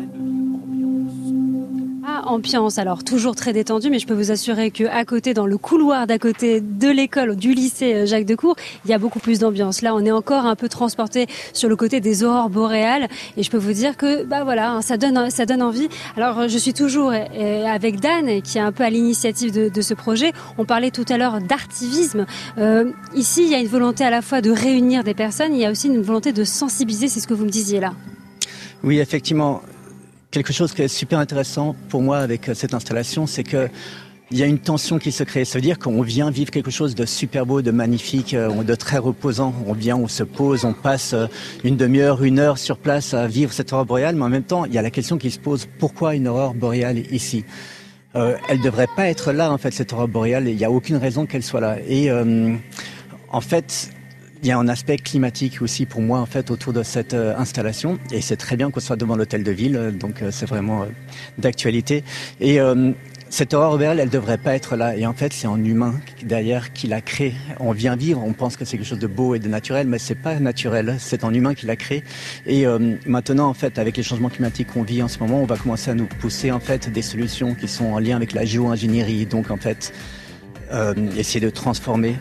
ambiance. 2.26 2.78
Alors 2.78 3.04
toujours 3.04 3.34
très 3.34 3.52
détendue, 3.52 3.90
mais 3.90 3.98
je 3.98 4.06
peux 4.06 4.14
vous 4.14 4.30
assurer 4.30 4.70
que 4.70 4.84
à 4.84 5.04
côté, 5.04 5.34
dans 5.34 5.46
le 5.46 5.58
couloir 5.58 6.06
d'à 6.06 6.18
côté 6.18 6.60
de 6.60 6.88
l'école 6.88 7.36
du 7.36 7.54
lycée 7.54 7.94
euh, 7.94 8.06
Jacques 8.06 8.26
Decour, 8.26 8.56
il 8.84 8.90
y 8.90 8.94
a 8.94 8.98
beaucoup 8.98 9.18
plus 9.18 9.38
d'ambiance. 9.38 9.82
Là, 9.82 9.94
on 9.94 10.04
est 10.04 10.12
encore 10.12 10.46
un 10.46 10.56
peu 10.56 10.68
transporté 10.68 11.26
sur 11.52 11.68
le 11.68 11.76
côté 11.76 12.00
des 12.00 12.24
aurores 12.24 12.50
boréales, 12.50 13.08
et 13.36 13.42
je 13.42 13.50
peux 13.50 13.56
vous 13.56 13.72
dire 13.72 13.96
que 13.96 14.24
bah 14.24 14.44
voilà, 14.44 14.70
hein, 14.72 14.82
ça 14.82 14.96
donne 14.96 15.30
ça 15.30 15.46
donne 15.46 15.62
envie. 15.62 15.88
Alors 16.16 16.48
je 16.48 16.58
suis 16.58 16.72
toujours 16.72 17.12
euh, 17.12 17.64
avec 17.66 18.00
Dan, 18.00 18.42
qui 18.42 18.58
est 18.58 18.60
un 18.60 18.72
peu 18.72 18.84
à 18.84 18.90
l'initiative 18.90 19.52
de, 19.52 19.80
ce 19.80 19.94
projet. 19.94 20.32
On 20.58 20.64
parlait 20.64 20.90
tout 20.90 21.04
à 21.08 21.18
l'heure 21.18 21.40
d'artivisme. 21.40 22.26
Euh, 22.58 22.90
ici, 23.14 23.44
il 23.44 23.50
y 23.50 23.54
a 23.54 23.58
une 23.58 23.68
volonté 23.68 24.04
à 24.04 24.10
la 24.10 24.22
fois 24.22 24.40
de 24.40 24.50
réunir 24.50 25.04
des 25.04 25.14
personnes, 25.14 25.54
il 25.54 25.60
y 25.60 25.66
a 25.66 25.70
aussi 25.70 25.88
une 25.88 26.02
volonté 26.02 26.32
de 26.32 26.44
sensibiliser. 26.44 27.08
C'est 27.08 27.20
ce 27.20 27.26
que 27.26 27.34
vous 27.34 27.44
me 27.44 27.50
disiez 27.50 27.80
là. 27.80 27.92
Oui, 28.82 28.98
effectivement 28.98 29.62
quelque 30.42 30.52
chose 30.52 30.74
qui 30.74 30.82
est 30.82 30.88
super 30.88 31.18
intéressant 31.18 31.74
pour 31.88 32.02
moi 32.02 32.18
avec 32.18 32.50
euh, 32.50 32.54
cette 32.54 32.74
installation, 32.74 33.26
c'est 33.26 33.42
que 33.42 33.70
il 34.30 34.36
y 34.36 34.42
a 34.42 34.46
une 34.46 34.58
tension 34.58 34.98
qui 34.98 35.12
se 35.12 35.22
crée. 35.22 35.46
Ça 35.46 35.56
veut 35.56 35.62
dire 35.62 35.78
qu'on 35.78 36.02
vient 36.02 36.30
vivre 36.30 36.50
quelque 36.50 36.70
chose 36.70 36.94
de 36.94 37.06
super 37.06 37.46
beau, 37.46 37.62
de 37.62 37.70
magnifique, 37.70 38.34
euh, 38.34 38.64
de 38.64 38.74
très 38.74 38.98
reposant. 38.98 39.54
On 39.66 39.72
vient, 39.72 39.96
on 39.96 40.08
se 40.08 40.24
pose, 40.24 40.66
on 40.66 40.74
passe 40.74 41.14
euh, 41.14 41.26
une 41.64 41.76
demi-heure, 41.76 42.22
une 42.22 42.38
heure 42.38 42.58
sur 42.58 42.76
place 42.76 43.14
à 43.14 43.26
vivre 43.28 43.52
cette 43.52 43.72
aurore 43.72 43.86
boréale. 43.86 44.16
Mais 44.16 44.24
en 44.24 44.28
même 44.28 44.42
temps, 44.42 44.66
il 44.66 44.74
y 44.74 44.78
a 44.78 44.82
la 44.82 44.90
question 44.90 45.16
qui 45.16 45.30
se 45.30 45.38
pose 45.38 45.68
pourquoi 45.78 46.14
une 46.14 46.28
aurore 46.28 46.52
boréale 46.52 46.98
ici? 47.10 47.44
Euh, 48.14 48.36
Elle 48.50 48.60
devrait 48.60 48.88
pas 48.94 49.08
être 49.08 49.32
là, 49.32 49.50
en 49.50 49.58
fait, 49.58 49.70
cette 49.70 49.94
aurore 49.94 50.08
boréale. 50.08 50.48
Il 50.48 50.56
n'y 50.56 50.64
a 50.66 50.70
aucune 50.70 50.96
raison 50.96 51.24
qu'elle 51.24 51.44
soit 51.44 51.60
là. 51.60 51.78
Et 51.88 52.10
en 52.10 53.40
fait, 53.40 53.90
il 54.46 54.50
y 54.50 54.52
a 54.52 54.58
un 54.58 54.68
aspect 54.68 54.96
climatique 54.96 55.60
aussi 55.60 55.86
pour 55.86 56.00
moi 56.00 56.20
en 56.20 56.26
fait 56.26 56.52
autour 56.52 56.72
de 56.72 56.84
cette 56.84 57.14
euh, 57.14 57.36
installation 57.36 57.98
et 58.12 58.20
c'est 58.20 58.36
très 58.36 58.56
bien 58.56 58.70
qu'on 58.70 58.78
soit 58.78 58.94
devant 58.94 59.16
l'hôtel 59.16 59.42
de 59.42 59.50
ville 59.50 59.76
euh, 59.76 59.90
donc 59.90 60.22
euh, 60.22 60.30
c'est 60.30 60.46
vraiment 60.46 60.86
d'actualité 61.36 62.04
et 62.40 62.60
cette 63.28 63.54
aurore 63.54 63.72
boréale, 63.72 63.98
elle 63.98 64.08
devrait 64.08 64.38
pas 64.38 64.54
être 64.54 64.76
là. 64.76 64.96
Et 64.96 65.04
en 65.04 65.12
fait, 65.12 65.32
c'est 65.32 65.48
un 65.48 65.62
humain 65.62 65.94
derrière 66.22 66.72
qui 66.72 66.86
l'a 66.86 67.00
créé. 67.00 67.34
On 67.58 67.72
vient 67.72 67.96
vivre, 67.96 68.22
on 68.24 68.32
pense 68.32 68.56
que 68.56 68.64
c'est 68.64 68.76
quelque 68.78 68.86
chose 68.86 69.00
de 69.00 69.08
beau 69.08 69.34
et 69.34 69.40
de 69.40 69.48
naturel, 69.48 69.88
mais 69.88 69.98
c'est 69.98 70.14
pas 70.14 70.38
naturel. 70.38 70.94
C'est 71.00 71.24
un 71.24 71.34
humain 71.34 71.54
qui 71.54 71.66
l'a 71.66 71.74
créé. 71.74 72.04
Et 72.46 72.64
maintenant, 73.04 73.48
en 73.48 73.54
fait, 73.54 73.80
avec 73.80 73.96
les 73.96 74.04
changements 74.04 74.28
climatiques 74.28 74.68
qu'on 74.72 74.84
vit 74.84 75.02
en 75.02 75.08
ce 75.08 75.18
moment, 75.18 75.42
on 75.42 75.44
va 75.46 75.56
commencer 75.56 75.90
à 75.90 75.94
nous 75.94 76.06
pousser 76.06 76.52
en 76.52 76.60
fait 76.60 76.88
des 76.90 77.02
solutions 77.02 77.54
qui 77.54 77.66
sont 77.66 77.86
en 77.86 77.98
lien 77.98 78.14
avec 78.14 78.32
la 78.32 78.44
géo-ingénierie. 78.44 79.26
Donc, 79.26 79.50
en 79.50 79.56
fait, 79.56 79.92
essayer 81.16 81.40
de 81.40 81.50
transformer 81.50 82.14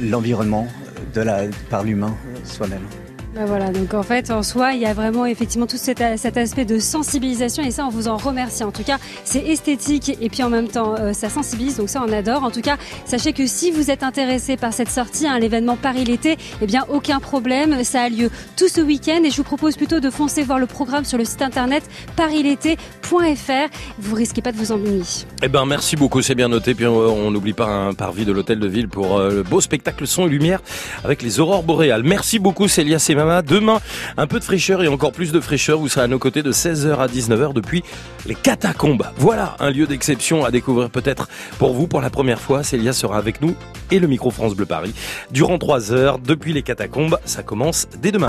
l'environnement 0.00 0.68
de 1.14 1.20
la, 1.20 1.42
par 1.70 1.84
l'humain 1.84 2.16
soi-même. 2.44 2.86
Ben 3.34 3.46
voilà, 3.46 3.70
donc 3.70 3.94
en 3.94 4.04
fait, 4.04 4.30
en 4.30 4.44
soi, 4.44 4.74
il 4.74 4.80
y 4.80 4.86
a 4.86 4.94
vraiment 4.94 5.26
effectivement 5.26 5.66
tout 5.66 5.76
cet, 5.76 6.00
aspect 6.00 6.64
de 6.64 6.78
sensibilisation 6.78 7.64
et 7.64 7.72
ça, 7.72 7.84
on 7.84 7.88
vous 7.88 8.06
en 8.06 8.16
remercie. 8.16 8.62
En 8.62 8.70
tout 8.70 8.84
cas, 8.84 8.98
c'est 9.24 9.44
esthétique 9.44 10.16
et 10.20 10.28
puis 10.28 10.44
en 10.44 10.50
même 10.50 10.68
temps, 10.68 10.94
euh, 10.94 11.12
ça 11.12 11.28
sensibilise, 11.28 11.78
donc 11.78 11.88
ça, 11.88 12.00
on 12.06 12.12
adore. 12.12 12.44
En 12.44 12.52
tout 12.52 12.60
cas, 12.60 12.76
sachez 13.04 13.32
que 13.32 13.48
si 13.48 13.72
vous 13.72 13.90
êtes 13.90 14.04
intéressé 14.04 14.56
par 14.56 14.72
cette 14.72 14.88
sortie, 14.88 15.26
hein, 15.26 15.36
l'événement 15.40 15.76
Paris 15.76 16.04
l'été, 16.04 16.36
eh 16.62 16.66
bien, 16.66 16.84
aucun 16.88 17.18
problème, 17.18 17.82
ça 17.82 18.02
a 18.02 18.08
lieu 18.08 18.30
tout 18.56 18.68
ce 18.68 18.80
week-end 18.80 19.24
et 19.24 19.30
je 19.30 19.36
vous 19.36 19.42
propose 19.42 19.76
plutôt 19.76 19.98
de 19.98 20.10
foncer 20.10 20.44
voir 20.44 20.60
le 20.60 20.66
programme 20.66 21.04
sur 21.04 21.18
le 21.18 21.24
site 21.24 21.42
internet 21.42 21.82
parisété.fr. 22.14 22.78
Vous 23.98 24.14
risquez 24.14 24.42
pas 24.42 24.52
de 24.52 24.58
vous 24.58 24.70
ennuyer. 24.70 25.02
Eh 25.42 25.48
ben, 25.48 25.66
merci 25.66 25.96
beaucoup, 25.96 26.22
c'est 26.22 26.36
bien 26.36 26.48
noté. 26.48 26.74
Puis 26.74 26.86
on 26.86 27.32
n'oublie 27.32 27.52
pas 27.52 27.66
un 27.66 27.94
parvis 27.94 28.24
de 28.24 28.30
l'hôtel 28.30 28.60
de 28.60 28.68
ville 28.68 28.88
pour 28.88 29.18
euh, 29.18 29.30
le 29.30 29.42
beau 29.42 29.60
spectacle 29.60 30.06
son 30.06 30.26
et 30.26 30.30
lumière 30.30 30.60
avec 31.02 31.20
les 31.20 31.40
aurores 31.40 31.64
boréales. 31.64 32.04
Merci 32.04 32.38
beaucoup, 32.38 32.68
Célia 32.68 33.00
Demain, 33.24 33.80
un 34.18 34.26
peu 34.26 34.38
de 34.38 34.44
fraîcheur 34.44 34.82
et 34.82 34.88
encore 34.88 35.12
plus 35.12 35.32
de 35.32 35.40
fraîcheur. 35.40 35.78
Vous 35.78 35.88
serez 35.88 36.02
à 36.02 36.08
nos 36.08 36.18
côtés 36.18 36.42
de 36.42 36.52
16h 36.52 36.98
à 36.98 37.06
19h 37.06 37.54
depuis 37.54 37.82
les 38.26 38.34
catacombes. 38.34 39.06
Voilà 39.16 39.56
un 39.60 39.70
lieu 39.70 39.86
d'exception 39.86 40.44
à 40.44 40.50
découvrir 40.50 40.90
peut-être 40.90 41.28
pour 41.58 41.72
vous 41.72 41.86
pour 41.86 42.02
la 42.02 42.10
première 42.10 42.40
fois. 42.40 42.62
Célia 42.62 42.92
sera 42.92 43.16
avec 43.16 43.40
nous 43.40 43.54
et 43.90 43.98
le 43.98 44.06
micro 44.06 44.30
France 44.30 44.54
Bleu 44.54 44.66
Paris 44.66 44.94
durant 45.30 45.58
3 45.58 45.92
heures 45.92 46.18
depuis 46.18 46.52
les 46.52 46.62
catacombes. 46.62 47.18
Ça 47.24 47.42
commence 47.42 47.88
dès 48.00 48.12
demain. 48.12 48.22